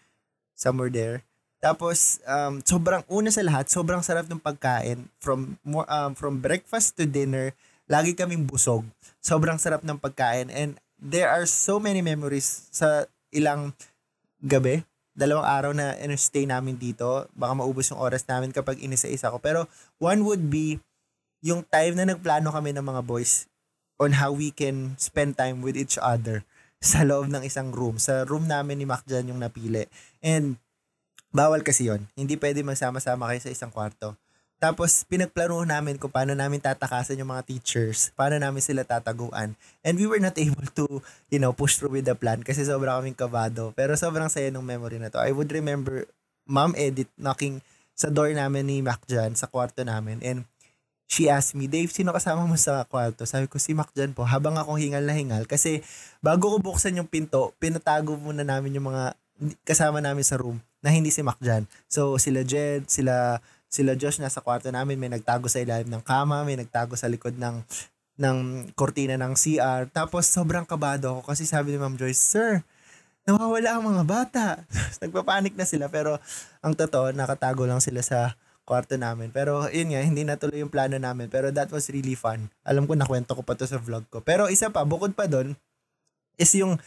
somewhere 0.58 0.94
there. 0.94 1.26
Tapos 1.64 2.20
um, 2.28 2.60
sobrang 2.62 3.02
una 3.08 3.32
sa 3.32 3.40
lahat, 3.40 3.72
sobrang 3.72 4.04
sarap 4.04 4.28
ng 4.28 4.42
pagkain 4.42 5.08
from 5.18 5.56
um, 5.66 6.12
from 6.14 6.44
breakfast 6.44 7.00
to 7.00 7.08
dinner. 7.08 7.56
Lagi 7.92 8.16
kaming 8.16 8.48
busog. 8.48 8.88
Sobrang 9.20 9.60
sarap 9.60 9.84
ng 9.84 10.00
pagkain 10.00 10.48
and 10.52 10.80
there 10.96 11.28
are 11.28 11.44
so 11.44 11.80
many 11.80 12.00
memories 12.00 12.72
sa 12.72 13.08
ilang 13.36 13.76
gabi 14.40 14.88
dalawang 15.14 15.46
araw 15.46 15.72
na 15.72 15.94
stay 16.18 16.44
namin 16.50 16.76
dito. 16.76 17.30
Baka 17.38 17.54
maubos 17.54 17.90
yung 17.94 18.02
oras 18.02 18.26
namin 18.26 18.50
kapag 18.50 18.82
inisa-isa 18.82 19.30
ko. 19.30 19.38
Pero 19.38 19.70
one 20.02 20.26
would 20.26 20.50
be 20.50 20.82
yung 21.44 21.62
time 21.70 21.94
na 21.94 22.10
nagplano 22.10 22.50
kami 22.50 22.74
ng 22.74 22.84
mga 22.84 23.02
boys 23.06 23.46
on 24.02 24.18
how 24.18 24.34
we 24.34 24.50
can 24.50 24.98
spend 24.98 25.38
time 25.38 25.62
with 25.62 25.78
each 25.78 26.02
other 26.02 26.42
sa 26.84 27.06
loob 27.06 27.30
ng 27.30 27.46
isang 27.46 27.72
room. 27.72 28.02
Sa 28.02 28.26
room 28.26 28.50
namin 28.50 28.82
ni 28.82 28.86
Mac 28.90 29.06
yung 29.08 29.40
napili. 29.40 29.86
And 30.20 30.58
bawal 31.32 31.62
kasi 31.62 31.88
yon 31.88 32.10
Hindi 32.18 32.36
pwede 32.42 32.66
magsama-sama 32.66 33.30
kayo 33.32 33.40
sa 33.40 33.54
isang 33.54 33.72
kwarto. 33.72 34.18
Tapos, 34.64 35.04
pinagplano 35.04 35.60
namin 35.68 36.00
kung 36.00 36.08
paano 36.08 36.32
namin 36.32 36.64
tatakasan 36.64 37.20
yung 37.20 37.36
mga 37.36 37.44
teachers, 37.44 38.16
paano 38.16 38.40
namin 38.40 38.64
sila 38.64 38.88
tataguan. 38.88 39.60
And 39.84 40.00
we 40.00 40.08
were 40.08 40.24
not 40.24 40.40
able 40.40 40.64
to, 40.80 41.04
you 41.28 41.44
know, 41.44 41.52
push 41.52 41.76
through 41.76 41.92
with 41.92 42.08
the 42.08 42.16
plan 42.16 42.40
kasi 42.48 42.64
sobrang 42.64 43.04
kaming 43.04 43.20
kabado. 43.20 43.76
Pero 43.76 44.00
sobrang 44.00 44.32
saya 44.32 44.56
ng 44.56 44.64
memory 44.64 45.04
na 45.04 45.12
to. 45.12 45.20
I 45.20 45.36
would 45.36 45.52
remember 45.52 46.08
Ma'am 46.48 46.72
Edith 46.80 47.12
knocking 47.20 47.60
sa 47.92 48.08
door 48.08 48.32
namin 48.32 48.64
ni 48.64 48.80
Mac 48.80 49.04
dyan, 49.04 49.36
sa 49.36 49.52
kwarto 49.52 49.84
namin. 49.84 50.24
And 50.24 50.48
she 51.12 51.28
asked 51.28 51.60
me, 51.60 51.68
Dave, 51.68 51.92
sino 51.92 52.16
kasama 52.16 52.48
mo 52.48 52.56
sa 52.56 52.88
kwarto? 52.88 53.28
Sabi 53.28 53.52
ko, 53.52 53.60
si 53.60 53.76
Mac 53.76 53.92
dyan 53.92 54.16
po. 54.16 54.24
Habang 54.24 54.56
ako 54.56 54.80
hingal 54.80 55.04
na 55.04 55.12
hingal. 55.12 55.44
Kasi 55.44 55.84
bago 56.24 56.56
ko 56.56 56.64
buksan 56.64 56.96
yung 56.96 57.12
pinto, 57.12 57.52
pinatago 57.60 58.16
muna 58.16 58.48
namin 58.48 58.80
yung 58.80 58.88
mga 58.96 59.12
kasama 59.68 60.00
namin 60.00 60.24
sa 60.24 60.40
room 60.40 60.56
na 60.80 60.88
hindi 60.88 61.12
si 61.12 61.20
Mac 61.20 61.36
dyan. 61.44 61.68
So, 61.92 62.16
sila 62.16 62.48
Jed, 62.48 62.88
sila 62.88 63.44
sila 63.74 63.98
Josh 63.98 64.22
nasa 64.22 64.38
kwarto 64.38 64.70
namin, 64.70 65.02
may 65.02 65.10
nagtago 65.10 65.50
sa 65.50 65.58
ilalim 65.58 65.90
ng 65.90 66.06
kama, 66.06 66.46
may 66.46 66.54
nagtago 66.54 66.94
sa 66.94 67.10
likod 67.10 67.34
ng 67.42 67.66
ng 68.22 68.70
kortina 68.78 69.18
ng 69.18 69.34
CR. 69.34 69.90
Tapos 69.90 70.30
sobrang 70.30 70.62
kabado 70.62 71.18
ako 71.18 71.34
kasi 71.34 71.50
sabi 71.50 71.74
ni 71.74 71.82
Ma'am 71.82 71.98
Joyce, 71.98 72.22
Sir, 72.22 72.62
nawawala 73.26 73.74
ang 73.74 73.84
mga 73.90 74.04
bata. 74.06 74.46
Nagpapanik 75.02 75.58
na 75.58 75.66
sila 75.66 75.90
pero 75.90 76.22
ang 76.62 76.78
totoo, 76.78 77.10
nakatago 77.18 77.66
lang 77.66 77.82
sila 77.82 78.06
sa 78.06 78.38
kwarto 78.62 78.94
namin. 79.02 79.34
Pero 79.34 79.66
yun 79.74 79.90
nga, 79.90 80.06
hindi 80.06 80.22
natuloy 80.22 80.62
yung 80.62 80.70
plano 80.70 81.02
namin. 81.02 81.34
Pero 81.34 81.50
that 81.50 81.74
was 81.74 81.90
really 81.90 82.14
fun. 82.14 82.54
Alam 82.62 82.86
ko, 82.86 82.94
nakwento 82.94 83.34
ko 83.34 83.42
pa 83.42 83.58
to 83.58 83.66
sa 83.66 83.82
vlog 83.82 84.06
ko. 84.14 84.22
Pero 84.22 84.54
isa 84.54 84.70
pa, 84.70 84.86
bukod 84.86 85.18
pa 85.18 85.26
doon, 85.26 85.58
is 86.38 86.54
yung 86.54 86.78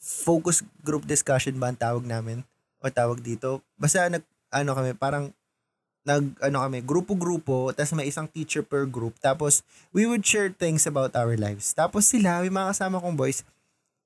focus 0.00 0.64
group 0.80 1.04
discussion 1.04 1.60
ba 1.60 1.68
ang 1.68 1.78
tawag 1.78 2.08
namin? 2.08 2.40
O 2.80 2.88
tawag 2.88 3.20
dito? 3.20 3.60
Basta 3.76 4.08
nag, 4.08 4.24
ano 4.48 4.72
kami, 4.72 4.96
parang 4.96 5.30
nag 6.02 6.34
ano 6.42 6.62
kami 6.62 6.82
grupo-grupo 6.82 7.70
tapos 7.70 7.94
may 7.94 8.10
isang 8.10 8.26
teacher 8.26 8.62
per 8.66 8.86
group 8.90 9.14
tapos 9.22 9.62
we 9.94 10.02
would 10.02 10.26
share 10.26 10.50
things 10.50 10.86
about 10.86 11.14
our 11.14 11.38
lives 11.38 11.70
tapos 11.72 12.10
sila 12.10 12.42
yung 12.42 12.58
mga 12.58 12.74
kasama 12.74 12.98
kong 12.98 13.14
boys 13.14 13.46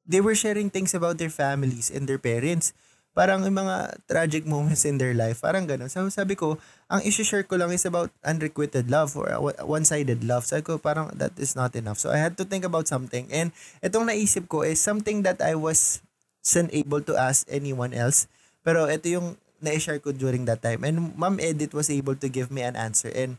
they 0.04 0.20
were 0.20 0.36
sharing 0.36 0.68
things 0.68 0.92
about 0.92 1.16
their 1.16 1.32
families 1.32 1.88
and 1.88 2.04
their 2.04 2.20
parents 2.20 2.76
parang 3.16 3.40
yung 3.48 3.56
mga 3.56 3.96
tragic 4.04 4.44
moments 4.44 4.84
in 4.84 5.00
their 5.00 5.16
life. 5.16 5.40
Parang 5.40 5.64
ganun. 5.64 5.88
So 5.88 6.04
sabi 6.12 6.36
ko, 6.36 6.60
ang 6.84 7.00
isi-share 7.00 7.48
ko 7.48 7.56
lang 7.56 7.72
is 7.72 7.88
about 7.88 8.12
unrequited 8.20 8.92
love 8.92 9.16
or 9.16 9.32
one-sided 9.64 10.20
love. 10.20 10.44
Sabi 10.44 10.68
ko, 10.68 10.76
parang 10.76 11.08
that 11.16 11.32
is 11.40 11.56
not 11.56 11.72
enough. 11.72 11.96
So 11.96 12.12
I 12.12 12.20
had 12.20 12.36
to 12.36 12.44
think 12.44 12.68
about 12.68 12.92
something. 12.92 13.24
And 13.32 13.56
itong 13.80 14.12
naisip 14.12 14.52
ko 14.52 14.68
is 14.68 14.84
something 14.84 15.24
that 15.24 15.40
I 15.40 15.56
was 15.56 16.04
able 16.52 17.00
to 17.08 17.16
ask 17.16 17.48
anyone 17.48 17.96
else. 17.96 18.28
Pero 18.60 18.84
ito 18.84 19.08
yung 19.08 19.40
na-share 19.60 20.00
ko 20.00 20.12
during 20.12 20.44
that 20.46 20.62
time. 20.62 20.84
And 20.84 21.16
Ma'am 21.16 21.40
Edith 21.40 21.72
was 21.72 21.88
able 21.88 22.16
to 22.16 22.28
give 22.28 22.52
me 22.52 22.62
an 22.62 22.76
answer. 22.76 23.10
And 23.12 23.38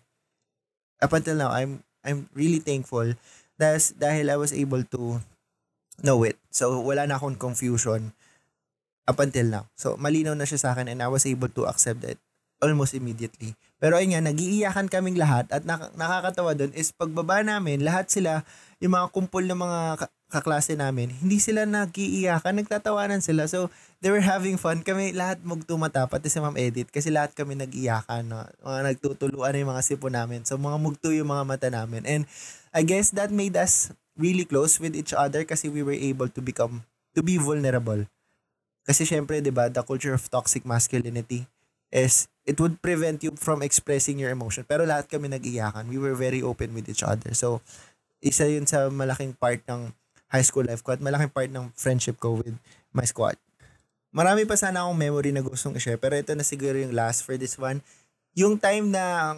up 1.01 1.13
until 1.13 1.37
now, 1.37 1.53
I'm 1.53 1.83
I'm 2.05 2.31
really 2.33 2.59
thankful 2.63 3.17
dahil, 3.59 3.81
dahil 3.97 4.25
I 4.31 4.37
was 4.37 4.53
able 4.53 4.85
to 4.95 5.19
know 6.01 6.23
it. 6.23 6.37
So 6.53 6.79
wala 6.79 7.09
na 7.09 7.17
akong 7.17 7.35
confusion 7.35 8.13
up 9.07 9.17
until 9.23 9.47
now. 9.47 9.65
So, 9.79 9.95
malinaw 9.95 10.35
na 10.35 10.43
siya 10.43 10.59
sa 10.59 10.69
akin 10.75 10.91
and 10.91 10.99
I 10.99 11.07
was 11.07 11.23
able 11.23 11.49
to 11.55 11.65
accept 11.65 12.03
it 12.03 12.19
almost 12.57 12.97
immediately. 12.97 13.53
Pero 13.77 13.97
ayun 13.97 14.17
nga, 14.17 14.33
nagiiyakan 14.33 14.89
kaming 14.89 15.17
lahat 15.17 15.45
at 15.53 15.61
nak- 15.61 15.93
nakakatawa 15.93 16.57
doon 16.57 16.73
is 16.73 16.89
pagbaba 16.89 17.45
namin, 17.45 17.85
lahat 17.85 18.09
sila, 18.09 18.41
yung 18.81 18.97
mga 18.97 19.13
kumpol 19.13 19.45
ng 19.45 19.57
mga 19.57 19.79
ka- 20.01 20.13
kaklase 20.27 20.73
namin, 20.73 21.13
hindi 21.13 21.37
sila 21.37 21.69
nagiiyakan, 21.69 22.57
nagtatawanan 22.61 23.21
sila. 23.21 23.45
So, 23.45 23.69
they 24.01 24.09
were 24.09 24.23
having 24.23 24.57
fun. 24.57 24.81
Kami 24.81 25.13
lahat 25.13 25.41
magtumata, 25.45 26.09
pati 26.09 26.27
si 26.27 26.41
Ma'am 26.41 26.57
Edith, 26.57 26.89
kasi 26.89 27.13
lahat 27.13 27.37
kami 27.37 27.53
nagiiyakan. 27.57 28.25
No? 28.25 28.41
Mga 28.65 28.79
nagtutuluan 28.93 29.53
yung 29.57 29.71
mga 29.71 29.85
sipo 29.85 30.09
namin. 30.09 30.41
So, 30.43 30.57
mga 30.57 30.77
mugto 30.81 31.13
yung 31.13 31.29
mga 31.29 31.43
mata 31.45 31.69
namin. 31.69 32.03
And 32.09 32.23
I 32.73 32.81
guess 32.81 33.13
that 33.13 33.29
made 33.29 33.53
us 33.55 33.93
really 34.17 34.43
close 34.43 34.81
with 34.81 34.97
each 34.97 35.13
other 35.13 35.45
kasi 35.45 35.69
we 35.69 35.85
were 35.85 35.97
able 35.97 36.27
to 36.33 36.41
become, 36.41 36.81
to 37.13 37.21
be 37.21 37.37
vulnerable 37.37 38.09
kasi 38.87 39.03
syempre, 39.03 39.43
di 39.43 39.51
ba, 39.51 39.67
the 39.67 39.83
culture 39.83 40.15
of 40.15 40.23
toxic 40.31 40.63
masculinity 40.63 41.43
is 41.91 42.27
it 42.47 42.59
would 42.63 42.79
prevent 42.79 43.23
you 43.23 43.35
from 43.35 43.59
expressing 43.59 44.19
your 44.19 44.31
emotion. 44.31 44.63
Pero 44.63 44.87
lahat 44.87 45.11
kami 45.11 45.27
nag-iyakan. 45.27 45.91
We 45.91 45.99
were 45.99 46.15
very 46.15 46.39
open 46.39 46.71
with 46.71 46.87
each 46.87 47.03
other. 47.03 47.35
So, 47.35 47.59
isa 48.23 48.47
yun 48.47 48.63
sa 48.65 48.87
malaking 48.87 49.35
part 49.35 49.61
ng 49.67 49.91
high 50.31 50.43
school 50.43 50.67
life 50.67 50.83
ko 50.83 50.95
at 50.95 51.03
malaking 51.03 51.31
part 51.31 51.51
ng 51.51 51.71
friendship 51.75 52.19
ko 52.19 52.39
with 52.39 52.55
my 52.95 53.03
squad. 53.03 53.35
Marami 54.15 54.47
pa 54.47 54.55
sana 54.55 54.87
akong 54.87 54.97
memory 54.97 55.35
na 55.35 55.43
gustong 55.43 55.75
i-share 55.75 55.99
pero 55.99 56.15
ito 56.15 56.31
na 56.33 56.41
siguro 56.41 56.79
yung 56.79 56.95
last 56.95 57.27
for 57.27 57.35
this 57.35 57.59
one. 57.59 57.83
Yung 58.33 58.55
time 58.55 58.89
na 58.89 59.35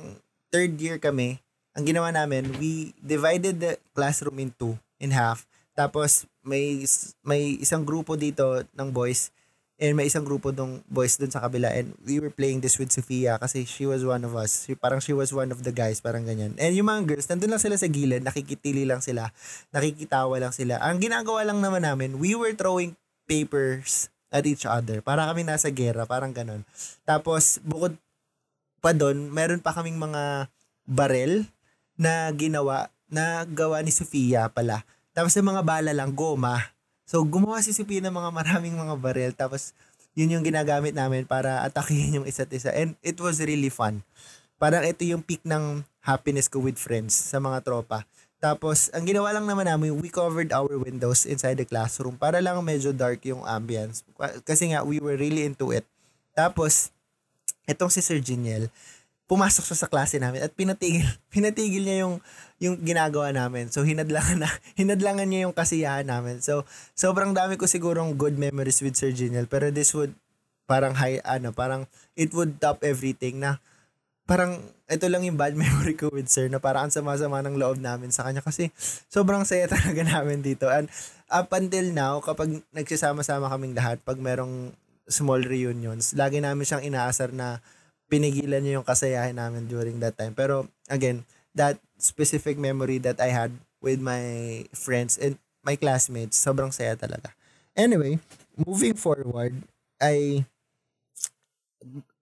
third 0.53 0.77
year 0.77 1.01
kami, 1.01 1.41
ang 1.73 1.83
ginawa 1.85 2.13
namin, 2.13 2.45
we 2.61 2.93
divided 3.01 3.61
the 3.61 3.71
classroom 3.93 4.37
in 4.37 4.49
two, 4.57 4.77
in 5.01 5.13
half. 5.13 5.49
Tapos 5.73 6.27
may 6.45 6.83
may 7.23 7.57
isang 7.61 7.87
grupo 7.87 8.19
dito 8.19 8.63
ng 8.75 8.89
boys 8.91 9.31
And 9.79 9.95
may 9.95 10.11
isang 10.11 10.27
grupo 10.27 10.51
dong 10.51 10.83
boys 10.91 11.15
dun 11.15 11.31
sa 11.31 11.39
kabila 11.39 11.71
and 11.71 11.95
we 12.03 12.19
were 12.19 12.29
playing 12.29 12.59
this 12.59 12.75
with 12.75 12.91
Sofia 12.91 13.39
kasi 13.39 13.63
she 13.63 13.87
was 13.87 14.03
one 14.03 14.27
of 14.27 14.35
us. 14.35 14.67
She, 14.67 14.75
parang 14.75 14.99
she 14.99 15.15
was 15.15 15.31
one 15.31 15.55
of 15.55 15.63
the 15.63 15.71
guys, 15.71 16.03
parang 16.03 16.27
ganyan. 16.27 16.59
And 16.59 16.75
yung 16.75 16.91
mga 16.91 17.07
girls, 17.07 17.31
nandun 17.31 17.55
lang 17.55 17.63
sila 17.63 17.79
sa 17.79 17.87
gilid, 17.87 18.27
nakikitili 18.27 18.83
lang 18.83 18.99
sila, 18.99 19.31
nakikitawa 19.71 20.35
lang 20.35 20.51
sila. 20.51 20.83
Ang 20.83 20.99
ginagawa 20.99 21.47
lang 21.47 21.63
naman 21.63 21.87
namin, 21.87 22.19
we 22.19 22.35
were 22.35 22.51
throwing 22.51 22.99
papers 23.23 24.11
at 24.35 24.43
each 24.43 24.67
other. 24.67 24.99
Para 24.99 25.23
kami 25.31 25.47
nasa 25.47 25.71
gera, 25.71 26.03
parang 26.03 26.35
ganun. 26.35 26.67
Tapos, 27.07 27.63
bukod 27.63 27.95
pa 28.83 28.91
doon, 28.91 29.31
meron 29.31 29.63
pa 29.63 29.71
kaming 29.71 29.95
mga 29.95 30.51
barel 30.83 31.47
na 31.99 32.31
ginawa, 32.35 32.91
na 33.07 33.43
gawa 33.47 33.79
ni 33.79 33.91
Sofia 33.91 34.47
pala. 34.51 34.83
Tapos 35.11 35.35
yung 35.35 35.51
mga 35.51 35.65
bala 35.65 35.91
lang, 35.91 36.15
goma. 36.15 36.61
So, 37.09 37.25
gumawa 37.25 37.57
si 37.65 37.73
Sophie 37.73 38.05
ng 38.05 38.13
mga 38.13 38.29
maraming 38.29 38.77
mga 38.77 38.93
barel. 39.01 39.33
Tapos, 39.33 39.73
yun 40.13 40.29
yung 40.29 40.45
ginagamit 40.45 40.93
namin 40.93 41.25
para 41.25 41.65
atakihin 41.65 42.21
yung 42.21 42.27
isa't 42.29 42.53
isa. 42.53 42.69
And 42.69 42.93
it 43.01 43.17
was 43.17 43.41
really 43.41 43.73
fun. 43.73 44.05
Parang 44.61 44.85
ito 44.85 45.01
yung 45.01 45.25
peak 45.25 45.41
ng 45.41 45.81
happiness 46.05 46.45
ko 46.45 46.61
with 46.61 46.77
friends 46.77 47.17
sa 47.17 47.41
mga 47.41 47.65
tropa. 47.65 48.05
Tapos, 48.37 48.93
ang 48.93 49.09
ginawa 49.09 49.33
lang 49.33 49.49
naman 49.49 49.65
namin, 49.65 49.97
we 49.97 50.13
covered 50.13 50.53
our 50.53 50.69
windows 50.77 51.25
inside 51.25 51.57
the 51.57 51.65
classroom 51.65 52.13
para 52.13 52.37
lang 52.45 52.61
medyo 52.61 52.93
dark 52.93 53.25
yung 53.25 53.41
ambience. 53.41 54.05
Kasi 54.45 54.69
nga, 54.69 54.85
we 54.85 55.01
were 55.01 55.17
really 55.17 55.49
into 55.49 55.73
it. 55.73 55.89
Tapos, 56.37 56.93
itong 57.65 57.89
si 57.89 58.05
Sir 58.05 58.21
Giniel, 58.21 58.69
pumasok 59.29 59.61
siya 59.61 59.77
sa 59.85 59.87
klase 59.87 60.17
namin 60.17 60.41
at 60.41 60.49
pinatigil 60.57 61.05
pinatigil 61.33 61.85
niya 61.85 62.09
yung 62.09 62.15
yung 62.59 62.75
ginagawa 62.81 63.29
namin. 63.29 63.69
So 63.69 63.85
hinadlangan 63.85 64.41
na 64.41 64.49
hinadlangan 64.81 65.29
niya 65.29 65.45
yung 65.45 65.53
kasiyahan 65.53 66.09
namin. 66.09 66.41
So 66.41 66.65
sobrang 66.97 67.37
dami 67.37 67.55
ko 67.55 67.69
sigurong 67.69 68.17
good 68.17 68.41
memories 68.41 68.81
with 68.81 68.97
Sir 68.97 69.13
Geniel 69.13 69.45
pero 69.45 69.69
this 69.69 69.93
would 69.93 70.17
parang 70.65 70.97
high 70.97 71.21
ano, 71.21 71.53
parang 71.53 71.85
it 72.17 72.33
would 72.33 72.57
top 72.57 72.81
everything 72.81 73.37
na 73.37 73.61
parang 74.25 74.61
ito 74.89 75.05
lang 75.09 75.25
yung 75.25 75.37
bad 75.37 75.53
memory 75.63 75.93
ko 75.93 76.09
with 76.09 76.29
Sir 76.29 76.49
na 76.49 76.57
parang 76.57 76.89
ang 76.89 76.93
sama-sama 76.93 77.45
ng 77.45 77.57
loob 77.57 77.77
namin 77.77 78.09
sa 78.09 78.25
kanya 78.25 78.41
kasi 78.41 78.73
sobrang 79.09 79.45
saya 79.45 79.69
talaga 79.69 80.01
namin 80.01 80.41
dito. 80.41 80.65
And 80.65 80.89
up 81.29 81.53
until 81.53 81.93
now, 81.93 82.17
kapag 82.25 82.65
nagsasama-sama 82.73 83.49
kaming 83.49 83.77
lahat, 83.77 84.01
pag 84.01 84.17
merong 84.17 84.73
small 85.09 85.41
reunions, 85.41 86.13
lagi 86.13 86.41
namin 86.41 86.65
siyang 86.65 86.85
inaasar 86.85 87.33
na 87.33 87.61
pinigilan 88.09 88.65
niya 88.65 88.81
yung 88.81 88.87
kasayahan 88.87 89.37
namin 89.37 89.69
during 89.69 90.01
that 90.01 90.17
time. 90.17 90.33
Pero 90.33 90.67
again, 90.89 91.23
that 91.53 91.77
specific 92.01 92.57
memory 92.57 92.97
that 92.99 93.21
I 93.21 93.29
had 93.29 93.53
with 93.79 94.01
my 94.01 94.65
friends 94.75 95.15
and 95.15 95.37
my 95.63 95.77
classmates, 95.77 96.35
sobrang 96.35 96.73
saya 96.73 96.97
talaga. 96.97 97.31
Anyway, 97.77 98.19
moving 98.57 98.97
forward, 98.97 99.55
I 100.01 100.43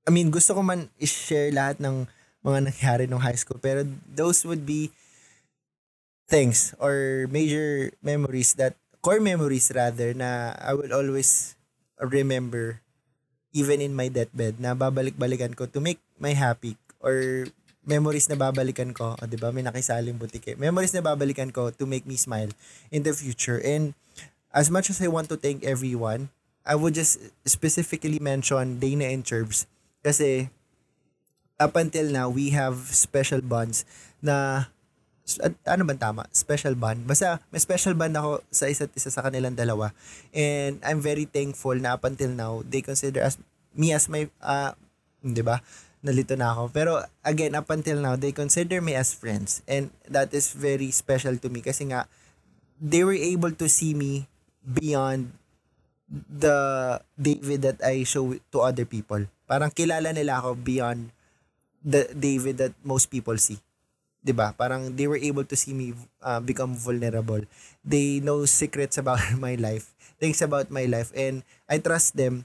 I 0.07 0.09
mean, 0.11 0.29
gusto 0.31 0.53
ko 0.53 0.61
man 0.61 0.91
i-share 1.01 1.51
lahat 1.51 1.81
ng 1.83 2.05
mga 2.45 2.59
nangyari 2.71 3.03
nung 3.09 3.23
high 3.23 3.35
school, 3.39 3.59
pero 3.59 3.83
those 4.07 4.45
would 4.47 4.63
be 4.63 4.91
things 6.27 6.75
or 6.79 7.25
major 7.31 7.91
memories 8.03 8.55
that 8.59 8.75
core 9.03 9.23
memories 9.23 9.71
rather 9.71 10.11
na 10.11 10.55
I 10.59 10.75
will 10.75 10.91
always 10.91 11.55
remember 11.99 12.83
even 13.57 13.81
in 13.81 13.97
my 13.97 14.05
deathbed 14.05 14.61
na 14.61 14.77
babalik-balikan 14.77 15.57
ko 15.57 15.65
to 15.65 15.81
make 15.81 15.97
my 16.21 16.37
happy 16.37 16.77
or 17.01 17.49
memories 17.87 18.29
na 18.29 18.37
babalikan 18.37 18.93
ko, 18.93 19.17
oh, 19.17 19.25
'di 19.25 19.41
ba? 19.41 19.49
May 19.49 19.65
nakisaling 19.65 20.21
butike. 20.21 20.53
Memories 20.61 20.93
na 20.93 21.01
babalikan 21.01 21.49
ko 21.49 21.73
to 21.73 21.89
make 21.89 22.05
me 22.05 22.19
smile 22.19 22.53
in 22.93 23.01
the 23.01 23.15
future. 23.15 23.57
And 23.57 23.97
as 24.53 24.69
much 24.69 24.93
as 24.93 25.01
I 25.01 25.09
want 25.09 25.33
to 25.33 25.39
thank 25.39 25.65
everyone, 25.65 26.29
I 26.61 26.77
would 26.77 26.93
just 26.93 27.17
specifically 27.47 28.19
mention 28.21 28.77
Dana 28.77 29.09
and 29.09 29.25
Churbs 29.25 29.65
kasi 30.03 30.51
up 31.57 31.73
until 31.79 32.11
now 32.11 32.27
we 32.29 32.51
have 32.53 32.77
special 32.93 33.41
bonds 33.41 33.87
na 34.21 34.67
ano 35.67 35.83
ba 35.83 35.93
tama? 35.99 36.23
Special 36.31 36.79
bond. 36.79 37.03
Basta 37.03 37.43
may 37.51 37.59
special 37.59 37.93
bond 37.99 38.15
ako 38.15 38.39
sa 38.47 38.71
isa't 38.71 38.95
isa 38.95 39.11
sa 39.11 39.27
kanilang 39.27 39.59
dalawa. 39.59 39.91
And 40.31 40.79
I'm 40.87 41.03
very 41.03 41.27
thankful 41.27 41.75
na 41.75 41.99
up 41.99 42.07
until 42.07 42.31
now, 42.31 42.63
they 42.63 42.79
consider 42.79 43.19
as 43.19 43.35
me 43.75 43.91
as 43.91 44.07
my, 44.07 44.31
uh, 44.39 44.71
di 45.19 45.43
ba? 45.43 45.59
Nalito 45.99 46.39
na 46.39 46.55
ako. 46.55 46.71
Pero 46.71 47.03
again, 47.27 47.59
up 47.59 47.67
until 47.67 47.99
now, 47.99 48.15
they 48.15 48.31
consider 48.31 48.79
me 48.79 48.95
as 48.95 49.11
friends. 49.11 49.59
And 49.67 49.91
that 50.07 50.31
is 50.31 50.55
very 50.55 50.95
special 50.95 51.35
to 51.43 51.47
me 51.51 51.59
kasi 51.59 51.91
nga, 51.91 52.07
they 52.79 53.03
were 53.03 53.17
able 53.17 53.51
to 53.51 53.67
see 53.67 53.91
me 53.91 54.31
beyond 54.63 55.35
the 56.07 56.99
David 57.19 57.67
that 57.67 57.79
I 57.83 58.07
show 58.07 58.31
to 58.55 58.57
other 58.63 58.87
people. 58.87 59.27
Parang 59.43 59.75
kilala 59.75 60.15
nila 60.15 60.39
ako 60.39 60.55
beyond 60.55 61.11
the 61.83 62.07
David 62.15 62.63
that 62.63 62.73
most 62.87 63.11
people 63.11 63.35
see. 63.35 63.59
'Di 64.27 64.35
ba? 64.35 64.51
Parang 64.51 64.91
they 64.91 65.07
were 65.07 65.19
able 65.23 65.47
to 65.47 65.55
see 65.55 65.71
me 65.71 65.95
uh, 66.19 66.43
become 66.43 66.75
vulnerable. 66.75 67.39
They 67.87 68.19
know 68.19 68.43
secrets 68.43 68.99
about 68.99 69.23
my 69.39 69.55
life, 69.55 69.95
things 70.19 70.43
about 70.43 70.67
my 70.67 70.83
life 70.83 71.15
and 71.15 71.47
I 71.71 71.79
trust 71.79 72.19
them. 72.19 72.43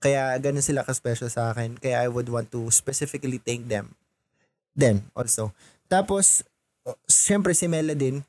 Kaya 0.00 0.32
ganun 0.40 0.64
sila 0.64 0.88
ka-special 0.88 1.28
sa 1.28 1.52
akin. 1.52 1.76
Kaya 1.76 2.00
I 2.00 2.08
would 2.08 2.32
want 2.32 2.48
to 2.56 2.72
specifically 2.72 3.36
thank 3.36 3.68
them. 3.68 3.92
Then 4.72 5.12
also. 5.12 5.52
Tapos 5.92 6.40
syempre 7.04 7.52
si 7.52 7.68
Meladin, 7.68 8.24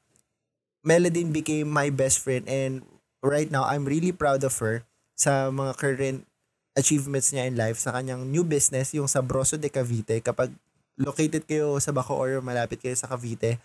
Meladin 0.84 1.32
became 1.32 1.72
my 1.72 1.88
best 1.88 2.20
friend 2.20 2.44
and 2.52 2.84
right 3.24 3.48
now 3.48 3.64
I'm 3.64 3.88
really 3.88 4.12
proud 4.12 4.44
of 4.44 4.52
her 4.60 4.84
sa 5.16 5.48
mga 5.52 5.72
current 5.80 6.20
achievements 6.80 7.36
niya 7.36 7.52
in 7.52 7.60
life 7.60 7.76
sa 7.76 7.92
kanyang 7.92 8.32
new 8.32 8.48
business 8.48 8.96
yung 8.96 9.08
sa 9.08 9.20
Broso 9.20 9.60
de 9.60 9.68
Cavite 9.68 10.24
kapag 10.24 10.52
located 11.00 11.48
kayo 11.48 11.80
sa 11.80 11.96
Bacoor, 11.96 12.44
malapit 12.44 12.84
kayo 12.84 12.94
sa 12.94 13.08
Cavite, 13.08 13.58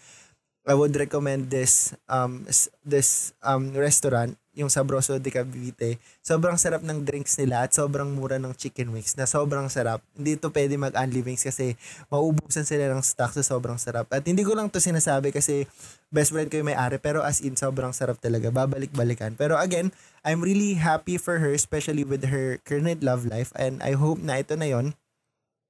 I 0.64 0.72
would 0.72 0.97
recommend 0.97 1.53
this 1.53 1.93
um 2.09 2.49
this 2.80 3.37
um 3.45 3.76
restaurant, 3.76 4.32
yung 4.57 4.72
Sabroso 4.72 5.20
de 5.20 5.28
Cavite. 5.28 6.01
Sobrang 6.24 6.57
sarap 6.57 6.80
ng 6.80 7.05
drinks 7.05 7.37
nila 7.37 7.68
at 7.68 7.76
sobrang 7.76 8.09
mura 8.09 8.41
ng 8.41 8.57
chicken 8.57 8.89
wings 8.97 9.12
na 9.20 9.28
sobrang 9.28 9.68
sarap. 9.68 10.01
Hindi 10.16 10.41
to 10.41 10.49
pwede 10.49 10.80
mag-unli 10.80 11.20
wings 11.20 11.45
kasi 11.45 11.76
mauubusan 12.09 12.64
sila 12.64 12.89
ng 12.89 13.05
stock 13.05 13.37
sa 13.37 13.45
sobrang 13.45 13.76
sarap. 13.76 14.09
At 14.09 14.24
hindi 14.24 14.41
ko 14.41 14.57
lang 14.57 14.72
to 14.72 14.80
sinasabi 14.80 15.37
kasi 15.37 15.68
best 16.09 16.32
friend 16.32 16.49
ko 16.49 16.64
yung 16.64 16.72
may-ari 16.72 16.97
pero 16.97 17.20
as 17.20 17.45
in 17.45 17.61
sobrang 17.61 17.93
sarap 17.93 18.16
talaga. 18.24 18.49
Babalik-balikan. 18.49 19.37
Pero 19.37 19.61
again, 19.61 19.93
I'm 20.24 20.41
really 20.41 20.80
happy 20.80 21.20
for 21.20 21.45
her 21.45 21.53
especially 21.53 22.09
with 22.09 22.24
her 22.32 22.57
current 22.64 23.05
love 23.05 23.28
life 23.28 23.53
and 23.53 23.85
I 23.85 24.01
hope 24.01 24.24
na 24.24 24.41
ito 24.41 24.57
na 24.57 24.72
yon 24.72 24.97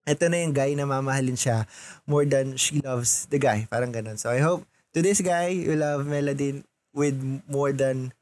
ito 0.05 0.25
na 0.29 0.37
yung 0.45 0.53
guy 0.53 0.77
na 0.77 0.85
mamahalin 0.85 1.37
siya 1.37 1.65
more 2.05 2.29
than 2.29 2.61
she 2.61 2.81
loves 2.85 3.25
the 3.33 3.41
guy. 3.41 3.65
Parang 3.73 3.93
ganun. 3.93 4.21
So 4.21 4.29
I 4.29 4.41
hope 4.45 4.69
to 4.93 5.01
this 5.01 5.25
guy, 5.25 5.53
you 5.53 5.75
love 5.75 6.05
Melody 6.05 6.61
with 6.93 7.17
more 7.49 7.73
than 7.73 8.13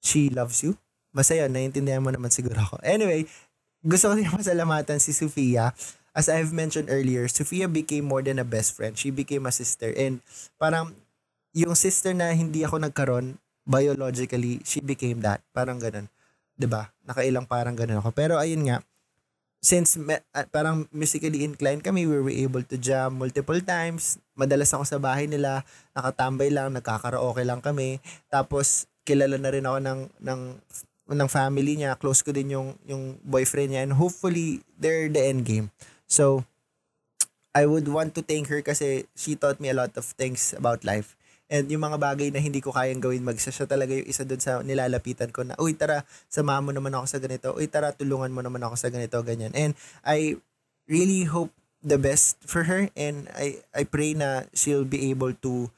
she 0.00 0.32
loves 0.32 0.64
you. 0.64 0.74
Basta 1.12 1.36
yun, 1.36 1.52
naiintindihan 1.52 2.00
mo 2.00 2.08
naman 2.08 2.32
siguro 2.32 2.56
ako. 2.58 2.80
Anyway, 2.80 3.28
gusto 3.84 4.10
ko 4.10 4.14
din 4.16 4.28
masalamatan 4.32 4.98
si 5.04 5.12
Sofia. 5.12 5.76
As 6.12 6.28
I've 6.28 6.52
mentioned 6.52 6.92
earlier, 6.92 7.24
Sofia 7.28 7.68
became 7.68 8.04
more 8.04 8.20
than 8.20 8.36
a 8.36 8.44
best 8.44 8.76
friend. 8.76 8.96
She 8.96 9.08
became 9.08 9.48
a 9.48 9.52
sister. 9.52 9.92
And 9.96 10.20
parang 10.60 10.92
yung 11.56 11.76
sister 11.76 12.12
na 12.12 12.32
hindi 12.32 12.64
ako 12.64 12.84
nagkaroon, 12.84 13.40
biologically, 13.64 14.60
she 14.64 14.80
became 14.84 15.24
that. 15.24 15.40
Parang 15.56 15.80
ganun. 15.80 16.08
ba? 16.68 16.92
Nakailang 17.04 17.48
parang 17.48 17.76
ganun 17.76 18.00
ako. 18.04 18.12
Pero 18.12 18.36
ayun 18.36 18.64
nga, 18.68 18.84
since 19.62 19.94
me, 19.94 20.18
uh, 20.34 20.44
parang 20.50 20.90
musically 20.90 21.46
inclined 21.46 21.86
kami, 21.86 22.04
we 22.04 22.18
were 22.18 22.34
able 22.34 22.66
to 22.66 22.76
jam 22.76 23.16
multiple 23.16 23.62
times. 23.62 24.18
Madalas 24.34 24.74
ako 24.74 24.84
sa 24.84 24.98
bahay 24.98 25.30
nila, 25.30 25.62
nakatambay 25.94 26.50
lang, 26.50 26.74
nagkakaraoke 26.74 27.46
lang 27.46 27.62
kami. 27.62 28.02
Tapos 28.26 28.90
kilala 29.06 29.38
na 29.38 29.54
rin 29.54 29.62
ako 29.62 29.78
ng 29.78 30.00
ng 30.18 30.40
ng 31.12 31.30
family 31.30 31.78
niya, 31.78 31.94
close 31.94 32.26
ko 32.26 32.34
din 32.34 32.58
yung 32.58 32.74
yung 32.90 33.22
boyfriend 33.22 33.70
niya 33.70 33.82
and 33.86 33.94
hopefully 33.94 34.66
they're 34.74 35.06
the 35.06 35.22
end 35.22 35.46
game. 35.46 35.70
So 36.10 36.42
I 37.54 37.70
would 37.70 37.86
want 37.86 38.18
to 38.18 38.22
thank 38.26 38.50
her 38.50 38.66
kasi 38.66 39.06
she 39.14 39.38
taught 39.38 39.62
me 39.62 39.70
a 39.70 39.76
lot 39.76 39.94
of 39.94 40.04
things 40.18 40.56
about 40.58 40.82
life. 40.82 41.14
And 41.52 41.68
yung 41.68 41.84
mga 41.84 42.00
bagay 42.00 42.32
na 42.32 42.40
hindi 42.40 42.64
ko 42.64 42.72
kayang 42.72 43.04
gawin 43.04 43.20
mag 43.20 43.36
siya 43.36 43.68
talaga 43.68 43.92
yung 43.92 44.08
isa 44.08 44.24
doon 44.24 44.40
sa 44.40 44.64
nilalapitan 44.64 45.28
ko 45.28 45.44
na, 45.44 45.52
uy 45.60 45.76
tara, 45.76 46.08
samahan 46.32 46.64
mo 46.64 46.72
naman 46.72 46.96
ako 46.96 47.04
sa 47.04 47.20
ganito. 47.20 47.52
Uy 47.52 47.68
tara, 47.68 47.92
tulungan 47.92 48.32
mo 48.32 48.40
naman 48.40 48.64
ako 48.64 48.80
sa 48.80 48.88
ganito, 48.88 49.20
ganyan. 49.20 49.52
And 49.52 49.76
I 50.00 50.40
really 50.88 51.28
hope 51.28 51.52
the 51.84 52.00
best 52.00 52.40
for 52.40 52.64
her 52.72 52.88
and 52.96 53.28
I, 53.36 53.60
I 53.76 53.84
pray 53.84 54.16
na 54.16 54.48
she'll 54.56 54.88
be 54.88 55.12
able 55.12 55.36
to 55.44 55.68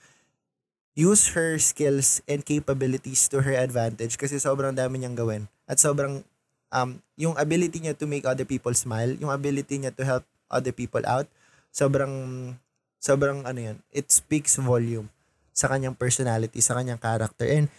use 0.95 1.35
her 1.35 1.59
skills 1.59 2.22
and 2.31 2.47
capabilities 2.47 3.27
to 3.35 3.43
her 3.43 3.59
advantage 3.59 4.14
kasi 4.14 4.39
sobrang 4.39 4.79
dami 4.79 5.03
niyang 5.03 5.18
gawin. 5.18 5.51
At 5.66 5.83
sobrang 5.83 6.22
um, 6.70 7.03
yung 7.18 7.35
ability 7.35 7.83
niya 7.83 7.99
to 7.99 8.07
make 8.07 8.22
other 8.22 8.47
people 8.47 8.79
smile, 8.79 9.11
yung 9.18 9.35
ability 9.35 9.83
niya 9.83 9.91
to 9.91 10.07
help 10.07 10.22
other 10.47 10.70
people 10.70 11.03
out, 11.03 11.27
sobrang 11.75 12.55
sobrang 13.03 13.43
ano 13.43 13.59
yan, 13.59 13.77
it 13.91 14.14
speaks 14.14 14.55
volume 14.55 15.11
sa 15.55 15.71
kanyang 15.71 15.95
personality, 15.95 16.59
sa 16.59 16.75
kanyang 16.75 16.99
character. 16.99 17.47
And 17.47 17.71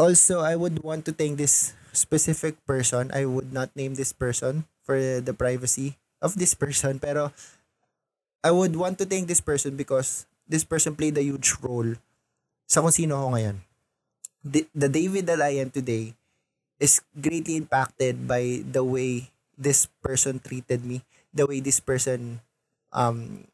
also, 0.00 0.40
I 0.40 0.56
would 0.56 0.80
want 0.80 1.04
to 1.06 1.12
thank 1.12 1.36
this 1.36 1.76
specific 1.92 2.56
person. 2.64 3.12
I 3.12 3.28
would 3.28 3.52
not 3.52 3.68
name 3.76 3.94
this 3.94 4.16
person 4.16 4.64
for 4.80 4.96
the 4.96 5.36
privacy 5.36 6.00
of 6.24 6.40
this 6.40 6.56
person. 6.56 6.96
Pero 6.96 7.36
I 8.40 8.50
would 8.50 8.72
want 8.72 8.96
to 8.98 9.06
thank 9.06 9.28
this 9.28 9.44
person 9.44 9.76
because 9.76 10.24
this 10.48 10.64
person 10.64 10.96
played 10.96 11.20
a 11.20 11.22
huge 11.22 11.60
role 11.60 11.94
sa 12.64 12.80
kung 12.80 12.94
sino 12.94 13.20
ako 13.20 13.28
ngayon. 13.36 13.56
The, 14.40 14.64
the 14.72 14.88
David 14.88 15.28
that 15.28 15.44
I 15.44 15.60
am 15.60 15.68
today 15.68 16.16
is 16.80 17.04
greatly 17.12 17.60
impacted 17.60 18.24
by 18.24 18.64
the 18.64 18.80
way 18.80 19.28
this 19.60 19.84
person 20.00 20.40
treated 20.40 20.88
me, 20.88 21.04
the 21.36 21.44
way 21.44 21.60
this 21.60 21.78
person 21.78 22.40
um 22.96 23.44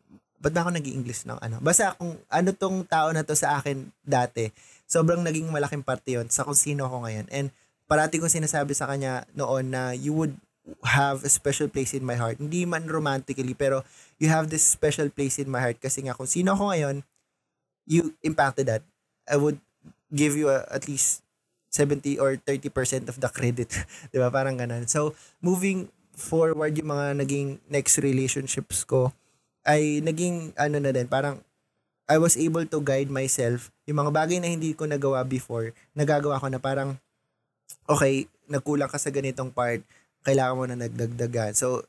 ba't 0.41 0.53
ba 0.53 0.61
ako 0.65 0.71
nag 0.77 0.87
english 0.87 1.25
ng 1.25 1.39
ano? 1.41 1.57
Basta 1.65 1.97
kung 1.97 2.17
ano 2.29 2.51
tong 2.53 2.85
tao 2.85 3.09
na 3.13 3.25
to 3.25 3.33
sa 3.33 3.57
akin 3.59 3.89
dati, 4.05 4.53
sobrang 4.85 5.25
naging 5.25 5.49
malaking 5.49 5.83
parte 5.83 6.15
yon 6.15 6.29
sa 6.29 6.45
kung 6.45 6.57
sino 6.57 6.87
ako 6.87 7.09
ngayon. 7.09 7.27
And 7.33 7.49
parati 7.89 8.21
kong 8.21 8.33
sinasabi 8.33 8.77
sa 8.77 8.87
kanya 8.87 9.25
noon 9.33 9.73
na 9.73 9.97
you 9.97 10.13
would 10.13 10.37
have 10.83 11.23
a 11.23 11.31
special 11.31 11.71
place 11.71 11.95
in 11.95 12.03
my 12.03 12.19
heart. 12.19 12.43
Hindi 12.43 12.67
man 12.67 12.91
romantically, 12.91 13.55
pero 13.55 13.87
you 14.19 14.27
have 14.29 14.51
this 14.51 14.67
special 14.67 15.09
place 15.09 15.39
in 15.39 15.47
my 15.47 15.63
heart 15.63 15.79
kasi 15.79 16.03
nga 16.05 16.15
kung 16.15 16.27
sino 16.27 16.53
ako 16.53 16.75
ngayon, 16.75 16.97
you 17.87 18.13
impacted 18.27 18.67
that. 18.67 18.83
I 19.31 19.39
would 19.39 19.63
give 20.11 20.35
you 20.35 20.51
a, 20.51 20.67
at 20.71 20.91
least 20.91 21.23
70 21.71 22.19
or 22.19 22.39
30% 22.39 23.09
of 23.09 23.19
the 23.23 23.31
credit. 23.31 23.71
'Di 24.11 24.19
ba? 24.19 24.31
Parang 24.31 24.59
ganun. 24.59 24.89
So, 24.91 25.15
moving 25.45 25.93
forward 26.17 26.73
yung 26.81 26.91
mga 26.91 27.07
naging 27.23 27.61
next 27.69 28.01
relationships 28.01 28.83
ko 28.83 29.13
ay 29.67 30.01
naging 30.01 30.55
ano 30.55 30.79
na 30.79 30.95
din, 30.95 31.11
parang 31.11 31.43
I 32.07 32.23
was 32.23 32.39
able 32.39 32.63
to 32.71 32.79
guide 32.79 33.11
myself. 33.11 33.75
Yung 33.91 33.99
mga 33.99 34.15
bagay 34.15 34.39
na 34.39 34.47
hindi 34.47 34.73
ko 34.73 34.87
nagawa 34.87 35.27
before, 35.27 35.75
nagagawa 35.93 36.39
ko 36.39 36.47
na 36.47 36.63
parang 36.63 36.95
okay, 37.91 38.31
nagkulang 38.47 38.91
ka 38.91 38.99
sa 38.99 39.11
ganitong 39.11 39.51
part, 39.51 39.83
kailangan 40.23 40.57
mo 40.59 40.65
na 40.71 40.79
nagdagdagan. 40.79 41.55
So, 41.59 41.83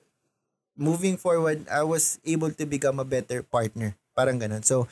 moving 0.77 1.17
forward, 1.17 1.65
I 1.69 1.85
was 1.85 2.17
able 2.25 2.49
to 2.53 2.65
become 2.65 2.97
a 2.97 3.07
better 3.07 3.45
partner. 3.45 3.93
Parang 4.17 4.41
ganun. 4.41 4.65
So, 4.65 4.89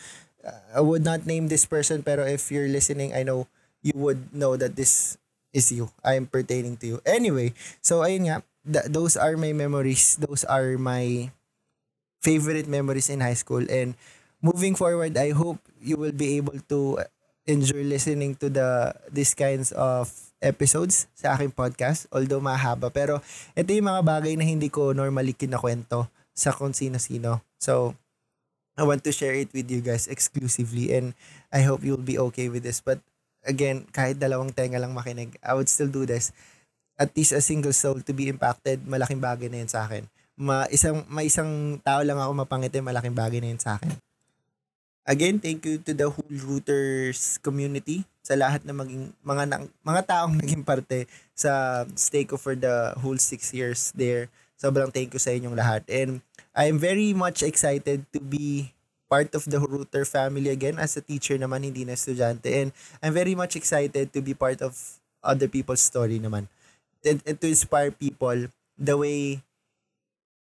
I 0.74 0.82
would 0.82 1.02
not 1.02 1.26
name 1.26 1.50
this 1.50 1.66
person 1.66 2.06
pero 2.06 2.22
if 2.26 2.54
you're 2.54 2.70
listening, 2.70 3.14
I 3.18 3.26
know 3.26 3.50
you 3.82 3.98
would 3.98 4.30
know 4.34 4.54
that 4.58 4.78
this 4.78 5.18
is 5.54 5.72
you. 5.74 5.90
I 6.06 6.18
am 6.18 6.30
pertaining 6.30 6.78
to 6.82 6.86
you. 6.86 6.98
Anyway, 7.06 7.58
so 7.82 8.06
ayun 8.06 8.30
nga, 8.30 8.38
th- 8.62 8.90
those 8.94 9.18
are 9.18 9.34
my 9.38 9.54
memories. 9.54 10.18
Those 10.22 10.46
are 10.46 10.78
my 10.78 11.34
favorite 12.26 12.66
memories 12.66 13.14
in 13.14 13.22
high 13.22 13.38
school. 13.38 13.62
And 13.70 13.94
moving 14.42 14.74
forward, 14.74 15.14
I 15.14 15.30
hope 15.38 15.62
you 15.78 16.02
will 16.02 16.16
be 16.16 16.42
able 16.42 16.58
to 16.74 17.06
enjoy 17.46 17.86
listening 17.86 18.34
to 18.42 18.50
the 18.50 18.98
these 19.14 19.38
kinds 19.38 19.70
of 19.78 20.10
episodes 20.42 21.06
sa 21.14 21.38
aking 21.38 21.54
podcast. 21.54 22.10
Although 22.10 22.42
mahaba. 22.42 22.90
Pero 22.90 23.22
ito 23.54 23.70
yung 23.70 23.94
mga 23.94 24.02
bagay 24.02 24.34
na 24.34 24.46
hindi 24.50 24.74
ko 24.74 24.98
normally 24.98 25.38
kinakwento 25.38 26.10
sa 26.34 26.50
kung 26.50 26.74
sino-sino. 26.74 27.46
So, 27.62 27.94
I 28.76 28.84
want 28.84 29.08
to 29.08 29.16
share 29.16 29.38
it 29.38 29.56
with 29.56 29.72
you 29.72 29.80
guys 29.80 30.12
exclusively 30.12 30.92
and 30.92 31.16
I 31.48 31.64
hope 31.64 31.88
you'll 31.88 32.04
be 32.04 32.20
okay 32.30 32.52
with 32.52 32.68
this. 32.68 32.84
But 32.84 33.00
again, 33.48 33.88
kahit 33.88 34.20
dalawang 34.20 34.52
tenga 34.52 34.76
lang 34.84 34.92
makinig, 34.92 35.40
I 35.40 35.56
would 35.56 35.72
still 35.72 35.88
do 35.88 36.04
this. 36.04 36.36
At 37.00 37.16
least 37.16 37.32
a 37.32 37.40
single 37.40 37.72
soul 37.72 38.04
to 38.04 38.12
be 38.12 38.28
impacted, 38.28 38.84
malaking 38.84 39.24
bagay 39.24 39.48
na 39.48 39.64
yun 39.64 39.72
sa 39.72 39.88
akin. 39.88 40.12
Ma 40.36 40.68
isang, 40.68 41.08
may 41.08 41.32
isang 41.32 41.80
tao 41.80 42.04
lang 42.04 42.20
ako 42.20 42.44
mapangiti, 42.44 42.84
malaking 42.84 43.16
bagay 43.16 43.40
na 43.40 43.56
yun 43.56 43.62
sa 43.62 43.80
akin. 43.80 43.96
Again, 45.06 45.38
thank 45.38 45.64
you 45.64 45.78
to 45.80 45.94
the 45.94 46.10
whole 46.10 46.34
Rooters 46.34 47.38
community 47.40 48.04
sa 48.26 48.34
lahat 48.34 48.66
ng 48.66 48.74
maging 48.74 49.04
mga 49.22 49.44
na, 49.46 49.58
mga 49.86 50.02
taong 50.10 50.34
naging 50.42 50.66
parte 50.66 51.06
sa 51.38 51.86
stay 51.94 52.26
ko 52.26 52.42
for 52.42 52.58
the 52.58 52.98
whole 52.98 53.16
six 53.22 53.54
years 53.54 53.94
there. 53.94 54.34
Sobrang 54.58 54.90
thank 54.90 55.14
you 55.14 55.22
sa 55.22 55.30
inyong 55.30 55.54
lahat. 55.54 55.86
And 55.86 56.26
I'm 56.58 56.82
very 56.82 57.14
much 57.14 57.46
excited 57.46 58.02
to 58.10 58.20
be 58.20 58.74
part 59.06 59.30
of 59.38 59.46
the 59.46 59.62
Rooter 59.62 60.10
family 60.10 60.50
again 60.50 60.82
as 60.82 60.98
a 60.98 61.06
teacher 61.06 61.38
naman, 61.38 61.62
hindi 61.62 61.86
na 61.86 61.94
estudyante. 61.94 62.50
And 62.50 62.74
I'm 63.06 63.14
very 63.14 63.38
much 63.38 63.54
excited 63.54 64.10
to 64.10 64.20
be 64.26 64.34
part 64.34 64.66
of 64.66 64.74
other 65.22 65.46
people's 65.46 65.86
story 65.86 66.18
naman. 66.18 66.50
And, 67.06 67.22
and 67.22 67.38
to 67.38 67.46
inspire 67.46 67.94
people 67.94 68.50
the 68.74 68.98
way 68.98 69.45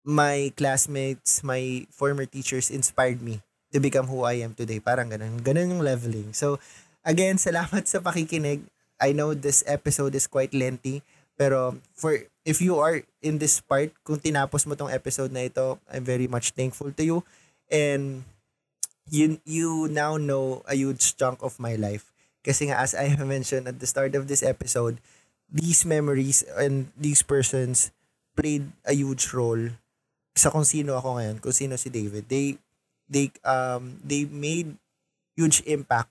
my 0.04 0.52
classmates, 0.54 1.42
my 1.42 1.88
former 1.90 2.28
teachers 2.28 2.68
inspired 2.70 3.24
me 3.24 3.40
to 3.72 3.80
become 3.80 4.06
who 4.06 4.22
I 4.22 4.44
am 4.44 4.52
today. 4.52 4.78
Parang 4.78 5.10
ganun. 5.10 5.40
Ganun 5.40 5.74
yung 5.74 5.82
leveling. 5.82 6.36
So, 6.36 6.60
again, 7.02 7.40
salamat 7.42 7.88
sa 7.88 8.04
pakikinig. 8.04 8.62
I 9.00 9.10
know 9.16 9.34
this 9.34 9.64
episode 9.66 10.14
is 10.14 10.28
quite 10.28 10.54
lengthy. 10.54 11.02
Pero 11.34 11.74
for 11.98 12.14
if 12.46 12.62
you 12.62 12.78
are 12.78 13.02
in 13.18 13.42
this 13.42 13.58
part, 13.58 13.90
kung 14.06 14.22
tinapos 14.22 14.70
mo 14.70 14.78
tong 14.78 14.92
episode 14.92 15.34
na 15.34 15.50
ito, 15.50 15.82
I'm 15.90 16.06
very 16.06 16.30
much 16.30 16.54
thankful 16.54 16.94
to 16.94 17.02
you. 17.02 17.18
And 17.66 18.22
you 19.10 19.42
you 19.42 19.90
now 19.90 20.14
know 20.14 20.62
a 20.70 20.78
huge 20.78 21.18
chunk 21.18 21.42
of 21.42 21.58
my 21.58 21.74
life. 21.74 22.14
Kasi 22.46 22.70
nga 22.70 22.78
as 22.78 22.94
I 22.94 23.10
mentioned 23.18 23.66
at 23.66 23.82
the 23.82 23.90
start 23.90 24.14
of 24.14 24.30
this 24.30 24.46
episode, 24.46 25.02
these 25.50 25.82
memories 25.82 26.46
and 26.54 26.94
these 26.94 27.26
persons 27.26 27.90
played 28.38 28.70
a 28.86 28.94
huge 28.94 29.34
role 29.34 29.74
sa 30.34 30.50
kung 30.50 30.66
sino 30.66 30.98
ako 30.98 31.18
ngayon, 31.18 31.36
kung 31.38 31.54
sino 31.54 31.78
si 31.78 31.88
David. 31.88 32.26
They 32.26 32.58
they 33.06 33.30
um 33.46 33.98
they 34.02 34.26
made 34.26 34.74
huge 35.38 35.62
impact 35.66 36.10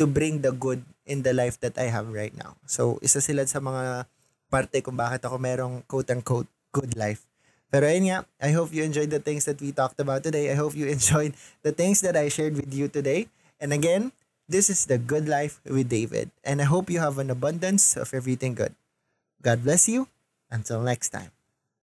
to 0.00 0.08
bring 0.08 0.40
the 0.40 0.52
good 0.52 0.80
in 1.04 1.20
the 1.20 1.36
life 1.36 1.60
that 1.60 1.76
I 1.76 1.92
have 1.92 2.08
right 2.08 2.32
now. 2.32 2.56
So, 2.64 2.96
isa 3.04 3.20
sila 3.20 3.44
sa 3.44 3.60
mga 3.60 4.08
parte 4.48 4.80
kung 4.80 4.96
bakit 4.96 5.20
ako 5.28 5.36
merong 5.36 5.84
quote-unquote 5.84 6.48
good 6.72 6.96
life. 6.96 7.28
Pero 7.68 7.86
ayun 7.86 8.08
nga, 8.08 8.18
I 8.40 8.50
hope 8.56 8.72
you 8.72 8.82
enjoyed 8.82 9.12
the 9.12 9.22
things 9.22 9.46
that 9.46 9.60
we 9.60 9.70
talked 9.70 10.00
about 10.00 10.24
today. 10.24 10.50
I 10.50 10.56
hope 10.56 10.72
you 10.74 10.88
enjoyed 10.88 11.36
the 11.62 11.70
things 11.70 12.00
that 12.02 12.16
I 12.16 12.32
shared 12.32 12.56
with 12.56 12.72
you 12.72 12.88
today. 12.88 13.28
And 13.60 13.70
again, 13.76 14.10
this 14.50 14.72
is 14.72 14.90
the 14.90 14.98
good 14.98 15.30
life 15.30 15.62
with 15.62 15.86
David. 15.86 16.34
And 16.42 16.58
I 16.58 16.66
hope 16.66 16.90
you 16.90 16.98
have 16.98 17.20
an 17.22 17.30
abundance 17.30 17.94
of 17.94 18.10
everything 18.10 18.58
good. 18.58 18.74
God 19.44 19.62
bless 19.62 19.86
you. 19.86 20.10
Until 20.50 20.82
next 20.82 21.14
time. 21.14 21.30